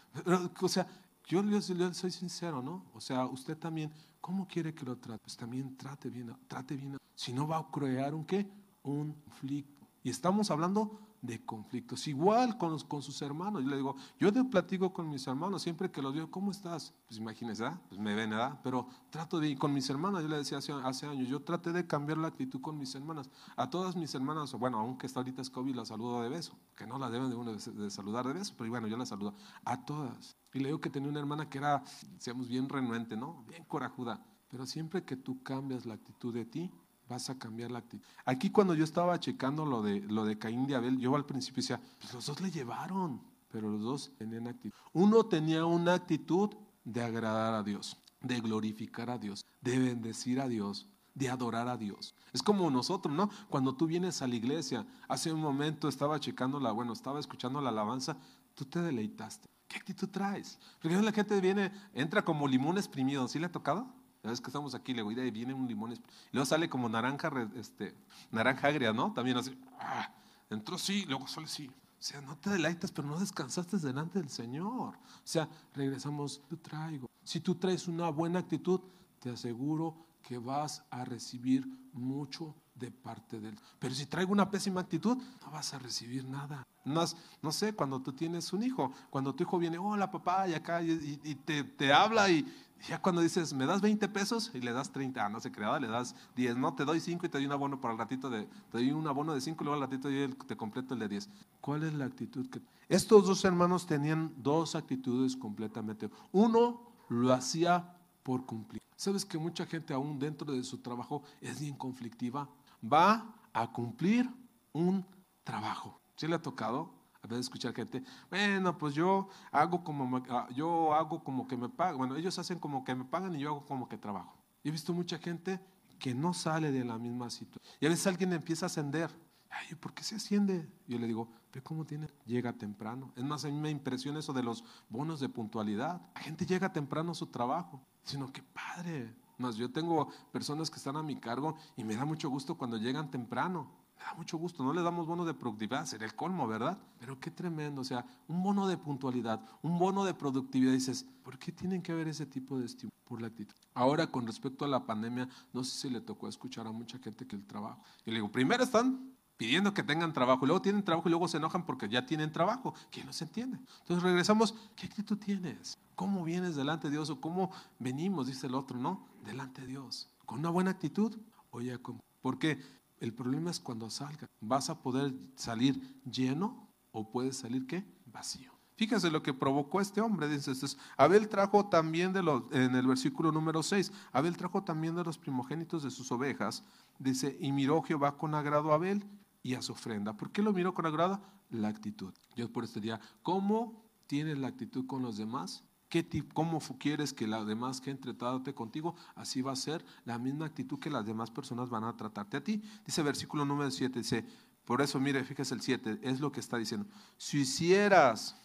o 0.60 0.68
sea, 0.68 0.86
yo, 1.26 1.42
yo, 1.42 1.60
soy 1.60 2.10
sincero, 2.10 2.62
¿no? 2.62 2.86
O 2.94 3.00
sea, 3.00 3.26
usted 3.26 3.56
también, 3.56 3.92
¿cómo 4.20 4.48
quiere 4.48 4.74
que 4.74 4.84
lo 4.84 4.96
trate? 4.96 5.20
Pues 5.22 5.36
también 5.36 5.76
trate 5.76 6.08
bien, 6.08 6.34
trate 6.48 6.74
bien. 6.74 6.96
Si 7.14 7.32
no 7.32 7.46
va 7.46 7.58
a 7.58 7.70
crear 7.70 8.14
un 8.14 8.24
qué? 8.24 8.50
Un 8.82 9.12
conflicto. 9.12 9.86
Y 10.02 10.08
estamos 10.08 10.50
hablando 10.50 10.98
de 11.22 11.44
conflictos. 11.44 12.06
Igual 12.08 12.56
con, 12.56 12.78
con 12.80 13.02
sus 13.02 13.20
hermanos. 13.22 13.62
Yo 13.62 13.70
le 13.70 13.76
digo, 13.76 13.96
yo 14.18 14.32
te 14.32 14.42
platico 14.44 14.92
con 14.92 15.08
mis 15.08 15.26
hermanos 15.26 15.62
siempre 15.62 15.90
que 15.90 16.00
los 16.00 16.14
veo, 16.14 16.30
¿cómo 16.30 16.50
estás? 16.50 16.94
Pues 17.06 17.18
imagínense, 17.18 17.62
¿verdad? 17.62 17.80
Pues 17.88 18.00
me 18.00 18.14
ven, 18.14 18.30
¿verdad? 18.30 18.58
Pero 18.62 18.86
trato 19.10 19.38
de, 19.38 19.56
con 19.56 19.72
mis 19.72 19.88
hermanas, 19.90 20.22
yo 20.22 20.28
le 20.28 20.36
decía 20.36 20.58
hace, 20.58 21.06
años, 21.06 21.28
yo 21.28 21.42
traté 21.42 21.72
de 21.72 21.86
cambiar 21.86 22.18
la 22.18 22.28
actitud 22.28 22.60
con 22.60 22.78
mis 22.78 22.94
hermanas. 22.94 23.30
A 23.56 23.68
todas 23.68 23.96
mis 23.96 24.14
hermanas, 24.14 24.52
bueno, 24.54 24.78
aunque 24.78 25.06
está 25.06 25.20
ahorita 25.20 25.42
es 25.42 25.50
COVID, 25.50 25.74
las 25.74 25.88
saludo 25.88 26.22
de 26.22 26.28
beso, 26.28 26.56
que 26.74 26.86
no 26.86 26.98
las 26.98 27.10
deben 27.10 27.28
de 27.30 27.36
uno 27.36 27.52
de, 27.52 27.90
saludar 27.90 28.26
de 28.26 28.34
beso, 28.34 28.54
pero 28.56 28.70
bueno, 28.70 28.86
yo 28.86 28.96
las 28.96 29.08
saludo 29.08 29.34
a 29.64 29.84
todas. 29.84 30.36
Y 30.52 30.60
le 30.60 30.66
digo 30.66 30.80
que 30.80 30.90
tenía 30.90 31.08
una 31.08 31.20
hermana 31.20 31.48
que 31.48 31.58
era, 31.58 31.82
decíamos, 32.12 32.48
bien 32.48 32.68
renuente, 32.68 33.16
¿no? 33.16 33.44
Bien 33.48 33.64
corajuda. 33.64 34.24
Pero 34.48 34.66
siempre 34.66 35.04
que 35.04 35.16
tú 35.16 35.42
cambias 35.42 35.86
la 35.86 35.94
actitud 35.94 36.34
de 36.34 36.44
ti, 36.44 36.72
vas 37.10 37.28
a 37.28 37.38
cambiar 37.38 37.70
la 37.72 37.80
actitud. 37.80 38.06
Aquí 38.24 38.50
cuando 38.50 38.74
yo 38.74 38.84
estaba 38.84 39.18
checando 39.18 39.66
lo 39.66 39.82
de, 39.82 40.00
lo 40.00 40.24
de 40.24 40.38
Caín 40.38 40.70
y 40.70 40.74
Abel, 40.74 40.98
yo 40.98 41.14
al 41.16 41.26
principio 41.26 41.60
decía, 41.60 41.80
pues 41.98 42.14
los 42.14 42.24
dos 42.24 42.40
le 42.40 42.50
llevaron, 42.50 43.20
pero 43.50 43.68
los 43.68 43.82
dos 43.82 44.12
tenían 44.16 44.46
actitud. 44.46 44.74
Uno 44.92 45.24
tenía 45.24 45.66
una 45.66 45.94
actitud 45.94 46.50
de 46.84 47.02
agradar 47.02 47.54
a 47.54 47.62
Dios, 47.62 47.96
de 48.20 48.40
glorificar 48.40 49.10
a 49.10 49.18
Dios, 49.18 49.44
de 49.60 49.78
bendecir 49.78 50.40
a 50.40 50.48
Dios, 50.48 50.86
de 51.14 51.28
adorar 51.28 51.66
a 51.68 51.76
Dios. 51.76 52.14
Es 52.32 52.42
como 52.42 52.70
nosotros, 52.70 53.12
¿no? 53.12 53.28
Cuando 53.48 53.74
tú 53.74 53.88
vienes 53.88 54.22
a 54.22 54.28
la 54.28 54.36
iglesia, 54.36 54.86
hace 55.08 55.32
un 55.32 55.40
momento 55.40 55.88
estaba 55.88 56.20
checando 56.20 56.60
la, 56.60 56.70
bueno, 56.70 56.92
estaba 56.92 57.18
escuchando 57.18 57.60
la 57.60 57.70
alabanza, 57.70 58.16
tú 58.54 58.64
te 58.64 58.80
deleitaste. 58.80 59.48
¿Qué 59.66 59.78
actitud 59.78 60.08
traes? 60.08 60.58
Porque 60.80 60.96
la 61.00 61.12
gente 61.12 61.40
viene, 61.40 61.72
entra 61.92 62.24
como 62.24 62.46
limón 62.46 62.78
exprimido, 62.78 63.26
¿sí 63.26 63.40
le 63.40 63.46
ha 63.46 63.52
tocado? 63.52 63.99
La 64.22 64.30
vez 64.30 64.40
que 64.40 64.48
estamos 64.48 64.74
aquí, 64.74 64.92
le 64.92 65.02
voy 65.02 65.18
y 65.18 65.30
viene 65.30 65.54
un 65.54 65.66
limón. 65.66 65.92
Y 65.92 66.00
luego 66.32 66.44
sale 66.44 66.68
como 66.68 66.88
naranja, 66.88 67.30
este, 67.56 67.94
naranja 68.30 68.68
agria, 68.68 68.92
¿no? 68.92 69.12
También 69.12 69.36
así. 69.38 69.58
Ah, 69.78 70.12
entró 70.50 70.76
sí, 70.76 71.04
luego 71.06 71.26
sale 71.26 71.46
sí. 71.46 71.68
O 71.68 72.02
sea, 72.02 72.20
no 72.20 72.36
te 72.36 72.50
deleitas, 72.50 72.92
pero 72.92 73.08
no 73.08 73.18
descansaste 73.18 73.78
delante 73.78 74.18
del 74.18 74.30
Señor. 74.30 74.94
O 74.94 75.22
sea, 75.24 75.48
regresamos, 75.74 76.42
tú 76.48 76.56
traigo. 76.56 77.08
Si 77.24 77.40
tú 77.40 77.54
traes 77.54 77.88
una 77.88 78.08
buena 78.10 78.38
actitud, 78.38 78.80
te 79.20 79.30
aseguro 79.30 80.06
que 80.22 80.38
vas 80.38 80.82
a 80.90 81.04
recibir 81.04 81.66
mucho 81.92 82.54
de 82.74 82.90
parte 82.90 83.40
de 83.40 83.50
Él. 83.50 83.58
Pero 83.78 83.94
si 83.94 84.06
traigo 84.06 84.32
una 84.32 84.50
pésima 84.50 84.80
actitud, 84.80 85.16
no 85.16 85.50
vas 85.50 85.74
a 85.74 85.78
recibir 85.78 86.24
nada. 86.24 86.66
No, 86.84 87.04
no 87.42 87.52
sé, 87.52 87.74
cuando 87.74 88.00
tú 88.00 88.12
tienes 88.12 88.52
un 88.52 88.62
hijo, 88.62 88.90
cuando 89.10 89.34
tu 89.34 89.42
hijo 89.42 89.58
viene, 89.58 89.76
hola 89.76 90.10
papá, 90.10 90.48
y 90.48 90.54
acá, 90.54 90.82
y, 90.82 91.20
y 91.22 91.34
te, 91.34 91.62
te, 91.64 91.92
habla 91.92 92.30
y 92.30 92.46
ya 92.88 93.00
cuando 93.00 93.20
dices, 93.20 93.52
¿me 93.52 93.66
das 93.66 93.80
20 93.80 94.08
pesos? 94.08 94.50
Y 94.54 94.60
le 94.60 94.72
das 94.72 94.90
30, 94.90 95.24
ah, 95.24 95.28
no 95.28 95.40
se 95.40 95.52
crea, 95.52 95.78
le 95.78 95.88
das 95.88 96.14
10, 96.36 96.56
no, 96.56 96.74
te 96.74 96.84
doy 96.84 97.00
5 97.00 97.26
y 97.26 97.28
te 97.28 97.38
doy 97.38 97.46
un 97.46 97.52
abono 97.52 97.80
para 97.80 97.92
el 97.92 97.98
ratito 97.98 98.30
de, 98.30 98.44
te 98.44 98.78
doy 98.78 98.92
un 98.92 99.06
abono 99.06 99.34
de 99.34 99.40
5 99.40 99.62
y 99.62 99.64
luego 99.64 99.82
al 99.82 99.88
ratito 99.88 100.08
te 100.46 100.56
completo 100.56 100.94
el 100.94 101.00
de 101.00 101.08
10. 101.08 101.28
¿Cuál 101.60 101.84
es 101.84 101.94
la 101.94 102.06
actitud 102.06 102.48
que... 102.48 102.60
Estos 102.88 103.26
dos 103.26 103.44
hermanos 103.44 103.86
tenían 103.86 104.32
dos 104.38 104.74
actitudes 104.74 105.36
completamente. 105.36 106.10
Uno 106.32 106.80
lo 107.08 107.32
hacía 107.32 107.96
por 108.22 108.46
cumplir. 108.46 108.82
¿Sabes 108.96 109.24
que 109.24 109.38
mucha 109.38 109.64
gente 109.66 109.94
aún 109.94 110.18
dentro 110.18 110.52
de 110.52 110.62
su 110.62 110.78
trabajo 110.78 111.22
es 111.40 111.60
bien 111.60 111.74
conflictiva? 111.74 112.48
Va 112.82 113.34
a 113.52 113.72
cumplir 113.72 114.28
un 114.72 115.04
trabajo. 115.44 116.00
¿Sí 116.16 116.26
le 116.26 116.34
ha 116.34 116.42
tocado? 116.42 116.99
A 117.22 117.26
veces 117.26 117.46
escuchar 117.46 117.74
gente, 117.74 118.02
bueno, 118.30 118.76
pues 118.78 118.94
yo 118.94 119.28
hago 119.52 119.84
como, 119.84 120.22
ah, 120.30 120.48
yo 120.54 120.94
hago 120.94 121.22
como 121.22 121.46
que 121.46 121.56
me 121.56 121.68
pagan. 121.68 121.98
Bueno, 121.98 122.16
ellos 122.16 122.38
hacen 122.38 122.58
como 122.58 122.84
que 122.84 122.94
me 122.94 123.04
pagan 123.04 123.34
y 123.34 123.40
yo 123.40 123.50
hago 123.50 123.66
como 123.66 123.88
que 123.88 123.98
trabajo. 123.98 124.34
he 124.64 124.70
visto 124.70 124.92
mucha 124.92 125.18
gente 125.18 125.60
que 125.98 126.14
no 126.14 126.32
sale 126.32 126.72
de 126.72 126.84
la 126.84 126.98
misma 126.98 127.28
situación. 127.30 127.62
Y 127.78 127.86
a 127.86 127.88
veces 127.90 128.06
alguien 128.06 128.32
empieza 128.32 128.66
a 128.66 128.68
ascender. 128.68 129.10
Ay, 129.50 129.74
¿por 129.74 129.92
qué 129.92 130.02
se 130.02 130.14
asciende? 130.14 130.68
Yo 130.86 130.98
le 130.98 131.06
digo, 131.06 131.28
ve 131.52 131.60
cómo 131.62 131.84
tiene, 131.84 132.08
llega 132.24 132.52
temprano. 132.52 133.12
Es 133.16 133.24
más, 133.24 133.44
a 133.44 133.48
mí 133.48 133.60
me 133.60 133.70
impresiona 133.70 134.20
eso 134.20 134.32
de 134.32 134.42
los 134.42 134.64
bonos 134.88 135.20
de 135.20 135.28
puntualidad. 135.28 136.00
La 136.14 136.20
gente 136.20 136.46
llega 136.46 136.72
temprano 136.72 137.12
a 137.12 137.14
su 137.14 137.26
trabajo. 137.26 137.84
Sino 138.02 138.32
que 138.32 138.42
padre. 138.42 139.14
Más, 139.38 139.56
yo 139.56 139.70
tengo 139.70 140.08
personas 140.32 140.70
que 140.70 140.76
están 140.76 140.96
a 140.96 141.02
mi 141.02 141.16
cargo 141.16 141.56
y 141.76 141.84
me 141.84 141.96
da 141.96 142.04
mucho 142.04 142.28
gusto 142.30 142.56
cuando 142.56 142.76
llegan 142.76 143.10
temprano. 143.10 143.70
Me 144.00 144.06
da 144.06 144.14
mucho 144.14 144.38
gusto, 144.38 144.64
no 144.64 144.72
le 144.72 144.80
damos 144.80 145.06
bono 145.06 145.26
de 145.26 145.34
productividad, 145.34 145.84
sería 145.84 146.06
el 146.06 146.14
colmo, 146.14 146.48
¿verdad? 146.48 146.78
Pero 146.98 147.20
qué 147.20 147.30
tremendo, 147.30 147.82
o 147.82 147.84
sea, 147.84 148.06
un 148.28 148.42
bono 148.42 148.66
de 148.66 148.78
puntualidad, 148.78 149.42
un 149.60 149.78
bono 149.78 150.04
de 150.06 150.14
productividad, 150.14 150.72
dices, 150.72 151.04
¿por 151.22 151.38
qué 151.38 151.52
tienen 151.52 151.82
que 151.82 151.92
haber 151.92 152.08
ese 152.08 152.24
tipo 152.24 152.58
de 152.58 152.64
estímulo? 152.64 152.96
Por 153.04 153.20
la 153.20 153.26
actitud. 153.26 153.54
Ahora, 153.74 154.06
con 154.06 154.26
respecto 154.26 154.64
a 154.64 154.68
la 154.68 154.86
pandemia, 154.86 155.28
no 155.52 155.62
sé 155.64 155.78
si 155.78 155.90
le 155.90 156.00
tocó 156.00 156.28
escuchar 156.28 156.66
a 156.66 156.72
mucha 156.72 156.98
gente 156.98 157.26
que 157.26 157.36
el 157.36 157.46
trabajo. 157.46 157.82
Y 158.06 158.10
le 158.10 158.16
digo, 158.16 158.32
primero 158.32 158.64
están 158.64 159.12
pidiendo 159.36 159.74
que 159.74 159.82
tengan 159.82 160.14
trabajo, 160.14 160.46
luego 160.46 160.62
tienen 160.62 160.82
trabajo 160.82 161.06
y 161.08 161.10
luego 161.10 161.28
se 161.28 161.36
enojan 161.36 161.66
porque 161.66 161.86
ya 161.86 162.06
tienen 162.06 162.32
trabajo, 162.32 162.72
que 162.90 163.04
no 163.04 163.12
se 163.12 163.24
entiende. 163.24 163.58
Entonces 163.80 164.02
regresamos, 164.02 164.54
¿qué 164.76 164.86
actitud 164.86 165.18
tienes? 165.18 165.76
¿Cómo 165.94 166.24
vienes 166.24 166.56
delante 166.56 166.88
de 166.88 166.92
Dios 166.92 167.10
o 167.10 167.20
cómo 167.20 167.50
venimos, 167.78 168.28
dice 168.28 168.46
el 168.46 168.54
otro, 168.54 168.78
no? 168.78 169.06
Delante 169.26 169.60
de 169.60 169.66
Dios. 169.66 170.08
¿Con 170.24 170.38
una 170.38 170.48
buena 170.48 170.70
actitud? 170.70 171.18
Oye, 171.50 171.78
¿por 172.22 172.38
qué? 172.38 172.60
El 173.00 173.14
problema 173.14 173.50
es 173.50 173.58
cuando 173.58 173.90
salga. 173.90 174.28
¿Vas 174.40 174.70
a 174.70 174.82
poder 174.82 175.14
salir 175.34 176.00
lleno 176.04 176.68
o 176.92 177.10
puedes 177.10 177.38
salir 177.38 177.66
qué? 177.66 177.84
Vacío. 178.06 178.52
Fíjese 178.76 179.10
lo 179.10 179.22
que 179.22 179.34
provocó 179.34 179.80
este 179.80 180.00
hombre. 180.00 180.28
Dice, 180.28 180.52
Abel 180.96 181.28
trajo 181.28 181.68
también 181.68 182.12
de 182.12 182.22
los, 182.22 182.44
en 182.50 182.74
el 182.74 182.86
versículo 182.86 183.30
número 183.32 183.62
6, 183.62 183.92
Abel 184.12 184.36
trajo 184.36 184.62
también 184.64 184.94
de 184.94 185.04
los 185.04 185.18
primogénitos 185.18 185.82
de 185.82 185.90
sus 185.90 186.10
ovejas. 186.12 186.62
Dice, 186.98 187.36
y 187.40 187.52
miró 187.52 187.82
Jehová 187.82 188.16
con 188.16 188.34
agrado 188.34 188.72
a 188.72 188.76
Abel 188.76 189.04
y 189.42 189.54
a 189.54 189.62
su 189.62 189.72
ofrenda. 189.72 190.16
¿Por 190.16 190.30
qué 190.30 190.42
lo 190.42 190.52
miró 190.52 190.72
con 190.74 190.86
agrado? 190.86 191.20
La 191.50 191.68
actitud. 191.68 192.14
Dios 192.36 192.48
por 192.48 192.64
este 192.64 192.80
día, 192.80 193.00
¿cómo 193.22 193.84
tienes 194.06 194.38
la 194.38 194.48
actitud 194.48 194.86
con 194.86 195.02
los 195.02 195.16
demás? 195.16 195.64
¿Qué 195.90 196.06
¿Cómo 196.32 196.60
quieres 196.78 197.12
que 197.12 197.26
la 197.26 197.44
demás 197.44 197.80
gente 197.80 198.14
trate 198.14 198.54
contigo? 198.54 198.94
Así 199.16 199.42
va 199.42 199.50
a 199.50 199.56
ser 199.56 199.84
la 200.04 200.18
misma 200.18 200.46
actitud 200.46 200.78
que 200.78 200.88
las 200.88 201.04
demás 201.04 201.32
personas 201.32 201.68
van 201.68 201.82
a 201.82 201.96
tratarte 201.96 202.36
a 202.36 202.44
ti. 202.44 202.62
Dice 202.86 203.02
versículo 203.02 203.44
número 203.44 203.72
7, 203.72 203.98
dice, 203.98 204.24
por 204.64 204.80
eso 204.80 205.00
mire, 205.00 205.24
fíjese 205.24 205.52
el 205.52 205.60
7, 205.60 205.98
es 206.02 206.20
lo 206.20 206.30
que 206.30 206.38
está 206.38 206.58
diciendo. 206.58 206.88
Si 207.16 207.40
hicieras, 207.40 208.36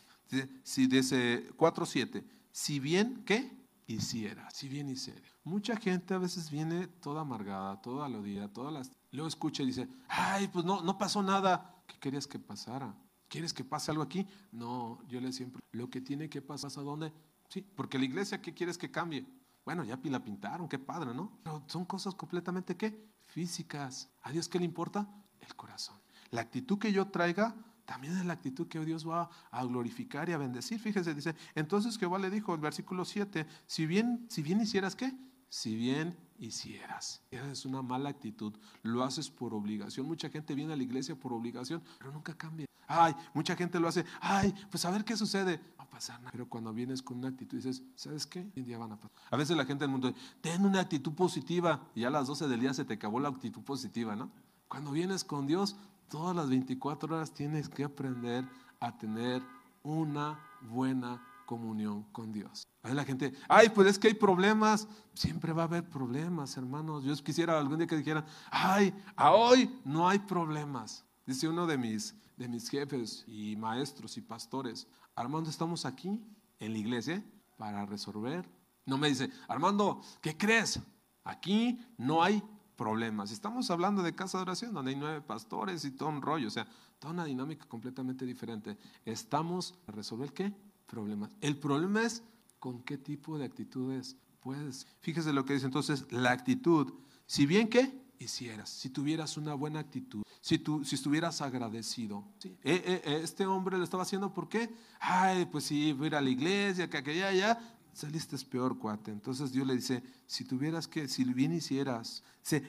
si 0.64 0.88
dice 0.88 1.52
4, 1.56 1.86
7, 1.86 2.26
si 2.52 2.80
bien, 2.80 3.24
¿qué? 3.24 3.56
Hiciera, 3.86 4.50
si 4.50 4.68
bien 4.68 4.90
hiciera. 4.90 5.22
Mucha 5.44 5.78
gente 5.78 6.16
a 6.16 6.18
veces 6.18 6.50
viene 6.50 6.88
toda 6.88 7.22
amargada, 7.22 7.80
toda 7.80 8.10
día, 8.24 8.52
todas 8.52 8.74
las... 8.74 8.92
Luego 9.12 9.28
escucha 9.28 9.62
y 9.62 9.68
dice, 9.68 9.88
ay, 10.08 10.48
pues 10.48 10.66
no, 10.66 10.82
no 10.82 10.98
pasó 10.98 11.22
nada. 11.22 11.76
¿Qué 11.86 12.00
querías 12.00 12.26
que 12.26 12.40
pasara? 12.40 12.96
¿Quieres 13.28 13.54
que 13.54 13.64
pase 13.64 13.92
algo 13.92 14.02
aquí? 14.02 14.26
No, 14.52 15.00
yo 15.08 15.22
le 15.22 15.32
siempre, 15.32 15.62
lo 15.72 15.92
que 15.92 16.02
tiene 16.02 16.28
que 16.28 16.42
pasar, 16.42 16.72
¿a 16.76 16.82
dónde? 16.82 17.14
Sí, 17.56 17.62
porque 17.62 17.98
la 17.98 18.04
iglesia, 18.04 18.42
¿qué 18.42 18.54
quieres 18.54 18.78
que 18.78 18.92
cambie? 18.92 19.26
Bueno, 19.64 19.86
ya 19.86 19.98
la 20.04 20.22
pintaron, 20.22 20.68
qué 20.68 20.78
padre, 20.78 21.14
¿no? 21.14 21.40
Pero 21.42 21.64
son 21.68 21.86
cosas 21.86 22.14
completamente, 22.14 22.76
¿qué? 22.76 23.08
Físicas. 23.28 24.12
¿A 24.24 24.32
Dios 24.34 24.50
qué 24.50 24.60
le 24.60 24.66
importa? 24.66 25.08
El 25.40 25.56
corazón. 25.56 25.96
La 26.32 26.42
actitud 26.42 26.78
que 26.78 26.92
yo 26.92 27.08
traiga 27.08 27.56
también 27.86 28.18
es 28.18 28.26
la 28.26 28.34
actitud 28.34 28.68
que 28.68 28.84
Dios 28.84 29.08
va 29.08 29.30
a 29.52 29.64
glorificar 29.64 30.28
y 30.28 30.34
a 30.34 30.38
bendecir. 30.38 30.82
Fíjese, 30.82 31.14
dice, 31.14 31.34
entonces 31.54 31.98
Jehová 31.98 32.20
le 32.20 32.30
dijo 32.30 32.54
en 32.54 32.60
versículo 32.60 33.06
7, 33.06 33.48
si 33.66 33.86
bien, 33.86 34.28
si 34.30 34.42
bien 34.42 34.60
hicieras 34.60 34.98
qué? 34.98 35.14
Si 35.48 35.78
bien 35.78 36.18
hicieras. 36.38 37.24
Esa 37.32 37.50
es 37.50 37.64
una 37.64 37.82
mala 37.82 38.10
actitud. 38.10 38.54
Lo 38.84 39.02
haces 39.02 39.30
por 39.30 39.54
obligación. 39.54 40.08
Mucha 40.08 40.30
gente 40.30 40.56
viene 40.56 40.74
a 40.74 40.76
la 40.76 40.84
iglesia 40.84 41.16
por 41.16 41.32
obligación, 41.32 41.82
pero 42.00 42.12
nunca 42.12 42.38
cambia. 42.38 42.66
Ay, 42.88 43.16
mucha 43.34 43.56
gente 43.56 43.80
lo 43.80 43.88
hace. 43.88 44.06
Ay, 44.22 44.54
pues 44.70 44.86
a 44.86 44.92
ver 44.92 45.04
qué 45.04 45.16
sucede. 45.16 45.60
No 45.78 45.78
va 45.78 45.90
pasar 45.90 46.20
nada. 46.20 46.32
Pero 46.32 46.48
cuando 46.48 46.74
vienes 46.74 47.02
con 47.02 47.18
una 47.18 47.30
actitud 47.30 47.58
dices, 47.58 47.84
¿sabes 47.96 48.26
qué? 48.26 48.48
A 49.32 49.38
veces 49.38 49.56
la 49.56 49.66
gente 49.66 49.84
del 49.84 49.92
mundo 49.92 50.08
dice, 50.08 50.20
ten 50.42 50.66
una 50.66 50.82
actitud 50.82 51.14
positiva. 51.14 51.88
Y 51.96 52.04
a 52.04 52.10
las 52.10 52.28
12 52.28 52.48
del 52.48 52.60
día 52.60 52.74
se 52.74 52.86
te 52.86 52.96
acabó 52.96 53.20
la 53.20 53.30
actitud 53.30 53.62
positiva, 53.62 54.16
¿no? 54.16 54.32
Cuando 54.68 54.92
vienes 54.92 55.24
con 55.24 55.48
Dios, 55.48 55.76
todas 56.10 56.36
las 56.36 56.50
24 56.50 57.16
horas 57.16 57.32
tienes 57.34 57.70
que 57.70 57.84
aprender 57.84 58.46
a 58.80 58.98
tener 58.98 59.42
una 59.84 60.40
buena 60.62 61.22
comunión 61.46 62.04
con 62.12 62.32
Dios. 62.32 62.68
A 62.84 62.94
la 62.94 63.04
gente, 63.04 63.34
ay, 63.48 63.70
pues 63.70 63.88
es 63.88 64.00
que 64.00 64.08
hay 64.10 64.14
problemas. 64.14 64.88
Siempre 65.14 65.54
va 65.54 65.64
a 65.64 65.66
haber 65.66 65.90
problemas, 65.90 66.58
hermanos. 66.58 67.04
Yo 67.04 67.16
quisiera 67.24 67.58
algún 67.58 67.78
día 67.78 67.88
que 67.88 67.98
dijeran, 67.98 68.26
ay, 68.52 68.94
a 69.16 69.32
hoy 69.32 69.80
no 69.84 70.08
hay 70.08 70.20
problemas. 70.20 71.04
Dice 71.26 71.48
uno 71.48 71.66
de 71.66 71.78
mis, 71.78 72.14
de 72.38 72.48
mis 72.48 72.70
jefes 72.70 73.24
y 73.28 73.56
maestros 73.56 74.18
y 74.18 74.22
pastores, 74.22 74.88
Armando, 75.16 75.50
estamos 75.50 75.86
aquí 75.86 76.22
en 76.60 76.74
la 76.74 76.78
iglesia 76.78 77.24
para 77.58 77.86
resolver. 77.86 78.48
No 78.86 78.98
me 78.98 79.10
dice, 79.10 79.32
Armando, 79.48 80.02
¿qué 80.22 80.38
crees? 80.38 80.80
Aquí 81.24 81.80
no 81.98 82.22
hay 82.22 82.44
problemas. 82.76 83.32
Estamos 83.32 83.72
hablando 83.72 84.04
de 84.04 84.14
casa 84.14 84.38
de 84.38 84.44
oración, 84.44 84.74
donde 84.74 84.92
hay 84.92 84.98
nueve 84.98 85.22
pastores 85.22 85.86
y 85.86 85.92
todo 85.92 86.10
un 86.10 86.22
rollo, 86.22 86.48
o 86.48 86.52
sea, 86.52 86.68
toda 87.00 87.14
una 87.14 87.26
dinámica 87.26 87.66
completamente 87.66 88.26
diferente. 88.26 88.78
Estamos 89.06 89.76
a 89.88 89.92
resolver 89.92 90.34
qué? 90.34 90.54
Problemas. 90.86 91.32
El 91.42 91.58
problema 91.58 92.04
es 92.04 92.24
con 92.60 92.84
qué 92.84 92.98
tipo 92.98 93.38
de 93.38 93.46
actitudes 93.46 94.18
puedes. 94.40 94.86
Fíjese 95.00 95.34
lo 95.34 95.46
que 95.46 95.54
dice 95.54 95.66
entonces, 95.66 96.12
la 96.12 96.32
actitud, 96.32 96.94
si 97.26 97.46
bien 97.46 97.70
que 97.70 98.05
hicieras, 98.20 98.70
si 98.70 98.90
tuvieras 98.90 99.38
una 99.38 99.54
buena 99.54 99.80
actitud, 99.80 100.24
si, 100.42 100.60
tú, 100.60 100.84
si 100.84 100.96
estuvieras 100.96 101.42
agradecido. 101.42 102.24
Eh, 102.44 102.54
eh, 102.64 103.02
eh, 103.04 103.20
este 103.24 103.46
hombre 103.46 103.78
lo 103.78 103.84
estaba 103.84 104.04
haciendo 104.04 104.34
¿por 104.34 104.48
qué? 104.48 104.70
Ay, 105.00 105.46
pues 105.46 105.66
sí, 105.66 105.98
a 106.00 106.06
ir 106.06 106.16
a 106.16 106.22
la 106.22 106.30
iglesia, 106.30 106.90
que 106.90 106.98
aquella, 106.98 107.32
ya, 107.32 107.60
saliste 107.94 108.38
peor, 108.46 108.78
cuate. 108.78 109.12
Entonces 109.12 109.52
Dios 109.52 109.66
le 109.66 109.76
dice, 109.76 110.04
si 110.28 110.44
tuvieras 110.44 110.88
que, 110.88 111.08
si 111.08 111.24
bien 111.24 111.54
hicieras, 111.54 112.24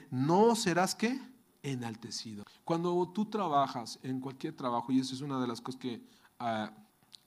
no 0.09 0.55
serás 0.55 0.95
qué? 0.95 1.19
Enaltecido. 1.63 2.45
Cuando 2.63 3.07
tú 3.09 3.25
trabajas 3.25 3.99
en 4.03 4.19
cualquier 4.19 4.55
trabajo, 4.55 4.91
y 4.91 4.99
eso 4.99 5.13
es 5.13 5.21
una 5.21 5.39
de 5.39 5.47
las 5.47 5.61
cosas 5.61 5.79
que 5.79 6.01
ah, 6.39 6.71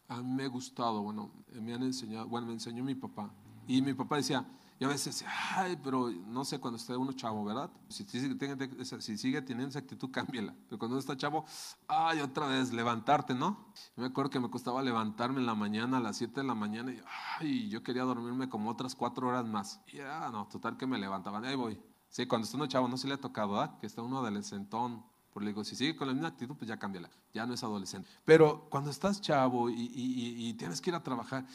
a 0.09 0.23
mí 0.23 0.33
me 0.33 0.45
ha 0.45 0.49
gustado, 0.49 1.03
bueno, 1.03 1.31
me 1.61 1.75
han 1.75 1.83
enseñado, 1.83 2.27
bueno, 2.27 2.47
me 2.47 2.55
enseñó 2.55 2.83
mi 2.83 2.95
papá. 2.95 3.33
Y 3.69 3.83
mi 3.83 3.95
papá 3.95 4.17
decía, 4.17 4.45
y 4.81 4.85
a 4.87 4.89
veces, 4.89 5.23
ay, 5.55 5.79
pero 5.85 6.09
no 6.09 6.43
sé, 6.43 6.59
cuando 6.59 6.79
está 6.79 6.97
uno 6.97 7.13
chavo, 7.13 7.45
¿verdad? 7.45 7.71
Si, 7.91 8.03
si 8.05 8.19
sigue 8.19 9.43
teniendo 9.43 9.69
esa 9.69 9.79
actitud, 9.79 10.11
cámbiala. 10.11 10.55
Pero 10.71 10.79
cuando 10.79 10.95
uno 10.95 11.01
está 11.01 11.19
chavo, 11.19 11.45
ay, 11.87 12.21
otra 12.21 12.47
vez, 12.47 12.73
levantarte, 12.73 13.35
¿no? 13.35 13.75
Yo 13.95 14.03
me 14.03 14.07
acuerdo 14.07 14.31
que 14.31 14.41
me 14.41 14.49
costaba 14.49 14.83
levantarme 14.83 15.41
en 15.41 15.45
la 15.45 15.55
mañana, 15.55 15.99
a 15.99 16.01
las 16.01 16.17
7 16.17 16.41
de 16.41 16.47
la 16.47 16.55
mañana, 16.55 16.93
y 16.93 17.03
ay, 17.39 17.69
yo 17.69 17.83
quería 17.83 18.05
dormirme 18.05 18.49
como 18.49 18.71
otras 18.71 18.95
cuatro 18.95 19.29
horas 19.29 19.45
más. 19.45 19.83
Ya, 19.93 20.31
no, 20.31 20.49
total 20.49 20.79
que 20.79 20.87
me 20.87 20.97
levantaban, 20.97 21.45
ahí 21.45 21.57
voy. 21.57 21.79
Sí, 22.09 22.25
cuando 22.25 22.47
está 22.47 22.57
uno 22.57 22.67
chavo, 22.67 22.89
no 22.89 22.97
se 22.97 23.07
le 23.07 23.13
ha 23.13 23.21
tocado, 23.21 23.53
¿verdad? 23.53 23.79
Que 23.81 23.87
está 23.87 24.01
uno 24.01 24.17
adolescentón. 24.17 25.05
Por 25.31 25.43
le 25.43 25.51
digo, 25.51 25.63
si 25.63 25.77
sigue 25.77 25.95
con 25.95 26.09
la 26.09 26.15
misma 26.15 26.29
actitud, 26.29 26.57
pues 26.57 26.71
ya 26.71 26.79
cámbiala. 26.79 27.11
Ya 27.35 27.45
no 27.45 27.53
es 27.53 27.63
adolescente. 27.63 28.09
Pero 28.25 28.67
cuando 28.71 28.89
estás 28.89 29.21
chavo 29.21 29.69
y, 29.69 29.75
y, 29.75 30.49
y 30.49 30.55
tienes 30.55 30.81
que 30.81 30.89
ir 30.89 30.97
a 30.97 31.03
trabajar, 31.03 31.47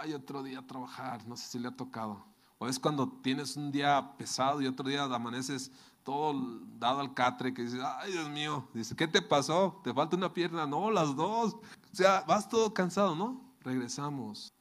ay, 0.00 0.14
otro 0.14 0.44
día 0.44 0.60
a 0.60 0.66
trabajar, 0.66 1.26
no 1.26 1.36
sé 1.36 1.48
si 1.48 1.58
le 1.58 1.66
ha 1.66 1.72
tocado 1.72 2.37
o 2.58 2.68
es 2.68 2.78
cuando 2.78 3.08
tienes 3.22 3.56
un 3.56 3.70
día 3.70 4.14
pesado 4.18 4.60
y 4.60 4.66
otro 4.66 4.88
día 4.88 5.04
amaneces 5.04 5.70
todo 6.02 6.34
dado 6.78 7.00
al 7.00 7.14
catre 7.14 7.52
que 7.52 7.62
dices, 7.62 7.80
ay 7.84 8.12
Dios 8.12 8.28
mío, 8.30 8.66
dice, 8.72 8.96
¿qué 8.96 9.06
te 9.06 9.20
pasó? 9.20 9.80
¿Te 9.84 9.92
falta 9.92 10.16
una 10.16 10.32
pierna? 10.32 10.66
No, 10.66 10.90
las 10.90 11.14
dos. 11.14 11.54
O 11.54 11.60
sea, 11.92 12.24
vas 12.26 12.48
todo 12.48 12.72
cansado, 12.72 13.14
¿no? 13.14 13.40
Regresamos. 13.60 14.52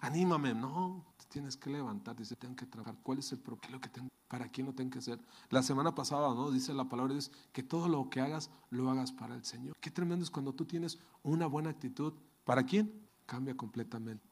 anímame, 0.00 0.54
no, 0.54 1.04
tienes 1.28 1.56
que 1.56 1.70
levantar, 1.70 2.16
dice, 2.16 2.36
tengo 2.36 2.54
que 2.54 2.66
trabajar. 2.66 2.96
¿Cuál 3.02 3.18
es 3.18 3.32
el 3.32 3.38
problema? 3.38 3.80
que 3.80 3.88
tengo? 3.88 4.08
¿Para 4.28 4.48
quién 4.48 4.66
lo 4.66 4.72
tengo 4.74 4.90
que 4.92 5.00
hacer? 5.00 5.18
La 5.50 5.62
semana 5.62 5.94
pasada, 5.94 6.28
¿no? 6.34 6.50
Dice 6.50 6.72
la 6.72 6.88
palabra 6.88 7.14
de 7.14 7.20
que 7.52 7.62
todo 7.62 7.88
lo 7.88 8.08
que 8.08 8.20
hagas, 8.20 8.50
lo 8.70 8.88
hagas 8.90 9.12
para 9.12 9.34
el 9.34 9.44
Señor. 9.44 9.76
Qué 9.80 9.90
tremendo 9.90 10.24
es 10.24 10.30
cuando 10.30 10.52
tú 10.52 10.64
tienes 10.64 10.98
una 11.22 11.46
buena 11.46 11.70
actitud. 11.70 12.14
¿Para 12.44 12.64
quién? 12.64 13.06
Cambia 13.26 13.56
completamente 13.56 14.24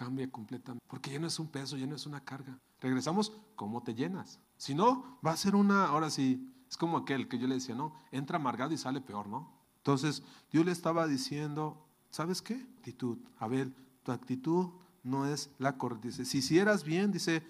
cambia 0.00 0.30
completamente. 0.30 0.82
Porque 0.88 1.10
ya 1.10 1.18
no 1.18 1.26
es 1.26 1.38
un 1.38 1.48
peso, 1.48 1.76
ya 1.76 1.86
no 1.86 1.94
es 1.94 2.06
una 2.06 2.24
carga. 2.24 2.58
Regresamos, 2.80 3.32
¿cómo 3.54 3.82
te 3.82 3.94
llenas? 3.94 4.40
Si 4.56 4.74
no, 4.74 5.18
va 5.24 5.32
a 5.32 5.36
ser 5.36 5.54
una, 5.54 5.84
ahora 5.84 6.08
sí, 6.08 6.50
es 6.70 6.78
como 6.78 6.96
aquel 6.96 7.28
que 7.28 7.38
yo 7.38 7.46
le 7.46 7.56
decía, 7.56 7.74
no, 7.74 7.92
entra 8.10 8.36
amargado 8.36 8.72
y 8.72 8.78
sale 8.78 9.02
peor, 9.02 9.26
¿no? 9.28 9.52
Entonces, 9.76 10.22
Dios 10.50 10.64
le 10.64 10.72
estaba 10.72 11.06
diciendo, 11.06 11.86
¿sabes 12.10 12.40
qué? 12.40 12.54
Actitud. 12.78 13.18
A 13.38 13.46
ver, 13.46 13.74
tu 14.02 14.12
actitud 14.12 14.70
no 15.02 15.26
es 15.26 15.50
la 15.58 15.76
correcta. 15.76 16.08
Dice, 16.08 16.24
si 16.24 16.38
hicieras 16.38 16.82
bien, 16.82 17.12
dice, 17.12 17.42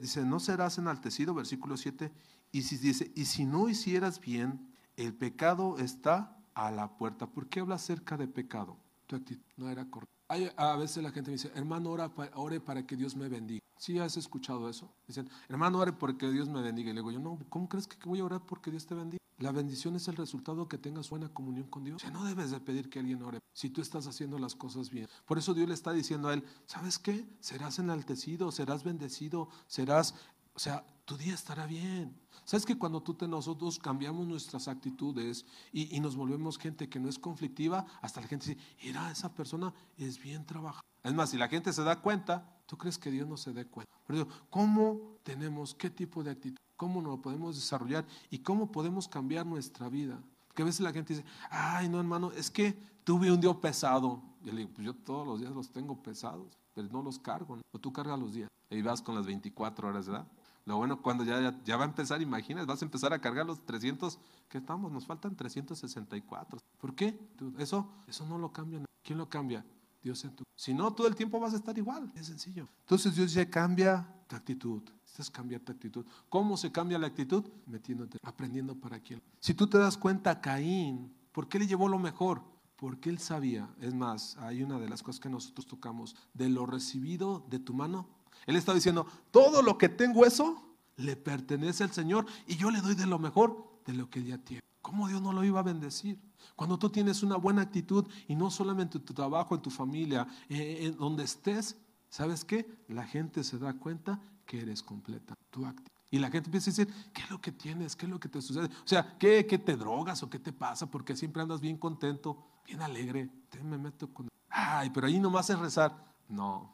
dice, 0.00 0.24
no 0.24 0.38
serás 0.38 0.78
enaltecido, 0.78 1.34
versículo 1.34 1.76
7. 1.76 2.12
Y 2.52 2.62
si 2.62 2.78
dice, 2.78 3.10
y 3.16 3.24
si 3.24 3.44
no 3.44 3.68
hicieras 3.68 4.20
bien, 4.20 4.72
el 4.94 5.14
pecado 5.14 5.78
está 5.78 6.38
a 6.54 6.70
la 6.70 6.96
puerta. 6.96 7.26
¿Por 7.26 7.48
qué 7.48 7.58
habla 7.58 7.74
acerca 7.74 8.16
de 8.16 8.28
pecado? 8.28 8.76
Tu 9.08 9.16
actitud 9.16 9.42
no 9.56 9.68
era 9.68 9.84
correcta 9.90 10.21
a 10.56 10.76
veces 10.76 11.02
la 11.02 11.10
gente 11.10 11.30
me 11.30 11.36
dice, 11.36 11.50
hermano, 11.54 11.90
ora, 11.90 12.10
ore 12.34 12.60
para 12.60 12.86
que 12.86 12.96
Dios 12.96 13.16
me 13.16 13.28
bendiga. 13.28 13.62
¿Sí 13.78 13.98
has 13.98 14.16
escuchado 14.16 14.68
eso? 14.68 14.92
Dicen, 15.06 15.28
hermano, 15.48 15.78
ore 15.78 15.92
porque 15.92 16.30
Dios 16.30 16.48
me 16.48 16.62
bendiga. 16.62 16.90
Y 16.90 16.94
le 16.94 17.00
digo 17.00 17.10
yo, 17.10 17.18
no, 17.18 17.38
¿cómo 17.48 17.68
crees 17.68 17.86
que 17.86 17.96
voy 18.08 18.20
a 18.20 18.24
orar 18.24 18.40
porque 18.46 18.70
Dios 18.70 18.86
te 18.86 18.94
bendiga? 18.94 19.22
La 19.38 19.50
bendición 19.50 19.96
es 19.96 20.06
el 20.06 20.14
resultado 20.14 20.68
que 20.68 20.78
tengas 20.78 21.10
buena 21.10 21.28
comunión 21.28 21.66
con 21.66 21.82
Dios. 21.82 22.04
O 22.04 22.10
no 22.10 22.24
debes 22.24 22.52
de 22.52 22.60
pedir 22.60 22.88
que 22.88 23.00
alguien 23.00 23.22
ore 23.22 23.40
si 23.52 23.70
tú 23.70 23.80
estás 23.80 24.06
haciendo 24.06 24.38
las 24.38 24.54
cosas 24.54 24.90
bien. 24.90 25.08
Por 25.26 25.38
eso 25.38 25.52
Dios 25.52 25.68
le 25.68 25.74
está 25.74 25.92
diciendo 25.92 26.28
a 26.28 26.34
él, 26.34 26.44
¿sabes 26.66 26.98
qué? 26.98 27.26
Serás 27.40 27.78
enaltecido, 27.78 28.52
serás 28.52 28.84
bendecido, 28.84 29.48
serás, 29.66 30.14
o 30.54 30.58
sea, 30.58 30.84
tu 31.04 31.16
día 31.16 31.34
estará 31.34 31.66
bien. 31.66 32.14
¿Sabes 32.44 32.66
que 32.66 32.76
cuando 32.76 33.02
tú 33.02 33.14
te, 33.14 33.26
nosotros 33.28 33.78
cambiamos 33.78 34.26
nuestras 34.26 34.68
actitudes 34.68 35.46
y, 35.72 35.98
nos 36.00 36.16
volvemos 36.16 36.58
gente 36.58 36.88
que 36.88 36.98
no 36.98 37.08
es 37.08 37.18
conflictiva, 37.18 37.86
hasta 38.00 38.20
la 38.20 38.26
gente 38.26 38.48
dice, 38.48 38.60
mira, 38.82 39.10
esa 39.10 39.32
persona 39.32 39.72
es 39.96 40.20
bien 40.20 40.44
trabajadora. 40.44 40.86
Es 41.04 41.14
más, 41.14 41.30
si 41.30 41.36
la 41.36 41.48
gente 41.48 41.72
se 41.72 41.82
da 41.82 42.00
cuenta, 42.00 42.62
¿tú 42.66 42.76
crees 42.76 42.98
que 42.98 43.10
Dios 43.10 43.28
no 43.28 43.36
se 43.36 43.52
dé 43.52 43.66
cuenta? 43.66 43.92
Pero 44.06 44.26
¿cómo 44.50 45.18
tenemos, 45.22 45.74
qué 45.74 45.90
tipo 45.90 46.22
de 46.22 46.32
actitud, 46.32 46.58
cómo 46.76 47.00
nos 47.00 47.20
podemos 47.20 47.54
desarrollar 47.54 48.04
y 48.30 48.38
cómo 48.38 48.70
podemos 48.70 49.08
cambiar 49.08 49.46
nuestra 49.46 49.88
vida? 49.88 50.20
Porque 50.48 50.62
a 50.62 50.66
veces 50.66 50.80
la 50.80 50.92
gente 50.92 51.14
dice, 51.14 51.26
ay, 51.50 51.88
no, 51.88 51.98
hermano, 51.98 52.30
es 52.32 52.50
que 52.50 52.76
tuve 53.04 53.32
un 53.32 53.40
día 53.40 53.54
pesado. 53.54 54.22
Y 54.44 54.50
le 54.50 54.58
digo, 54.58 54.70
pues 54.74 54.84
yo 54.84 54.94
todos 54.94 55.26
los 55.26 55.40
días 55.40 55.52
los 55.52 55.70
tengo 55.70 55.96
pesados, 56.02 56.58
pero 56.74 56.88
no 56.88 57.02
los 57.02 57.18
cargo. 57.18 57.58
O 57.72 57.78
tú 57.78 57.92
cargas 57.92 58.18
los 58.18 58.34
días 58.34 58.50
y 58.70 58.82
vas 58.82 59.02
con 59.02 59.14
las 59.14 59.26
24 59.26 59.88
horas, 59.88 60.06
¿verdad? 60.08 60.26
Lo 60.64 60.76
bueno, 60.76 61.02
cuando 61.02 61.24
ya, 61.24 61.60
ya, 61.64 61.76
va 61.76 61.84
a 61.84 61.88
empezar, 61.88 62.22
imaginas, 62.22 62.66
vas 62.66 62.82
a 62.82 62.84
empezar 62.84 63.12
a 63.12 63.20
cargar 63.20 63.44
los 63.44 63.64
300, 63.66 64.18
¿qué 64.48 64.58
estamos? 64.58 64.92
Nos 64.92 65.06
faltan 65.06 65.34
364. 65.34 66.58
¿Por 66.78 66.94
qué? 66.94 67.18
Eso, 67.58 67.90
eso 68.06 68.26
no 68.26 68.38
lo 68.38 68.52
cambia. 68.52 68.84
¿Quién 69.02 69.18
lo 69.18 69.28
cambia? 69.28 69.64
Dios 70.02 70.24
en 70.24 70.34
tu. 70.34 70.44
Si 70.54 70.74
no, 70.74 70.92
todo 70.92 71.06
el 71.06 71.14
tiempo 71.14 71.40
vas 71.40 71.52
a 71.52 71.56
estar 71.56 71.76
igual. 71.78 72.12
Es 72.14 72.26
sencillo. 72.26 72.68
Entonces 72.80 73.14
Dios 73.14 73.28
dice, 73.28 73.48
cambia 73.48 74.06
tu 74.28 74.36
actitud. 74.36 74.82
Esto 75.04 75.22
es 75.22 75.30
cambiar 75.30 75.60
tu 75.60 75.72
actitud. 75.72 76.06
¿Cómo 76.28 76.56
se 76.56 76.72
cambia 76.72 76.98
la 76.98 77.08
actitud? 77.08 77.44
Metiéndote, 77.66 78.18
aprendiendo 78.22 78.74
para 78.74 79.00
quién. 79.00 79.22
Si 79.40 79.54
tú 79.54 79.66
te 79.66 79.78
das 79.78 79.96
cuenta, 79.96 80.40
Caín, 80.40 81.12
¿por 81.32 81.48
qué 81.48 81.58
le 81.58 81.66
llevó 81.66 81.88
lo 81.88 81.98
mejor? 81.98 82.42
Porque 82.76 83.10
él 83.10 83.18
sabía. 83.18 83.68
Es 83.80 83.94
más, 83.94 84.36
hay 84.38 84.62
una 84.62 84.78
de 84.78 84.88
las 84.88 85.02
cosas 85.02 85.20
que 85.20 85.28
nosotros 85.28 85.66
tocamos. 85.66 86.16
De 86.34 86.48
lo 86.48 86.66
recibido 86.66 87.46
de 87.48 87.58
tu 87.58 87.74
mano, 87.74 88.08
él 88.46 88.56
está 88.56 88.74
diciendo, 88.74 89.06
todo 89.30 89.62
lo 89.62 89.78
que 89.78 89.88
tengo 89.88 90.24
eso 90.24 90.62
le 90.96 91.16
pertenece 91.16 91.84
al 91.84 91.92
Señor 91.92 92.26
y 92.46 92.56
yo 92.56 92.70
le 92.70 92.80
doy 92.80 92.94
de 92.94 93.06
lo 93.06 93.18
mejor 93.18 93.80
de 93.86 93.94
lo 93.94 94.10
que 94.10 94.22
ya 94.22 94.38
tiene. 94.38 94.62
¿Cómo 94.80 95.08
Dios 95.08 95.22
no 95.22 95.32
lo 95.32 95.44
iba 95.44 95.60
a 95.60 95.64
bendecir? 95.64 96.18
Cuando 96.56 96.78
tú 96.78 96.90
tienes 96.90 97.22
una 97.22 97.36
buena 97.36 97.62
actitud 97.62 98.06
y 98.28 98.34
no 98.34 98.50
solamente 98.50 98.98
en 98.98 99.04
tu 99.04 99.14
trabajo, 99.14 99.54
en 99.54 99.62
tu 99.62 99.70
familia, 99.70 100.26
eh, 100.48 100.78
en 100.82 100.96
donde 100.96 101.24
estés, 101.24 101.76
¿sabes 102.08 102.44
qué? 102.44 102.68
La 102.88 103.06
gente 103.06 103.44
se 103.44 103.58
da 103.58 103.74
cuenta 103.74 104.20
que 104.44 104.60
eres 104.60 104.82
completa. 104.82 105.34
Tu 105.50 105.64
y 106.12 106.18
la 106.18 106.30
gente 106.30 106.48
empieza 106.48 106.70
a 106.70 106.74
decir, 106.74 106.94
¿qué 107.14 107.22
es 107.22 107.30
lo 107.30 107.40
que 107.40 107.52
tienes? 107.52 107.96
¿Qué 107.96 108.04
es 108.04 108.10
lo 108.10 108.20
que 108.20 108.28
te 108.28 108.42
sucede? 108.42 108.66
O 108.66 108.86
sea, 108.86 109.16
¿qué, 109.18 109.46
qué 109.46 109.58
te 109.58 109.76
drogas 109.76 110.22
o 110.22 110.28
qué 110.28 110.38
te 110.38 110.52
pasa? 110.52 110.90
Porque 110.90 111.16
siempre 111.16 111.40
andas 111.40 111.62
bien 111.62 111.78
contento, 111.78 112.36
bien 112.66 112.82
alegre. 112.82 113.30
Te 113.48 113.62
me 113.62 113.78
meto 113.78 114.12
con... 114.12 114.28
Ay, 114.50 114.90
pero 114.90 115.06
ahí 115.06 115.18
nomás 115.18 115.48
es 115.48 115.58
rezar. 115.58 115.96
No, 116.28 116.70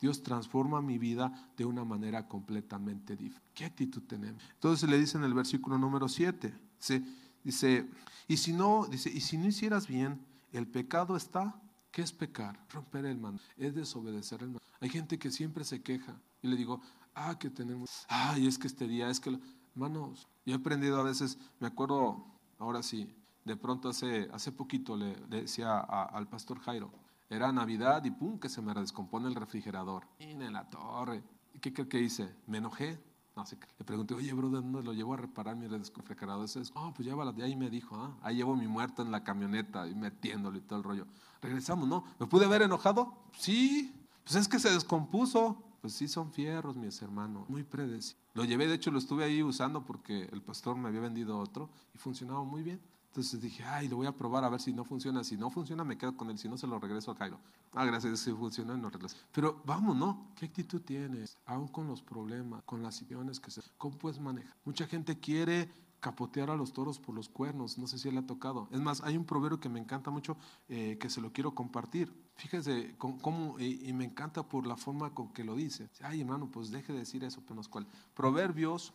Dios 0.00 0.22
transforma 0.22 0.80
mi 0.80 0.98
vida 0.98 1.50
de 1.56 1.64
una 1.64 1.84
manera 1.84 2.26
completamente 2.26 3.16
diferente. 3.16 3.48
¿Qué 3.54 3.64
actitud 3.64 4.02
tenemos? 4.02 4.42
Entonces 4.54 4.88
le 4.88 4.98
dice 4.98 5.18
en 5.18 5.24
el 5.24 5.34
versículo 5.34 5.78
número 5.78 6.08
7, 6.08 6.52
dice, 6.78 7.02
dice, 7.44 7.88
y 8.26 8.36
si 8.36 8.52
no, 8.52 8.86
dice, 8.86 9.10
y 9.10 9.20
si 9.20 9.38
no 9.38 9.46
hicieras 9.46 9.86
bien, 9.86 10.20
el 10.52 10.66
pecado 10.66 11.16
está, 11.16 11.60
¿qué 11.90 12.02
es 12.02 12.12
pecar? 12.12 12.58
Romper 12.70 13.06
el 13.06 13.18
mando, 13.18 13.42
es 13.56 13.74
desobedecer 13.74 14.40
el 14.42 14.48
mando. 14.48 14.62
Hay 14.80 14.88
gente 14.88 15.18
que 15.18 15.30
siempre 15.30 15.64
se 15.64 15.82
queja 15.82 16.14
y 16.42 16.48
le 16.48 16.56
digo, 16.56 16.80
ah, 17.14 17.38
que 17.38 17.50
tenemos, 17.50 18.06
ay, 18.08 18.46
es 18.46 18.58
que 18.58 18.66
este 18.66 18.86
día, 18.86 19.10
es 19.10 19.20
que, 19.20 19.38
hermanos, 19.74 20.26
yo 20.46 20.54
he 20.54 20.56
aprendido 20.56 21.00
a 21.00 21.02
veces, 21.02 21.38
me 21.60 21.66
acuerdo, 21.66 22.24
ahora 22.58 22.82
sí, 22.82 23.12
de 23.44 23.56
pronto 23.56 23.88
hace, 23.88 24.28
hace 24.32 24.52
poquito 24.52 24.96
le, 24.96 25.14
decía 25.28 25.78
al 25.80 26.28
pastor 26.28 26.60
Jairo, 26.60 26.90
era 27.30 27.52
Navidad 27.52 28.04
y 28.04 28.10
pum, 28.10 28.38
que 28.38 28.48
se 28.48 28.62
me 28.62 28.72
descompone 28.74 29.28
el 29.28 29.34
refrigerador. 29.34 30.06
en 30.18 30.52
la 30.52 30.68
torre. 30.68 31.22
¿Y 31.54 31.58
qué 31.58 31.72
creo 31.72 31.88
que 31.88 32.00
hice? 32.00 32.34
Me 32.46 32.58
enojé. 32.58 32.98
No 33.36 33.46
sé, 33.46 33.56
le 33.78 33.84
pregunté, 33.84 34.14
oye, 34.14 34.32
brother, 34.32 34.62
¿dónde 34.62 34.82
lo 34.82 34.92
llevo 34.92 35.14
a 35.14 35.16
reparar 35.16 35.54
mi 35.54 35.68
refrigerador? 35.68 36.44
Ese 36.44 36.60
es, 36.60 36.72
oh, 36.74 36.92
pues 36.92 37.06
llévala 37.06 37.30
de 37.30 37.44
ahí 37.44 37.54
me 37.54 37.70
dijo, 37.70 37.94
ah, 37.94 38.16
ahí 38.22 38.36
llevo 38.36 38.56
mi 38.56 38.66
muerto 38.66 39.02
en 39.02 39.12
la 39.12 39.22
camioneta 39.22 39.86
y 39.86 39.94
metiéndole 39.94 40.58
y 40.58 40.62
todo 40.62 40.80
el 40.80 40.84
rollo. 40.84 41.06
Regresamos, 41.40 41.88
¿no? 41.88 42.04
¿Me 42.18 42.26
pude 42.26 42.46
haber 42.46 42.62
enojado? 42.62 43.14
Sí, 43.36 43.94
pues 44.24 44.34
es 44.34 44.48
que 44.48 44.58
se 44.58 44.70
descompuso. 44.70 45.62
Pues 45.80 45.92
sí, 45.92 46.08
son 46.08 46.32
fierros, 46.32 46.76
mis 46.76 47.00
hermanos, 47.00 47.48
muy 47.48 47.62
predecibles. 47.62 48.16
Lo 48.34 48.44
llevé, 48.44 48.66
de 48.66 48.74
hecho, 48.74 48.90
lo 48.90 48.98
estuve 48.98 49.22
ahí 49.22 49.44
usando 49.44 49.84
porque 49.84 50.24
el 50.32 50.42
pastor 50.42 50.76
me 50.76 50.88
había 50.88 51.00
vendido 51.00 51.38
otro 51.38 51.70
y 51.94 51.98
funcionaba 51.98 52.42
muy 52.42 52.64
bien. 52.64 52.80
Entonces 53.18 53.40
dije, 53.40 53.64
ay, 53.64 53.88
lo 53.88 53.96
voy 53.96 54.06
a 54.06 54.12
probar 54.12 54.44
a 54.44 54.48
ver 54.48 54.60
si 54.60 54.72
no 54.72 54.84
funciona. 54.84 55.24
Si 55.24 55.36
no 55.36 55.50
funciona, 55.50 55.82
me 55.82 55.98
quedo 55.98 56.16
con 56.16 56.30
él. 56.30 56.38
Si 56.38 56.48
no, 56.48 56.56
se 56.56 56.68
lo 56.68 56.78
regreso 56.78 57.10
a 57.10 57.16
Cairo. 57.16 57.40
Ah, 57.72 57.84
gracias, 57.84 58.20
si 58.20 58.30
funciona, 58.30 58.76
no 58.76 58.90
regreso. 58.90 59.16
Pero 59.32 59.60
vamos, 59.66 59.96
¿no? 59.96 60.28
¿Qué 60.36 60.46
actitud 60.46 60.80
tienes? 60.82 61.36
Aún 61.44 61.66
con 61.66 61.88
los 61.88 62.00
problemas, 62.00 62.62
con 62.62 62.80
las 62.80 62.94
situaciones 62.94 63.40
que 63.40 63.50
se... 63.50 63.60
¿Cómo 63.76 63.98
puedes 63.98 64.20
manejar? 64.20 64.54
Mucha 64.64 64.86
gente 64.86 65.18
quiere 65.18 65.68
capotear 65.98 66.48
a 66.48 66.54
los 66.54 66.72
toros 66.72 67.00
por 67.00 67.12
los 67.12 67.28
cuernos. 67.28 67.76
No 67.76 67.88
sé 67.88 67.98
si 67.98 68.08
él 68.08 68.16
ha 68.18 68.22
tocado. 68.24 68.68
Es 68.70 68.78
más, 68.80 69.00
hay 69.00 69.16
un 69.16 69.24
proverbio 69.24 69.58
que 69.58 69.68
me 69.68 69.80
encanta 69.80 70.12
mucho 70.12 70.36
eh, 70.68 70.96
que 71.00 71.10
se 71.10 71.20
lo 71.20 71.32
quiero 71.32 71.56
compartir. 71.56 72.14
Fíjense 72.36 72.94
cómo, 72.98 73.58
y, 73.58 73.92
me 73.94 74.04
encanta 74.04 74.44
por 74.44 74.64
la 74.64 74.76
forma 74.76 75.12
con 75.12 75.32
que 75.32 75.42
lo 75.42 75.56
dice. 75.56 75.90
Ay, 76.02 76.20
hermano, 76.20 76.48
pues 76.52 76.70
deje 76.70 76.92
de 76.92 77.00
decir 77.00 77.24
eso, 77.24 77.40
pero 77.40 77.56
no 77.56 77.62
es 77.62 77.68
cual. 77.68 77.84
Proverbios 78.14 78.92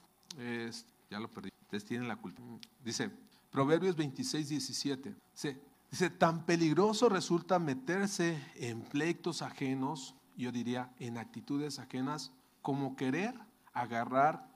ya 1.12 1.20
lo 1.20 1.28
perdí. 1.28 1.50
Ustedes 1.64 1.84
tienen 1.84 2.08
la 2.08 2.16
culpa. 2.16 2.42
Dice, 2.86 3.12
Proverbios 3.54 3.96
26, 3.96 4.50
17. 4.50 5.16
Dice, 5.92 6.10
tan 6.10 6.44
peligroso 6.44 7.08
resulta 7.08 7.60
meterse 7.60 8.44
en 8.56 8.82
pleitos 8.82 9.44
ajenos, 9.44 10.16
yo 10.36 10.52
diría, 10.52 10.92
en 10.98 11.20
actitudes 11.20 11.78
ajenas, 11.78 12.32
como 12.64 12.96
querer 12.96 13.36
agarrar, 13.72 14.50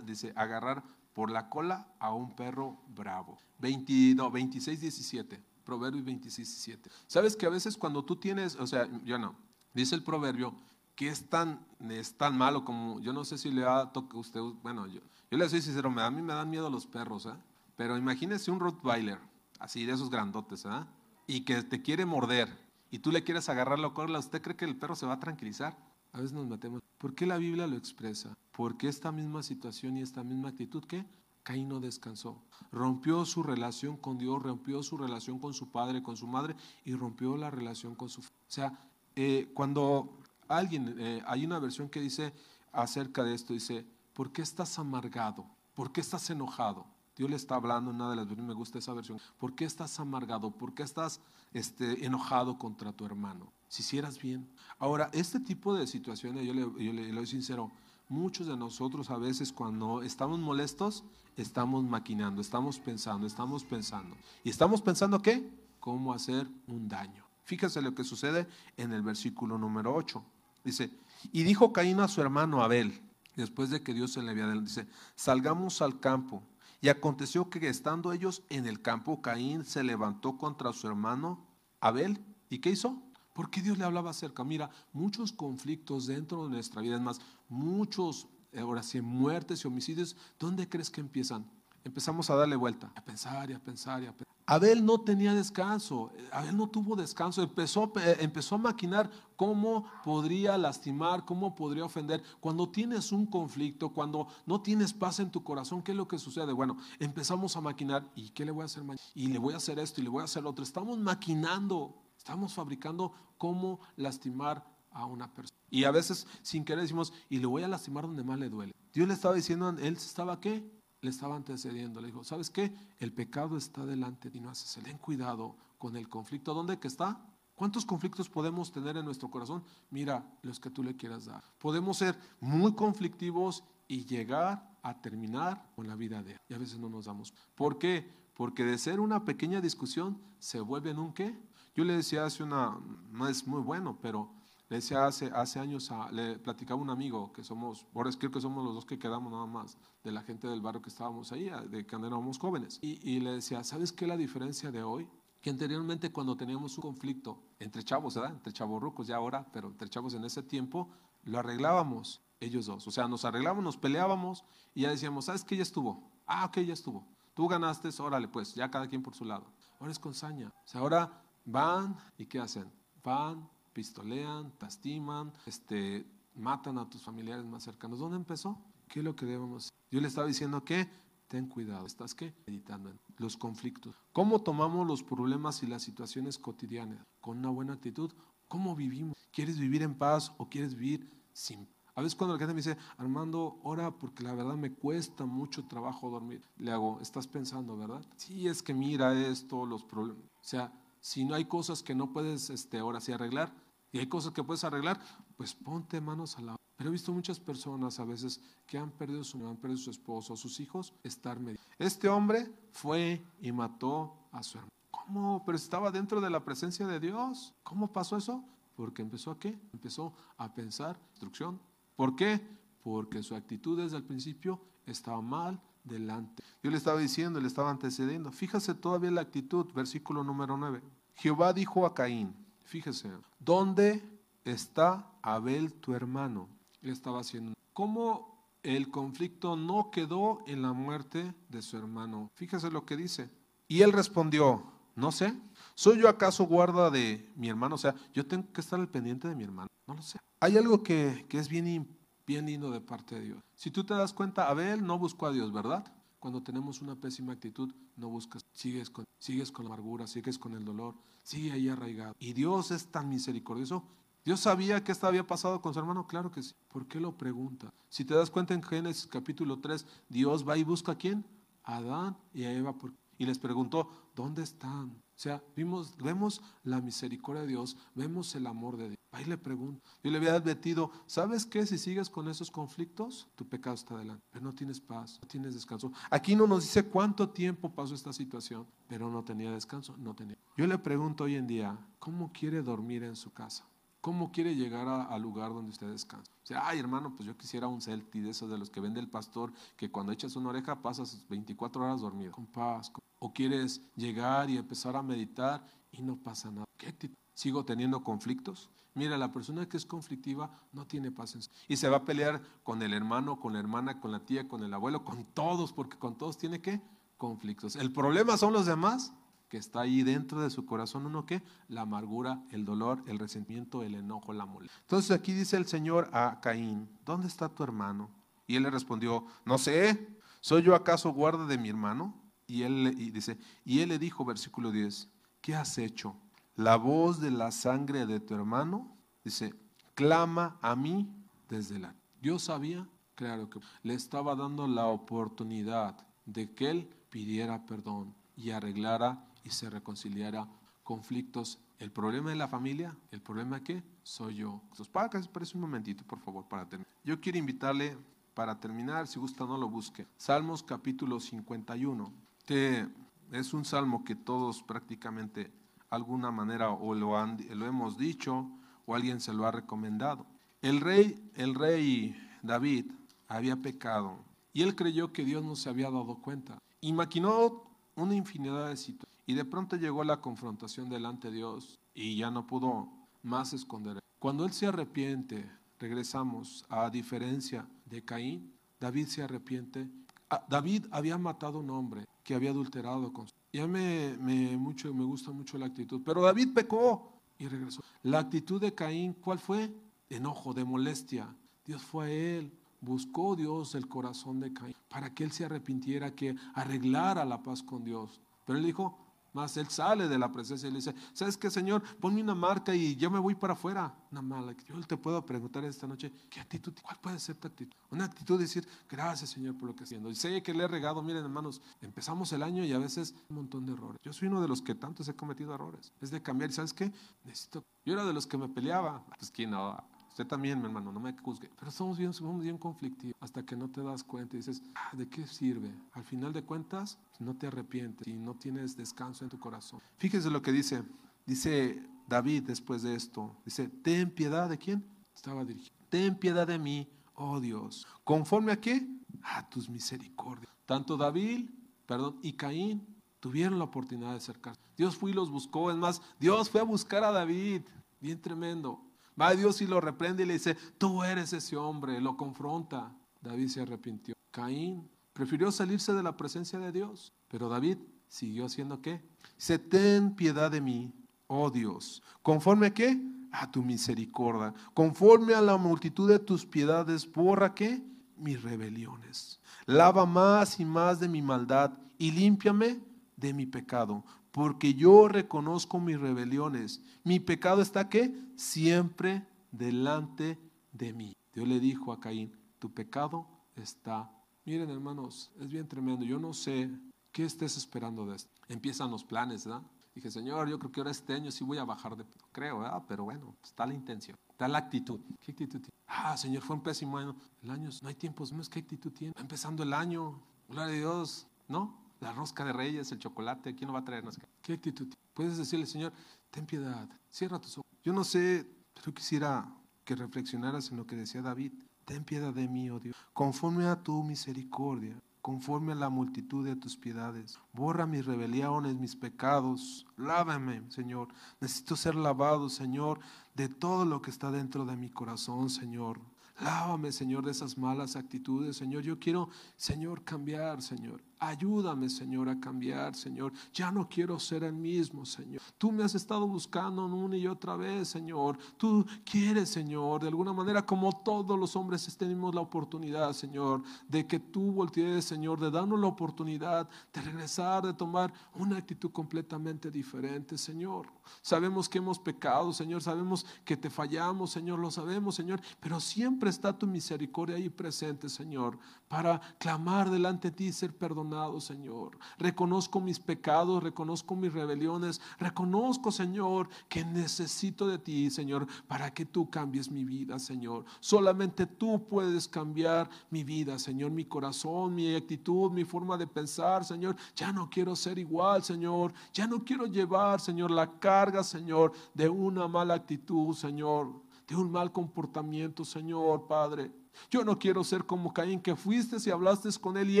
dice, 0.04 0.32
agarrar 0.36 0.84
por 1.12 1.28
la 1.28 1.50
cola 1.50 1.88
a 1.98 2.14
un 2.14 2.36
perro 2.36 2.78
bravo. 2.86 3.36
22, 3.58 4.32
26, 4.32 4.80
17. 4.80 5.42
Proverbios 5.64 6.04
26, 6.04 6.46
17. 6.46 6.90
Sabes 7.08 7.34
que 7.34 7.46
a 7.46 7.50
veces 7.50 7.76
cuando 7.76 8.04
tú 8.04 8.14
tienes, 8.14 8.54
o 8.54 8.66
sea, 8.68 8.88
yo 9.04 9.18
no, 9.18 9.34
dice 9.74 9.96
el 9.96 10.04
proverbio 10.04 10.54
que 10.94 11.08
es 11.08 11.28
tan, 11.28 11.66
es 11.90 12.14
tan 12.16 12.38
malo 12.38 12.64
como, 12.64 13.00
yo 13.00 13.12
no 13.12 13.24
sé 13.24 13.38
si 13.38 13.50
le 13.50 13.66
ha 13.66 13.86
tocado 13.92 14.18
a 14.18 14.20
usted, 14.20 14.40
bueno, 14.62 14.86
yo, 14.86 15.00
yo 15.32 15.36
le 15.36 15.48
soy 15.48 15.62
sincero, 15.62 15.92
a 15.98 16.10
mí 16.12 16.22
me 16.22 16.32
dan 16.32 16.48
miedo 16.48 16.70
los 16.70 16.86
perros, 16.86 17.26
¿eh? 17.26 17.34
Pero 17.76 17.96
imagínese 17.96 18.50
un 18.50 18.60
Rottweiler, 18.60 19.18
así 19.58 19.84
de 19.86 19.92
esos 19.92 20.10
grandotes, 20.10 20.64
¿eh? 20.64 20.84
y 21.26 21.42
que 21.42 21.62
te 21.62 21.82
quiere 21.82 22.06
morder, 22.06 22.48
y 22.90 22.98
tú 23.00 23.12
le 23.12 23.24
quieres 23.24 23.48
agarrar 23.48 23.78
la 23.78 23.90
cola, 23.90 24.18
¿usted 24.18 24.42
cree 24.42 24.56
que 24.56 24.64
el 24.64 24.76
perro 24.76 24.96
se 24.96 25.06
va 25.06 25.14
a 25.14 25.20
tranquilizar? 25.20 25.76
A 26.12 26.18
veces 26.18 26.32
nos 26.32 26.46
metemos. 26.46 26.80
¿Por 26.98 27.14
qué 27.14 27.26
la 27.26 27.36
Biblia 27.36 27.66
lo 27.66 27.76
expresa? 27.76 28.34
Porque 28.52 28.88
esta 28.88 29.12
misma 29.12 29.42
situación 29.42 29.96
y 29.98 30.02
esta 30.02 30.24
misma 30.24 30.48
actitud 30.48 30.84
que 30.84 31.04
Caín 31.42 31.68
no 31.68 31.78
descansó. 31.78 32.42
Rompió 32.72 33.24
su 33.24 33.42
relación 33.42 33.96
con 33.96 34.18
Dios, 34.18 34.42
rompió 34.42 34.82
su 34.82 34.96
relación 34.96 35.38
con 35.38 35.54
su 35.54 35.70
padre, 35.70 36.02
con 36.02 36.16
su 36.16 36.26
madre 36.26 36.56
y 36.84 36.94
rompió 36.94 37.36
la 37.36 37.50
relación 37.50 37.94
con 37.94 38.08
su... 38.08 38.20
O 38.20 38.24
sea, 38.48 38.78
eh, 39.14 39.50
cuando 39.54 40.18
alguien, 40.48 40.96
eh, 40.98 41.22
hay 41.26 41.44
una 41.44 41.58
versión 41.58 41.88
que 41.88 42.00
dice 42.00 42.32
acerca 42.72 43.22
de 43.22 43.34
esto, 43.34 43.52
dice, 43.52 43.86
¿por 44.12 44.32
qué 44.32 44.42
estás 44.42 44.78
amargado? 44.78 45.46
¿Por 45.74 45.92
qué 45.92 46.00
estás 46.00 46.30
enojado? 46.30 46.86
Dios 47.16 47.30
le 47.30 47.36
está 47.36 47.54
hablando 47.54 47.90
en 47.90 47.96
una 47.96 48.10
de 48.10 48.16
las 48.16 48.26
versiones, 48.26 48.48
me 48.48 48.54
gusta 48.54 48.78
esa 48.78 48.92
versión. 48.92 49.18
¿Por 49.38 49.54
qué 49.54 49.64
estás 49.64 49.98
amargado? 49.98 50.50
¿Por 50.50 50.74
qué 50.74 50.82
estás 50.82 51.20
este, 51.54 52.04
enojado 52.04 52.58
contra 52.58 52.92
tu 52.92 53.06
hermano? 53.06 53.50
Si 53.68 53.82
hicieras 53.82 54.20
bien. 54.20 54.46
Ahora, 54.78 55.08
este 55.12 55.40
tipo 55.40 55.74
de 55.74 55.86
situaciones, 55.86 56.46
yo 56.46 56.52
le, 56.52 56.60
yo 56.60 56.92
le, 56.92 57.10
doy 57.10 57.26
sincero, 57.26 57.72
muchos 58.08 58.46
de 58.46 58.56
nosotros 58.56 59.10
a 59.10 59.16
veces 59.16 59.50
cuando 59.50 60.02
estamos 60.02 60.38
molestos, 60.38 61.04
estamos 61.38 61.84
maquinando, 61.84 62.42
estamos 62.42 62.78
pensando, 62.78 63.26
estamos 63.26 63.64
pensando. 63.64 64.14
¿Y 64.44 64.50
estamos 64.50 64.82
pensando 64.82 65.22
qué? 65.22 65.50
Cómo 65.80 66.12
hacer 66.12 66.46
un 66.66 66.86
daño. 66.86 67.24
Fíjese 67.44 67.80
lo 67.80 67.94
que 67.94 68.04
sucede 68.04 68.46
en 68.76 68.92
el 68.92 69.02
versículo 69.02 69.56
número 69.56 69.94
8. 69.94 70.22
Dice, 70.64 70.90
y 71.32 71.44
dijo 71.44 71.72
Caín 71.72 72.00
a 72.00 72.08
su 72.08 72.20
hermano 72.20 72.62
Abel, 72.62 73.00
después 73.36 73.70
de 73.70 73.82
que 73.82 73.94
Dios 73.94 74.12
se 74.12 74.22
le 74.22 74.32
había 74.32 74.48
dice, 74.48 74.86
salgamos 75.14 75.80
al 75.80 75.98
campo. 75.98 76.42
Y 76.80 76.88
aconteció 76.88 77.50
que 77.50 77.68
estando 77.68 78.12
ellos 78.12 78.42
en 78.50 78.66
el 78.66 78.82
campo, 78.82 79.22
Caín 79.22 79.64
se 79.64 79.82
levantó 79.82 80.36
contra 80.36 80.72
su 80.72 80.86
hermano 80.86 81.46
Abel. 81.80 82.24
¿Y 82.50 82.58
qué 82.58 82.70
hizo? 82.70 83.02
Porque 83.32 83.62
Dios 83.62 83.78
le 83.78 83.84
hablaba 83.84 84.10
acerca. 84.10 84.44
Mira, 84.44 84.70
muchos 84.92 85.32
conflictos 85.32 86.06
dentro 86.06 86.44
de 86.44 86.50
nuestra 86.50 86.82
vida, 86.82 86.96
es 86.96 87.02
más, 87.02 87.20
muchos, 87.48 88.28
ahora 88.56 88.82
sí, 88.82 89.00
muertes 89.00 89.64
y 89.64 89.68
homicidios, 89.68 90.16
¿dónde 90.38 90.68
crees 90.68 90.90
que 90.90 91.00
empiezan? 91.00 91.50
Empezamos 91.84 92.30
a 92.30 92.36
darle 92.36 92.56
vuelta, 92.56 92.90
a 92.94 93.00
pensar 93.00 93.50
y 93.50 93.54
a 93.54 93.58
pensar 93.58 94.02
y 94.02 94.06
a 94.06 94.12
pensar. 94.12 94.35
Abel 94.48 94.84
no 94.84 95.00
tenía 95.00 95.34
descanso, 95.34 96.12
Abel 96.30 96.56
no 96.56 96.68
tuvo 96.68 96.94
descanso, 96.94 97.42
empezó, 97.42 97.92
eh, 97.96 98.18
empezó 98.20 98.54
a 98.54 98.58
maquinar 98.58 99.10
cómo 99.34 99.90
podría 100.04 100.56
lastimar, 100.56 101.24
cómo 101.24 101.56
podría 101.56 101.84
ofender. 101.84 102.22
Cuando 102.38 102.68
tienes 102.68 103.10
un 103.10 103.26
conflicto, 103.26 103.88
cuando 103.88 104.28
no 104.46 104.62
tienes 104.62 104.92
paz 104.92 105.18
en 105.18 105.32
tu 105.32 105.42
corazón, 105.42 105.82
¿qué 105.82 105.90
es 105.90 105.96
lo 105.96 106.06
que 106.06 106.20
sucede? 106.20 106.52
Bueno, 106.52 106.76
empezamos 107.00 107.56
a 107.56 107.60
maquinar, 107.60 108.08
¿y 108.14 108.30
qué 108.30 108.44
le 108.44 108.52
voy 108.52 108.62
a 108.62 108.66
hacer 108.66 108.84
mañana? 108.84 109.02
Y 109.16 109.26
le 109.26 109.38
voy 109.38 109.54
a 109.54 109.56
hacer 109.56 109.80
esto 109.80 110.00
y 110.00 110.04
le 110.04 110.10
voy 110.10 110.20
a 110.20 110.26
hacer 110.26 110.46
otro. 110.46 110.62
Estamos 110.62 110.96
maquinando, 110.96 111.96
estamos 112.16 112.54
fabricando 112.54 113.12
cómo 113.38 113.80
lastimar 113.96 114.64
a 114.92 115.06
una 115.06 115.32
persona. 115.34 115.58
Y 115.70 115.82
a 115.82 115.90
veces 115.90 116.24
sin 116.42 116.64
querer 116.64 116.82
decimos, 116.82 117.12
y 117.28 117.38
le 117.38 117.46
voy 117.46 117.64
a 117.64 117.68
lastimar 117.68 118.04
donde 118.04 118.22
más 118.22 118.38
le 118.38 118.48
duele. 118.48 118.76
Dios 118.92 119.08
le 119.08 119.14
estaba 119.14 119.34
diciendo, 119.34 119.70
él 119.70 119.94
estaba 119.94 120.40
qué? 120.40 120.64
Le 121.06 121.10
estaba 121.10 121.36
antecediendo. 121.36 122.00
Le 122.00 122.08
dijo, 122.08 122.24
¿sabes 122.24 122.50
qué? 122.50 122.74
El 122.98 123.12
pecado 123.12 123.56
está 123.56 123.86
delante 123.86 124.28
y 124.34 124.40
no 124.40 124.50
haces. 124.50 124.82
Ten 124.82 124.98
cuidado 124.98 125.54
con 125.78 125.96
el 125.96 126.08
conflicto. 126.08 126.52
¿Dónde 126.52 126.80
que 126.80 126.88
está? 126.88 127.24
¿Cuántos 127.54 127.86
conflictos 127.86 128.28
podemos 128.28 128.72
tener 128.72 128.96
en 128.96 129.04
nuestro 129.04 129.30
corazón? 129.30 129.62
Mira, 129.88 130.28
los 130.42 130.58
que 130.58 130.68
tú 130.68 130.82
le 130.82 130.96
quieras 130.96 131.26
dar. 131.26 131.44
Podemos 131.60 131.98
ser 131.98 132.18
muy 132.40 132.74
conflictivos 132.74 133.62
y 133.86 134.04
llegar 134.04 134.68
a 134.82 135.00
terminar 135.00 135.70
con 135.76 135.86
la 135.86 135.94
vida 135.94 136.24
de 136.24 136.32
él. 136.32 136.40
Y 136.48 136.54
a 136.54 136.58
veces 136.58 136.80
no 136.80 136.88
nos 136.88 137.04
damos. 137.04 137.32
¿Por 137.54 137.78
qué? 137.78 138.12
Porque 138.34 138.64
de 138.64 138.76
ser 138.76 138.98
una 138.98 139.24
pequeña 139.24 139.60
discusión 139.60 140.20
se 140.40 140.58
vuelve 140.58 140.90
en 140.90 140.98
un 140.98 141.12
qué. 141.12 141.38
Yo 141.76 141.84
le 141.84 141.94
decía 141.94 142.24
hace 142.24 142.42
una, 142.42 142.76
no 143.12 143.28
es 143.28 143.46
muy 143.46 143.62
bueno, 143.62 143.96
pero 144.02 144.28
le 144.68 144.76
decía 144.76 145.06
hace, 145.06 145.26
hace 145.26 145.60
años, 145.60 145.90
le 146.10 146.38
platicaba 146.38 146.80
un 146.80 146.90
amigo 146.90 147.32
que 147.32 147.44
somos, 147.44 147.86
ahora 147.94 148.10
creo 148.18 148.32
que 148.32 148.40
somos 148.40 148.64
los 148.64 148.74
dos 148.74 148.84
que 148.84 148.98
quedamos 148.98 149.30
nada 149.30 149.46
más 149.46 149.78
de 150.02 150.10
la 150.10 150.22
gente 150.22 150.48
del 150.48 150.60
barrio 150.60 150.82
que 150.82 150.88
estábamos 150.88 151.30
ahí, 151.32 151.50
de 151.68 151.86
cuando 151.86 152.08
éramos 152.08 152.38
jóvenes. 152.38 152.78
Y, 152.82 152.98
y 153.08 153.20
le 153.20 153.30
decía, 153.32 153.62
¿sabes 153.62 153.92
qué 153.92 154.04
es 154.04 154.08
la 154.08 154.16
diferencia 154.16 154.72
de 154.72 154.82
hoy? 154.82 155.08
Que 155.40 155.50
anteriormente 155.50 156.10
cuando 156.10 156.36
teníamos 156.36 156.76
un 156.78 156.82
conflicto 156.82 157.40
entre 157.60 157.84
chavos, 157.84 158.16
¿verdad? 158.16 158.32
Entre 158.32 158.52
chavos 158.52 158.82
rucos 158.82 159.06
ya 159.06 159.16
ahora, 159.16 159.46
pero 159.52 159.68
entre 159.68 159.88
chavos 159.88 160.14
en 160.14 160.24
ese 160.24 160.42
tiempo, 160.42 160.90
lo 161.22 161.38
arreglábamos 161.38 162.20
ellos 162.40 162.66
dos. 162.66 162.86
O 162.86 162.90
sea, 162.90 163.06
nos 163.06 163.24
arreglábamos, 163.24 163.62
nos 163.62 163.76
peleábamos 163.76 164.44
y 164.74 164.82
ya 164.82 164.90
decíamos, 164.90 165.26
¿sabes 165.26 165.44
qué? 165.44 165.56
Ya 165.56 165.62
estuvo. 165.62 166.10
Ah, 166.26 166.44
ok, 166.46 166.58
ya 166.58 166.74
estuvo. 166.74 167.06
Tú 167.34 167.46
ganaste, 167.46 167.90
órale, 168.00 168.28
pues, 168.28 168.54
ya 168.54 168.70
cada 168.70 168.88
quien 168.88 169.02
por 169.02 169.14
su 169.14 169.24
lado. 169.24 169.46
Ahora 169.78 169.92
es 169.92 169.98
con 169.98 170.14
saña. 170.14 170.52
O 170.64 170.68
sea, 170.68 170.80
ahora 170.80 171.22
van 171.44 171.96
y 172.18 172.26
¿qué 172.26 172.40
hacen? 172.40 172.72
Van, 173.04 173.48
pistolean, 173.76 174.54
lastiman, 174.58 175.34
este, 175.44 176.06
matan 176.34 176.78
a 176.78 176.88
tus 176.88 177.02
familiares 177.02 177.44
más 177.44 177.62
cercanos. 177.62 177.98
¿Dónde 177.98 178.16
empezó? 178.16 178.58
¿Qué 178.88 179.00
es 179.00 179.04
lo 179.04 179.14
que 179.14 179.26
debemos? 179.26 179.68
Yo 179.90 180.00
le 180.00 180.08
estaba 180.08 180.26
diciendo 180.26 180.64
que 180.64 180.88
ten 181.28 181.46
cuidado, 181.46 181.84
estás 181.84 182.14
qué? 182.14 182.32
Meditando 182.46 182.88
en 182.88 182.98
los 183.18 183.36
conflictos. 183.36 183.94
¿Cómo 184.14 184.40
tomamos 184.40 184.86
los 184.86 185.02
problemas 185.02 185.62
y 185.62 185.66
las 185.66 185.82
situaciones 185.82 186.38
cotidianas? 186.38 187.04
¿Con 187.20 187.36
una 187.36 187.50
buena 187.50 187.74
actitud? 187.74 188.10
¿Cómo 188.48 188.74
vivimos? 188.74 189.14
¿Quieres 189.30 189.58
vivir 189.58 189.82
en 189.82 189.94
paz 189.94 190.32
o 190.38 190.48
quieres 190.48 190.74
vivir 190.74 191.10
sin 191.34 191.68
a 191.94 192.02
veces 192.02 192.14
cuando 192.14 192.34
la 192.34 192.38
gente 192.38 192.52
me 192.52 192.58
dice, 192.58 192.76
Armando, 192.98 193.58
ora 193.62 193.90
porque 193.90 194.22
la 194.22 194.34
verdad 194.34 194.56
me 194.56 194.70
cuesta 194.70 195.24
mucho 195.24 195.64
trabajo 195.64 196.10
dormir, 196.10 196.42
le 196.58 196.70
hago, 196.70 197.00
estás 197.00 197.26
pensando, 197.26 197.74
¿verdad? 197.74 198.04
Sí, 198.16 198.48
es 198.48 198.62
que 198.62 198.74
mira 198.74 199.18
esto, 199.18 199.64
los 199.64 199.82
problemas. 199.82 200.26
O 200.26 200.44
sea, 200.44 200.70
si 201.00 201.24
no 201.24 201.34
hay 201.34 201.46
cosas 201.46 201.82
que 201.82 201.94
no 201.94 202.12
puedes 202.12 202.50
este, 202.50 202.78
ahora 202.78 203.00
sí 203.00 203.12
arreglar, 203.12 203.50
y 203.96 203.98
hay 203.98 204.08
cosas 204.08 204.32
que 204.32 204.44
puedes 204.44 204.62
arreglar, 204.62 205.00
pues 205.38 205.54
ponte 205.54 206.02
manos 206.02 206.36
a 206.36 206.42
la 206.42 206.56
pero 206.76 206.90
he 206.90 206.92
visto 206.92 207.10
muchas 207.10 207.40
personas 207.40 207.98
a 207.98 208.04
veces 208.04 208.38
que 208.66 208.76
han 208.76 208.90
perdido 208.90 209.24
su, 209.24 209.38
han 209.48 209.56
perdido 209.56 209.78
su 209.78 209.90
esposo, 209.90 210.36
sus 210.36 210.60
hijos, 210.60 210.92
estar 211.02 211.40
medio. 211.40 211.58
Este 211.78 212.06
hombre 212.06 212.52
fue 212.72 213.24
y 213.40 213.50
mató 213.50 214.14
a 214.30 214.42
su 214.42 214.58
hermano. 214.58 214.70
¿Cómo? 214.90 215.42
Pero 215.46 215.56
estaba 215.56 215.90
dentro 215.90 216.20
de 216.20 216.28
la 216.28 216.44
presencia 216.44 216.86
de 216.86 217.00
Dios. 217.00 217.54
¿Cómo 217.62 217.90
pasó 217.90 218.18
eso? 218.18 218.44
Porque 218.76 219.00
empezó 219.00 219.30
a 219.30 219.38
qué? 219.38 219.58
Empezó 219.72 220.12
a 220.36 220.52
pensar 220.52 221.00
destrucción. 221.12 221.58
¿Por 221.96 222.14
qué? 222.14 222.46
Porque 222.84 223.22
su 223.22 223.34
actitud 223.34 223.80
desde 223.80 223.96
el 223.96 224.04
principio 224.04 224.60
estaba 224.84 225.22
mal 225.22 225.58
delante. 225.82 226.42
Yo 226.62 226.70
le 226.70 226.76
estaba 226.76 227.00
diciendo, 227.00 227.40
le 227.40 227.46
estaba 227.46 227.70
antecediendo. 227.70 228.30
Fíjese 228.32 228.74
todavía 228.74 229.10
la 229.12 229.22
actitud, 229.22 229.72
versículo 229.72 230.22
número 230.22 230.58
9. 230.58 230.82
Jehová 231.14 231.54
dijo 231.54 231.86
a 231.86 231.94
Caín, 231.94 232.34
Fíjese, 232.66 233.08
¿dónde 233.38 234.02
está 234.44 235.08
Abel 235.22 235.72
tu 235.72 235.94
hermano? 235.94 236.48
Le 236.82 236.92
estaba 236.92 237.20
haciendo. 237.20 237.54
¿Cómo 237.72 238.50
el 238.64 238.90
conflicto 238.90 239.54
no 239.56 239.90
quedó 239.92 240.40
en 240.48 240.62
la 240.62 240.72
muerte 240.72 241.32
de 241.48 241.62
su 241.62 241.76
hermano? 241.76 242.28
Fíjese 242.34 242.70
lo 242.70 242.84
que 242.84 242.96
dice. 242.96 243.30
Y 243.68 243.82
él 243.82 243.92
respondió, 243.92 244.64
no 244.96 245.12
sé, 245.12 245.32
¿soy 245.76 246.00
yo 246.00 246.08
acaso 246.08 246.44
guarda 246.44 246.90
de 246.90 247.32
mi 247.36 247.48
hermano? 247.48 247.76
O 247.76 247.78
sea, 247.78 247.94
yo 248.12 248.26
tengo 248.26 248.52
que 248.52 248.60
estar 248.60 248.80
al 248.80 248.88
pendiente 248.88 249.28
de 249.28 249.36
mi 249.36 249.44
hermano. 249.44 249.68
No 249.86 249.94
lo 249.94 250.02
sé. 250.02 250.18
Hay 250.40 250.56
algo 250.56 250.82
que, 250.82 251.24
que 251.28 251.38
es 251.38 251.48
bien, 251.48 251.96
bien 252.26 252.46
lindo 252.46 252.72
de 252.72 252.80
parte 252.80 253.14
de 253.14 253.20
Dios. 253.22 253.38
Si 253.54 253.70
tú 253.70 253.84
te 253.84 253.94
das 253.94 254.12
cuenta, 254.12 254.48
Abel 254.48 254.84
no 254.84 254.98
buscó 254.98 255.26
a 255.26 255.32
Dios, 255.32 255.52
¿verdad? 255.52 255.84
Cuando 256.26 256.42
tenemos 256.42 256.82
una 256.82 256.96
pésima 256.96 257.34
actitud, 257.34 257.72
no 257.94 258.08
buscas, 258.08 258.44
sigues 258.52 258.90
con, 258.90 259.04
sigues 259.16 259.52
con 259.52 259.64
la 259.64 259.68
amargura, 259.68 260.08
sigues 260.08 260.40
con 260.40 260.54
el 260.54 260.64
dolor, 260.64 260.96
sigue 261.22 261.52
ahí 261.52 261.68
arraigado. 261.68 262.16
Y 262.18 262.32
Dios 262.32 262.72
es 262.72 262.88
tan 262.88 263.08
misericordioso. 263.08 263.84
Dios 264.24 264.40
sabía 264.40 264.82
que 264.82 264.90
esto 264.90 265.06
había 265.06 265.24
pasado 265.24 265.60
con 265.60 265.72
su 265.72 265.78
hermano, 265.78 266.08
claro 266.08 266.32
que 266.32 266.42
sí. 266.42 266.52
¿Por 266.66 266.88
qué 266.88 266.98
lo 266.98 267.16
pregunta? 267.16 267.72
Si 267.88 268.04
te 268.04 268.14
das 268.14 268.28
cuenta 268.28 268.54
en 268.54 268.64
Génesis 268.64 269.06
capítulo 269.06 269.60
3, 269.60 269.86
Dios 270.08 270.44
va 270.44 270.58
y 270.58 270.64
busca 270.64 270.90
a 270.90 270.98
quién? 270.98 271.24
Adán 271.62 272.16
y 272.34 272.42
a 272.42 272.52
Eva. 272.52 272.74
Y 273.18 273.26
les 273.26 273.38
preguntó, 273.38 273.88
¿dónde 274.14 274.42
están? 274.42 274.90
O 274.90 275.18
sea, 275.18 275.42
vimos, 275.56 275.96
vemos 275.96 276.42
la 276.62 276.80
misericordia 276.80 277.42
de 277.42 277.48
Dios, 277.48 277.76
vemos 277.94 278.34
el 278.34 278.46
amor 278.46 278.76
de 278.76 278.90
Dios. 278.90 278.96
Ahí 279.12 279.24
le 279.24 279.38
pregunto. 279.38 279.80
Yo 280.04 280.10
le 280.10 280.18
había 280.18 280.34
advertido, 280.34 280.90
¿sabes 281.06 281.46
qué? 281.46 281.64
Si 281.64 281.78
sigues 281.78 282.10
con 282.10 282.28
esos 282.28 282.50
conflictos, 282.50 283.26
tu 283.34 283.48
pecado 283.48 283.74
está 283.74 283.94
adelante. 283.94 284.22
Pero 284.30 284.44
no 284.44 284.54
tienes 284.54 284.78
paz, 284.78 285.18
no 285.22 285.28
tienes 285.28 285.54
descanso. 285.54 285.90
Aquí 286.10 286.36
no 286.36 286.46
nos 286.46 286.64
dice 286.64 286.84
cuánto 286.84 287.30
tiempo 287.30 287.70
pasó 287.70 287.94
esta 287.94 288.12
situación, 288.12 288.66
pero 288.88 289.10
no 289.10 289.24
tenía 289.24 289.50
descanso, 289.50 289.96
no 289.96 290.14
tenía. 290.14 290.36
Yo 290.54 290.66
le 290.66 290.76
pregunto 290.76 291.24
hoy 291.24 291.36
en 291.36 291.46
día, 291.46 291.78
¿cómo 291.98 292.30
quiere 292.30 292.60
dormir 292.60 293.04
en 293.04 293.16
su 293.16 293.32
casa? 293.32 293.64
¿Cómo 294.06 294.30
quiere 294.30 294.54
llegar 294.54 294.86
al 294.86 295.20
lugar 295.20 295.52
donde 295.52 295.72
usted 295.72 295.90
descansa? 295.90 296.30
O 296.44 296.46
sea, 296.46 296.68
ay 296.68 296.78
hermano, 296.78 297.16
pues 297.16 297.26
yo 297.26 297.36
quisiera 297.36 297.66
un 297.66 297.82
Celti 297.82 298.20
de 298.20 298.30
esos 298.30 298.48
de 298.48 298.56
los 298.56 298.70
que 298.70 298.78
vende 298.78 299.00
el 299.00 299.08
pastor, 299.08 299.52
que 299.76 299.90
cuando 299.90 300.12
echas 300.12 300.36
una 300.36 300.50
oreja 300.50 300.80
pasas 300.80 301.26
24 301.28 301.84
horas 301.84 302.02
dormido, 302.02 302.30
con 302.30 302.46
paz. 302.46 302.92
O 303.18 303.32
quieres 303.32 303.82
llegar 303.96 304.48
y 304.48 304.58
empezar 304.58 304.94
a 304.94 305.02
meditar 305.02 305.66
y 305.90 306.02
no 306.02 306.14
pasa 306.14 306.52
nada. 306.52 306.66
¿Qué 306.76 306.94
¿Sigo 307.34 307.64
teniendo 307.64 308.04
conflictos? 308.04 308.70
Mira, 308.94 309.18
la 309.18 309.32
persona 309.32 309.68
que 309.68 309.76
es 309.76 309.84
conflictiva 309.84 310.52
no 310.72 310.86
tiene 310.86 311.10
paciencia. 311.10 311.52
Y 311.66 311.76
se 311.76 311.88
va 311.88 311.96
a 311.96 312.04
pelear 312.04 312.40
con 312.62 312.82
el 312.82 312.94
hermano, 312.94 313.40
con 313.40 313.54
la 313.54 313.58
hermana, 313.58 313.98
con 313.98 314.12
la 314.12 314.20
tía, 314.20 314.46
con 314.46 314.62
el 314.62 314.72
abuelo, 314.72 315.02
con 315.02 315.24
todos, 315.24 315.72
porque 315.72 315.98
con 315.98 316.16
todos 316.16 316.38
tiene 316.38 316.60
que 316.60 316.80
conflictos. 317.18 317.74
El 317.74 317.90
problema 317.90 318.36
son 318.36 318.52
los 318.52 318.66
demás, 318.66 319.12
que 319.48 319.58
está 319.58 319.82
ahí 319.82 320.02
dentro 320.02 320.40
de 320.40 320.50
su 320.50 320.66
corazón, 320.66 321.06
uno 321.06 321.26
que 321.26 321.42
la 321.68 321.82
amargura, 321.82 322.42
el 322.50 322.64
dolor, 322.64 323.02
el 323.06 323.18
resentimiento, 323.18 323.82
el 323.82 323.94
enojo, 323.94 324.32
la 324.32 324.46
molestia. 324.46 324.80
Entonces 324.80 325.10
aquí 325.12 325.32
dice 325.32 325.56
el 325.56 325.66
Señor 325.66 326.10
a 326.12 326.40
Caín, 326.40 326.88
¿dónde 327.04 327.28
está 327.28 327.48
tu 327.48 327.62
hermano? 327.62 328.10
Y 328.46 328.56
él 328.56 328.62
le 328.62 328.70
respondió, 328.70 329.26
no 329.44 329.58
sé, 329.58 330.18
¿soy 330.40 330.62
yo 330.62 330.74
acaso 330.74 331.12
guarda 331.12 331.46
de 331.46 331.58
mi 331.58 331.68
hermano? 331.68 332.14
Y 332.46 332.62
él 332.62 332.94
y 332.98 333.10
dice, 333.10 333.38
y 333.64 333.80
él 333.80 333.88
le 333.90 333.98
dijo, 333.98 334.24
versículo 334.24 334.70
10, 334.70 335.08
¿qué 335.40 335.54
has 335.54 335.78
hecho? 335.78 336.16
la 336.56 336.76
voz 336.76 337.20
de 337.20 337.30
la 337.30 337.52
sangre 337.52 338.06
de 338.06 338.18
tu 338.18 338.34
hermano, 338.34 338.96
dice, 339.22 339.54
clama 339.94 340.58
a 340.62 340.74
mí 340.74 341.08
desde 341.48 341.78
la... 341.78 341.94
Dios 342.20 342.44
sabía, 342.44 342.88
claro 343.14 343.48
que 343.48 343.60
le 343.82 343.94
estaba 343.94 344.34
dando 344.34 344.66
la 344.66 344.86
oportunidad 344.86 345.96
de 346.24 346.52
que 346.54 346.70
él 346.70 346.88
pidiera 347.10 347.66
perdón 347.66 348.14
y 348.36 348.50
arreglara 348.50 349.22
y 349.46 349.50
se 349.50 349.70
reconciliara 349.70 350.48
conflictos. 350.82 351.58
El 351.78 351.92
problema 351.92 352.30
de 352.30 352.36
la 352.36 352.48
familia, 352.48 352.96
el 353.10 353.20
problema 353.20 353.62
que 353.62 353.82
soy 354.02 354.36
yo. 354.36 354.60
Entonces, 354.64 354.88
para 354.88 355.08
que 355.08 355.18
un 355.18 355.60
momentito, 355.60 356.04
por 356.04 356.18
favor, 356.20 356.46
para 356.48 356.68
terminar. 356.68 356.90
Yo 357.04 357.20
quiero 357.20 357.38
invitarle, 357.38 357.96
para 358.34 358.58
terminar, 358.58 359.06
si 359.06 359.18
gusta 359.18 359.44
no 359.46 359.56
lo 359.56 359.68
busque, 359.68 360.06
Salmos 360.16 360.62
capítulo 360.62 361.20
51, 361.20 362.12
que 362.44 362.86
es 363.32 363.54
un 363.54 363.64
salmo 363.64 364.04
que 364.04 364.14
todos 364.14 364.62
prácticamente 364.62 365.52
alguna 365.90 366.30
manera 366.30 366.70
o 366.70 366.94
lo, 366.94 367.16
han, 367.16 367.38
lo 367.50 367.66
hemos 367.66 367.96
dicho 367.96 368.50
o 368.86 368.94
alguien 368.94 369.20
se 369.20 369.32
lo 369.32 369.46
ha 369.46 369.52
recomendado. 369.52 370.26
El 370.62 370.80
rey, 370.80 371.30
el 371.34 371.54
rey 371.54 372.16
David 372.42 372.90
había 373.28 373.56
pecado 373.56 374.18
y 374.52 374.62
él 374.62 374.74
creyó 374.74 375.12
que 375.12 375.24
Dios 375.24 375.44
no 375.44 375.56
se 375.56 375.68
había 375.68 375.90
dado 375.90 376.16
cuenta 376.16 376.58
y 376.80 376.92
maquinó 376.92 377.66
una 377.96 378.14
infinidad 378.14 378.68
de 378.68 378.76
situaciones 378.76 379.16
y 379.26 379.34
de 379.34 379.44
pronto 379.44 379.76
llegó 379.76 380.04
la 380.04 380.20
confrontación 380.20 380.88
delante 380.88 381.28
de 381.28 381.38
Dios 381.38 381.78
y 381.94 382.16
ya 382.16 382.30
no 382.30 382.46
pudo 382.46 382.88
más 383.22 383.52
esconder. 383.52 383.98
Cuando 384.18 384.44
él 384.44 384.52
se 384.52 384.66
arrepiente, 384.66 385.50
regresamos 385.80 386.64
a 386.68 386.88
diferencia 386.90 387.66
de 387.86 388.04
Caín, 388.04 388.52
David 388.78 389.06
se 389.06 389.22
arrepiente. 389.22 389.88
Ah, 390.30 390.44
David 390.48 390.86
había 390.90 391.18
matado 391.18 391.58
a 391.58 391.60
un 391.62 391.70
hombre 391.70 392.06
que 392.22 392.34
había 392.34 392.50
adulterado 392.50 393.12
con 393.12 393.26
su 393.26 393.34
ya 393.56 393.66
me, 393.66 394.16
mucho, 394.58 394.92
me 394.92 395.04
gusta 395.04 395.30
mucho 395.30 395.56
la 395.56 395.66
actitud. 395.66 396.02
Pero 396.04 396.20
David 396.20 396.48
pecó 396.54 397.10
y 397.38 397.48
regresó. 397.48 397.82
La 398.02 398.18
actitud 398.18 398.60
de 398.60 398.74
Caín, 398.74 399.14
¿cuál 399.14 399.38
fue? 399.38 399.72
Enojo, 400.10 400.52
de 400.52 400.64
molestia. 400.64 401.34
Dios 401.64 401.82
fue 401.82 402.06
a 402.06 402.10
él. 402.10 402.52
Buscó 402.80 403.36
Dios 403.36 403.74
el 403.74 403.88
corazón 403.88 404.40
de 404.40 404.52
Caín 404.52 404.74
para 404.88 405.14
que 405.14 405.24
él 405.24 405.32
se 405.32 405.44
arrepintiera, 405.44 406.14
que 406.14 406.36
arreglara 406.54 407.24
la 407.24 407.42
paz 407.42 407.62
con 407.62 407.84
Dios. 407.84 408.20
Pero 408.44 408.58
él 408.58 408.64
dijo, 408.64 408.96
más 409.36 409.54
él 409.58 409.68
sale 409.68 410.08
de 410.08 410.18
la 410.18 410.32
presencia 410.32 410.66
y 410.66 410.72
le 410.72 410.78
dice, 410.78 410.94
¿sabes 411.12 411.36
qué, 411.36 411.50
Señor? 411.50 411.82
Ponme 412.00 412.22
una 412.22 412.34
marca 412.34 412.74
y 412.74 412.96
yo 412.96 413.10
me 413.10 413.18
voy 413.18 413.34
para 413.34 413.52
afuera. 413.52 413.94
Una 414.10 414.22
mala. 414.22 414.54
Yo 414.66 414.80
te 414.80 414.96
puedo 414.96 415.26
preguntar 415.26 415.62
esta 415.64 415.86
noche, 415.86 416.10
¿qué 416.30 416.40
actitud? 416.40 416.72
¿Cuál 416.82 416.96
puede 417.02 417.18
ser 417.18 417.36
tu 417.36 417.46
actitud? 417.46 417.76
Una 417.90 418.06
actitud 418.06 418.38
de 418.38 418.44
decir, 418.44 418.66
gracias, 418.88 419.28
Señor, 419.28 419.58
por 419.58 419.68
lo 419.68 419.76
que 419.76 419.84
haciendo. 419.84 420.10
Y 420.10 420.14
sé 420.14 420.42
que 420.42 420.54
le 420.54 420.64
he 420.64 420.68
regado, 420.68 421.02
miren, 421.02 421.22
hermanos, 421.22 421.60
empezamos 421.82 422.32
el 422.32 422.42
año 422.42 422.64
y 422.64 422.72
a 422.72 422.78
veces 422.78 423.14
un 423.28 423.36
montón 423.36 423.66
de 423.66 423.74
errores. 423.74 424.00
Yo 424.02 424.14
soy 424.14 424.28
uno 424.28 424.40
de 424.40 424.48
los 424.48 424.62
que 424.62 424.74
tantos 424.74 425.06
he 425.08 425.14
cometido 425.14 425.54
errores. 425.54 425.92
Es 426.00 426.10
de 426.10 426.22
cambiar. 426.22 426.50
¿Sabes 426.50 426.72
qué? 426.72 426.90
Necesito. 427.24 427.62
Yo 427.84 427.92
era 427.92 428.06
de 428.06 428.14
los 428.14 428.26
que 428.26 428.38
me 428.38 428.48
peleaba. 428.48 429.04
Pues, 429.18 429.30
¿quién 429.30 429.50
no? 429.50 429.76
Usted 430.16 430.28
también, 430.28 430.58
mi 430.60 430.64
hermano, 430.64 430.92
no 430.92 430.98
me 430.98 431.14
juzgue. 431.18 431.50
Pero 431.60 431.70
somos 431.70 431.98
bien, 431.98 432.14
somos 432.14 432.40
bien 432.40 432.56
conflictivos 432.56 433.14
hasta 433.20 433.44
que 433.44 433.54
no 433.54 433.68
te 433.68 433.82
das 433.82 434.02
cuenta 434.02 434.34
y 434.34 434.38
dices, 434.38 434.62
ah, 434.74 434.96
¿de 434.96 435.06
qué 435.06 435.26
sirve? 435.26 435.70
Al 435.92 436.04
final 436.04 436.32
de 436.32 436.42
cuentas, 436.42 436.98
no 437.18 437.36
te 437.36 437.48
arrepientes 437.48 438.08
y 438.08 438.14
no 438.14 438.32
tienes 438.32 438.78
descanso 438.78 439.26
en 439.26 439.28
tu 439.28 439.38
corazón. 439.38 439.78
Fíjese 439.98 440.30
lo 440.30 440.40
que 440.40 440.52
dice. 440.52 440.82
Dice 441.26 441.82
David 442.08 442.44
después 442.44 442.80
de 442.80 442.94
esto. 442.94 443.36
Dice, 443.44 443.68
ten 443.68 444.10
piedad 444.10 444.48
de 444.48 444.56
quién? 444.56 444.82
Estaba 445.14 445.44
dirigiendo. 445.44 445.84
Ten 445.90 446.14
piedad 446.14 446.46
de 446.46 446.58
mí, 446.58 446.88
oh 447.14 447.38
Dios. 447.38 447.86
¿Conforme 448.02 448.52
a 448.52 448.56
qué? 448.58 448.88
A 449.22 449.46
tus 449.50 449.68
misericordias. 449.68 450.50
Tanto 450.64 450.96
David, 450.96 451.50
perdón, 451.84 452.18
y 452.22 452.32
Caín 452.32 452.86
tuvieron 453.20 453.58
la 453.58 453.66
oportunidad 453.66 454.12
de 454.12 454.16
acercarse. 454.16 454.62
Dios 454.78 454.96
fue 454.96 455.10
y 455.10 455.12
los 455.12 455.30
buscó. 455.30 455.70
Es 455.70 455.76
más, 455.76 456.00
Dios 456.18 456.48
fue 456.48 456.62
a 456.62 456.64
buscar 456.64 457.04
a 457.04 457.12
David. 457.12 457.60
Bien 458.00 458.18
tremendo. 458.18 458.85
Va 459.20 459.34
Dios 459.34 459.60
y 459.62 459.66
lo 459.66 459.80
reprende 459.80 460.22
y 460.22 460.26
le 460.26 460.34
dice, 460.34 460.56
tú 460.78 461.02
eres 461.02 461.32
ese 461.32 461.56
hombre, 461.56 462.00
lo 462.00 462.16
confronta. 462.16 462.94
David 463.22 463.48
se 463.48 463.62
arrepintió. 463.62 464.14
Caín 464.30 464.88
prefirió 465.12 465.50
salirse 465.50 465.94
de 465.94 466.02
la 466.02 466.16
presencia 466.16 466.58
de 466.58 466.70
Dios, 466.70 467.12
pero 467.28 467.48
David 467.48 467.78
siguió 468.08 468.44
haciendo 468.44 468.82
qué? 468.82 469.02
Se 469.38 469.58
ten 469.58 470.14
piedad 470.14 470.50
de 470.50 470.60
mí, 470.60 470.92
oh 471.26 471.50
Dios, 471.50 472.02
conforme 472.22 472.66
a 472.66 472.74
qué? 472.74 473.00
A 473.32 473.50
tu 473.50 473.62
misericordia, 473.62 474.54
conforme 474.74 475.34
a 475.34 475.40
la 475.40 475.56
multitud 475.56 476.08
de 476.08 476.18
tus 476.18 476.44
piedades, 476.44 477.10
borra 477.10 477.54
qué? 477.54 477.82
Mis 478.16 478.42
rebeliones. 478.42 479.40
Lava 479.64 480.06
más 480.06 480.60
y 480.60 480.64
más 480.64 481.00
de 481.00 481.08
mi 481.08 481.22
maldad 481.22 481.72
y 481.98 482.10
límpiame 482.10 482.80
de 483.16 483.32
mi 483.32 483.46
pecado, 483.46 484.04
porque 484.36 484.74
yo 484.74 485.08
reconozco 485.08 485.80
mis 485.80 485.98
rebeliones. 485.98 486.82
Mi 487.04 487.20
pecado 487.20 487.62
está 487.62 487.88
que 487.88 488.14
siempre 488.36 489.26
delante 489.50 490.38
de 490.72 490.92
mí. 490.92 491.16
Dios 491.32 491.48
le 491.48 491.58
dijo 491.58 491.90
a 491.90 492.00
Caín, 492.00 492.36
tu 492.58 492.70
pecado 492.70 493.26
está. 493.56 494.10
Miren 494.44 494.68
hermanos, 494.68 495.32
es 495.40 495.48
bien 495.48 495.66
tremendo. 495.66 496.04
Yo 496.04 496.18
no 496.18 496.34
sé 496.34 496.70
qué 497.12 497.24
estés 497.24 497.56
esperando 497.56 498.04
de 498.04 498.16
esto. 498.16 498.30
Empiezan 498.50 498.90
los 498.90 499.04
planes, 499.04 499.46
¿verdad? 499.46 499.62
Dije, 499.94 500.10
Señor, 500.10 500.50
yo 500.50 500.58
creo 500.58 500.70
que 500.70 500.80
ahora 500.80 500.90
este 500.90 501.14
año 501.14 501.30
sí 501.30 501.42
voy 501.42 501.56
a 501.56 501.64
bajar 501.64 501.96
de. 501.96 502.04
Creo, 502.30 502.58
¿verdad? 502.58 502.82
Pero 502.86 503.04
bueno, 503.04 503.34
está 503.42 503.64
la 503.64 503.72
intención, 503.72 504.18
está 504.28 504.48
la 504.48 504.58
actitud. 504.58 505.00
¿Qué 505.18 505.32
actitud 505.32 505.60
tiene? 505.60 505.72
Ah, 505.86 506.14
Señor, 506.14 506.42
fue 506.42 506.56
un 506.56 506.62
pésimo 506.62 506.98
año. 506.98 507.16
El 507.42 507.52
año, 507.52 507.70
no 507.80 507.88
hay 507.88 507.94
tiempos. 507.94 508.34
¿Qué 508.50 508.58
actitud 508.58 508.92
tiene? 508.92 509.14
empezando 509.16 509.62
el 509.62 509.72
año. 509.72 510.20
Gloria 510.46 510.74
a 510.74 510.76
Dios, 510.76 511.26
¿no? 511.48 511.85
La 512.00 512.12
rosca 512.12 512.44
de 512.44 512.52
reyes, 512.52 512.92
el 512.92 512.98
chocolate, 512.98 513.54
¿quién 513.54 513.68
no 513.68 513.74
va 513.74 513.80
a 513.80 513.84
traernos? 513.84 514.18
¿Qué 514.42 514.54
actitud? 514.54 514.88
Puedes 515.14 515.36
decirle, 515.36 515.66
Señor, 515.66 515.92
ten 516.30 516.46
piedad, 516.46 516.88
cierra 517.10 517.40
tus 517.40 517.58
ojos. 517.58 517.70
Yo 517.82 517.92
no 517.92 518.04
sé, 518.04 518.46
pero 518.74 518.92
quisiera 518.92 519.48
que 519.84 519.94
reflexionaras 519.94 520.70
en 520.70 520.76
lo 520.76 520.86
que 520.86 520.96
decía 520.96 521.22
David. 521.22 521.52
Ten 521.84 522.04
piedad 522.04 522.34
de 522.34 522.48
mí, 522.48 522.68
oh 522.68 522.80
Dios, 522.80 522.96
conforme 523.12 523.66
a 523.66 523.82
tu 523.82 524.02
misericordia, 524.02 525.00
conforme 525.22 525.72
a 525.72 525.76
la 525.76 525.88
multitud 525.88 526.44
de 526.44 526.56
tus 526.56 526.76
piedades. 526.76 527.38
Borra 527.52 527.86
mis 527.86 528.04
rebeliones, 528.04 528.74
mis 528.74 528.96
pecados. 528.96 529.86
Lávame, 529.96 530.62
Señor. 530.70 531.08
Necesito 531.40 531.76
ser 531.76 531.94
lavado, 531.94 532.48
Señor, 532.48 533.00
de 533.34 533.48
todo 533.48 533.84
lo 533.84 534.02
que 534.02 534.10
está 534.10 534.30
dentro 534.30 534.64
de 534.64 534.76
mi 534.76 534.90
corazón, 534.90 535.48
Señor. 535.48 536.00
Lávame, 536.40 536.92
Señor, 536.92 537.24
de 537.24 537.30
esas 537.30 537.56
malas 537.56 537.96
actitudes, 537.96 538.56
Señor. 538.56 538.82
Yo 538.82 538.98
quiero, 538.98 539.28
Señor, 539.56 540.04
cambiar, 540.04 540.60
Señor. 540.60 541.02
Ayúdame, 541.18 541.88
Señor, 541.88 542.28
a 542.28 542.38
cambiar, 542.38 542.94
Señor. 542.94 543.32
Ya 543.54 543.72
no 543.72 543.88
quiero 543.88 544.18
ser 544.20 544.44
el 544.44 544.52
mismo, 544.52 545.06
Señor. 545.06 545.40
Tú 545.56 545.72
me 545.72 545.82
has 545.82 545.94
estado 545.94 546.26
buscando 546.28 546.84
una 546.84 547.16
y 547.16 547.26
otra 547.26 547.56
vez, 547.56 547.88
Señor. 547.88 548.36
Tú 548.58 548.84
quieres, 549.02 549.48
Señor, 549.48 550.02
de 550.02 550.08
alguna 550.08 550.34
manera, 550.34 550.66
como 550.66 550.92
todos 550.92 551.38
los 551.38 551.56
hombres 551.56 551.96
tenemos 551.96 552.34
la 552.34 552.42
oportunidad, 552.42 553.14
Señor, 553.14 553.62
de 553.88 554.06
que 554.06 554.18
tú 554.18 554.52
voltees, 554.52 555.06
Señor, 555.06 555.40
de 555.40 555.50
darnos 555.50 555.80
la 555.80 555.86
oportunidad 555.86 556.68
de 556.92 557.00
regresar, 557.00 557.64
de 557.64 557.72
tomar 557.72 558.12
una 558.34 558.58
actitud 558.58 558.90
completamente 558.90 559.70
diferente, 559.70 560.36
Señor. 560.36 560.86
Sabemos 561.22 561.66
que 561.66 561.78
hemos 561.78 561.98
pecado, 561.98 562.52
Señor. 562.52 562.82
Sabemos 562.82 563.24
que 563.44 563.56
te 563.56 563.70
fallamos, 563.70 564.32
Señor. 564.32 564.58
Lo 564.58 564.70
sabemos, 564.70 565.14
Señor. 565.14 565.40
Pero 565.60 565.80
siempre 565.80 566.28
está 566.28 566.52
tu 566.52 566.66
misericordia 566.66 567.36
ahí 567.36 567.48
presente, 567.48 568.10
Señor, 568.10 568.58
para 568.88 569.18
clamar 569.38 569.88
delante 569.88 570.28
de 570.30 570.36
ti 570.36 570.44
y 570.46 570.52
ser 570.52 570.76
perdonado 570.76 571.05
Señor. 571.40 571.98
Reconozco 572.18 572.80
mis 572.80 572.98
pecados, 572.98 573.62
reconozco 573.62 574.16
mis 574.16 574.32
rebeliones, 574.32 575.00
reconozco, 575.18 575.92
Señor, 575.92 576.48
que 576.68 576.84
necesito 576.84 577.66
de 577.68 577.78
ti, 577.78 578.10
Señor, 578.10 578.46
para 578.66 578.92
que 578.92 579.04
tú 579.04 579.30
cambies 579.30 579.70
mi 579.70 579.84
vida, 579.84 580.18
Señor. 580.18 580.64
Solamente 580.80 581.46
tú 581.46 581.86
puedes 581.88 582.26
cambiar 582.26 582.90
mi 583.10 583.22
vida, 583.22 583.58
Señor, 583.58 583.92
mi 583.92 584.04
corazón, 584.04 584.74
mi 584.74 584.94
actitud, 584.94 585.50
mi 585.52 585.64
forma 585.64 585.96
de 585.96 586.06
pensar, 586.06 586.64
Señor. 586.64 586.96
Ya 587.14 587.32
no 587.32 587.48
quiero 587.48 587.76
ser 587.76 587.98
igual, 587.98 588.42
Señor. 588.42 588.92
Ya 589.12 589.26
no 589.26 589.44
quiero 589.44 589.66
llevar, 589.66 590.20
Señor, 590.20 590.50
la 590.50 590.78
carga, 590.78 591.22
Señor, 591.22 591.72
de 591.94 592.08
una 592.08 592.48
mala 592.48 592.74
actitud, 592.74 593.34
Señor, 593.34 594.02
de 594.26 594.34
un 594.34 594.50
mal 594.50 594.72
comportamiento, 594.72 595.64
Señor, 595.64 596.26
Padre. 596.26 596.85
Yo 597.10 597.24
no 597.24 597.38
quiero 597.38 597.64
ser 597.64 597.84
como 597.84 598.12
Caín, 598.12 598.40
que 598.40 598.56
fuiste 598.56 598.96
y 599.04 599.10
hablaste 599.10 599.48
con 599.60 599.76
él 599.76 599.90
y 599.90 600.00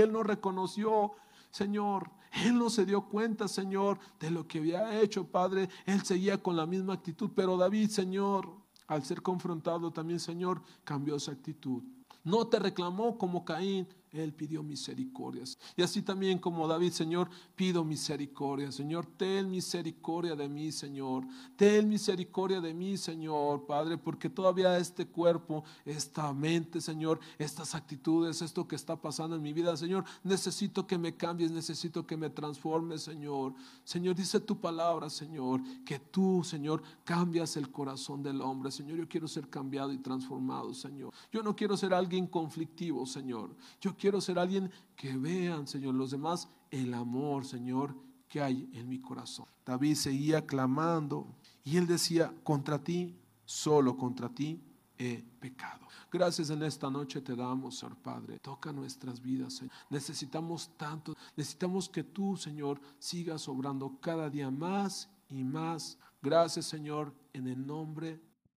él 0.00 0.12
no 0.12 0.22
reconoció, 0.22 1.12
Señor. 1.50 2.10
Él 2.44 2.58
no 2.58 2.68
se 2.68 2.84
dio 2.84 3.02
cuenta, 3.02 3.48
Señor, 3.48 3.98
de 4.20 4.30
lo 4.30 4.46
que 4.46 4.58
había 4.58 5.00
hecho, 5.00 5.26
Padre. 5.26 5.68
Él 5.86 6.02
seguía 6.02 6.42
con 6.42 6.56
la 6.56 6.66
misma 6.66 6.94
actitud, 6.94 7.30
pero 7.34 7.56
David, 7.56 7.88
Señor, 7.88 8.52
al 8.86 9.04
ser 9.04 9.22
confrontado 9.22 9.90
también, 9.90 10.20
Señor, 10.20 10.62
cambió 10.84 11.16
esa 11.16 11.32
actitud. 11.32 11.82
No 12.24 12.46
te 12.48 12.58
reclamó 12.58 13.16
como 13.16 13.44
Caín, 13.44 13.88
él 14.12 14.32
pidió 14.32 14.62
misericordias. 14.62 15.58
Y 15.76 15.82
así 15.82 16.02
también 16.02 16.38
como 16.38 16.66
David, 16.66 16.92
Señor, 16.92 17.28
pido 17.54 17.84
misericordia. 17.84 18.72
Señor, 18.72 19.06
ten 19.06 19.50
misericordia 19.50 20.34
de 20.34 20.48
mí, 20.48 20.72
Señor. 20.72 21.24
Ten 21.56 21.88
misericordia 21.88 22.60
de 22.60 22.74
mí, 22.74 22.96
Señor, 22.96 23.66
Padre, 23.66 23.98
porque 23.98 24.30
todavía 24.30 24.78
este 24.78 25.06
cuerpo, 25.06 25.64
esta 25.84 26.32
mente, 26.32 26.80
Señor, 26.80 27.20
estas 27.38 27.74
actitudes, 27.74 28.42
esto 28.42 28.66
que 28.66 28.76
está 28.76 28.96
pasando 28.96 29.36
en 29.36 29.42
mi 29.42 29.52
vida, 29.52 29.76
Señor, 29.76 30.04
necesito 30.22 30.86
que 30.86 30.98
me 30.98 31.16
cambies, 31.16 31.50
necesito 31.50 32.06
que 32.06 32.16
me 32.16 32.30
transformes, 32.30 33.02
Señor. 33.02 33.54
Señor, 33.84 34.14
dice 34.14 34.40
tu 34.40 34.60
palabra, 34.60 35.10
Señor, 35.10 35.60
que 35.84 35.98
tú, 35.98 36.42
Señor, 36.44 36.82
cambias 37.04 37.56
el 37.56 37.70
corazón 37.70 38.22
del 38.22 38.40
hombre. 38.40 38.70
Señor, 38.70 38.98
yo 38.98 39.08
quiero 39.08 39.28
ser 39.28 39.48
cambiado 39.48 39.92
y 39.92 39.98
transformado, 39.98 40.74
Señor. 40.74 41.12
Yo 41.32 41.42
no 41.42 41.54
quiero 41.54 41.76
ser 41.76 41.94
alguien 41.94 42.26
conflictivo, 42.26 43.06
Señor. 43.06 43.54
Quiero 43.98 44.20
ser 44.20 44.38
alguien 44.38 44.70
que 44.94 45.16
vean, 45.16 45.66
Señor, 45.66 45.94
los 45.94 46.10
demás 46.10 46.48
el 46.70 46.94
amor, 46.94 47.44
Señor, 47.44 47.94
que 48.28 48.40
hay 48.40 48.68
en 48.72 48.88
mi 48.88 49.00
corazón. 49.00 49.46
David 49.64 49.94
seguía 49.94 50.46
clamando 50.46 51.26
y 51.64 51.76
él 51.76 51.86
decía, 51.86 52.32
contra 52.42 52.82
ti, 52.82 53.16
solo 53.44 53.96
contra 53.96 54.28
ti 54.28 54.60
he 54.98 55.22
pecado. 55.40 55.86
Gracias 56.10 56.50
en 56.50 56.62
esta 56.62 56.90
noche 56.90 57.20
te 57.20 57.36
damos, 57.36 57.78
Señor 57.78 57.96
Padre. 57.96 58.38
Toca 58.38 58.72
nuestras 58.72 59.20
vidas, 59.20 59.54
Señor. 59.54 59.72
Necesitamos 59.90 60.70
tanto, 60.76 61.14
necesitamos 61.36 61.88
que 61.88 62.04
tú, 62.04 62.36
Señor, 62.36 62.80
sigas 62.98 63.48
obrando 63.48 63.98
cada 64.00 64.30
día 64.30 64.50
más 64.50 65.08
y 65.28 65.44
más. 65.44 65.98
Gracias, 66.22 66.66
Señor, 66.66 67.12
en 67.32 67.46
el 67.48 67.66
nombre 67.66 68.20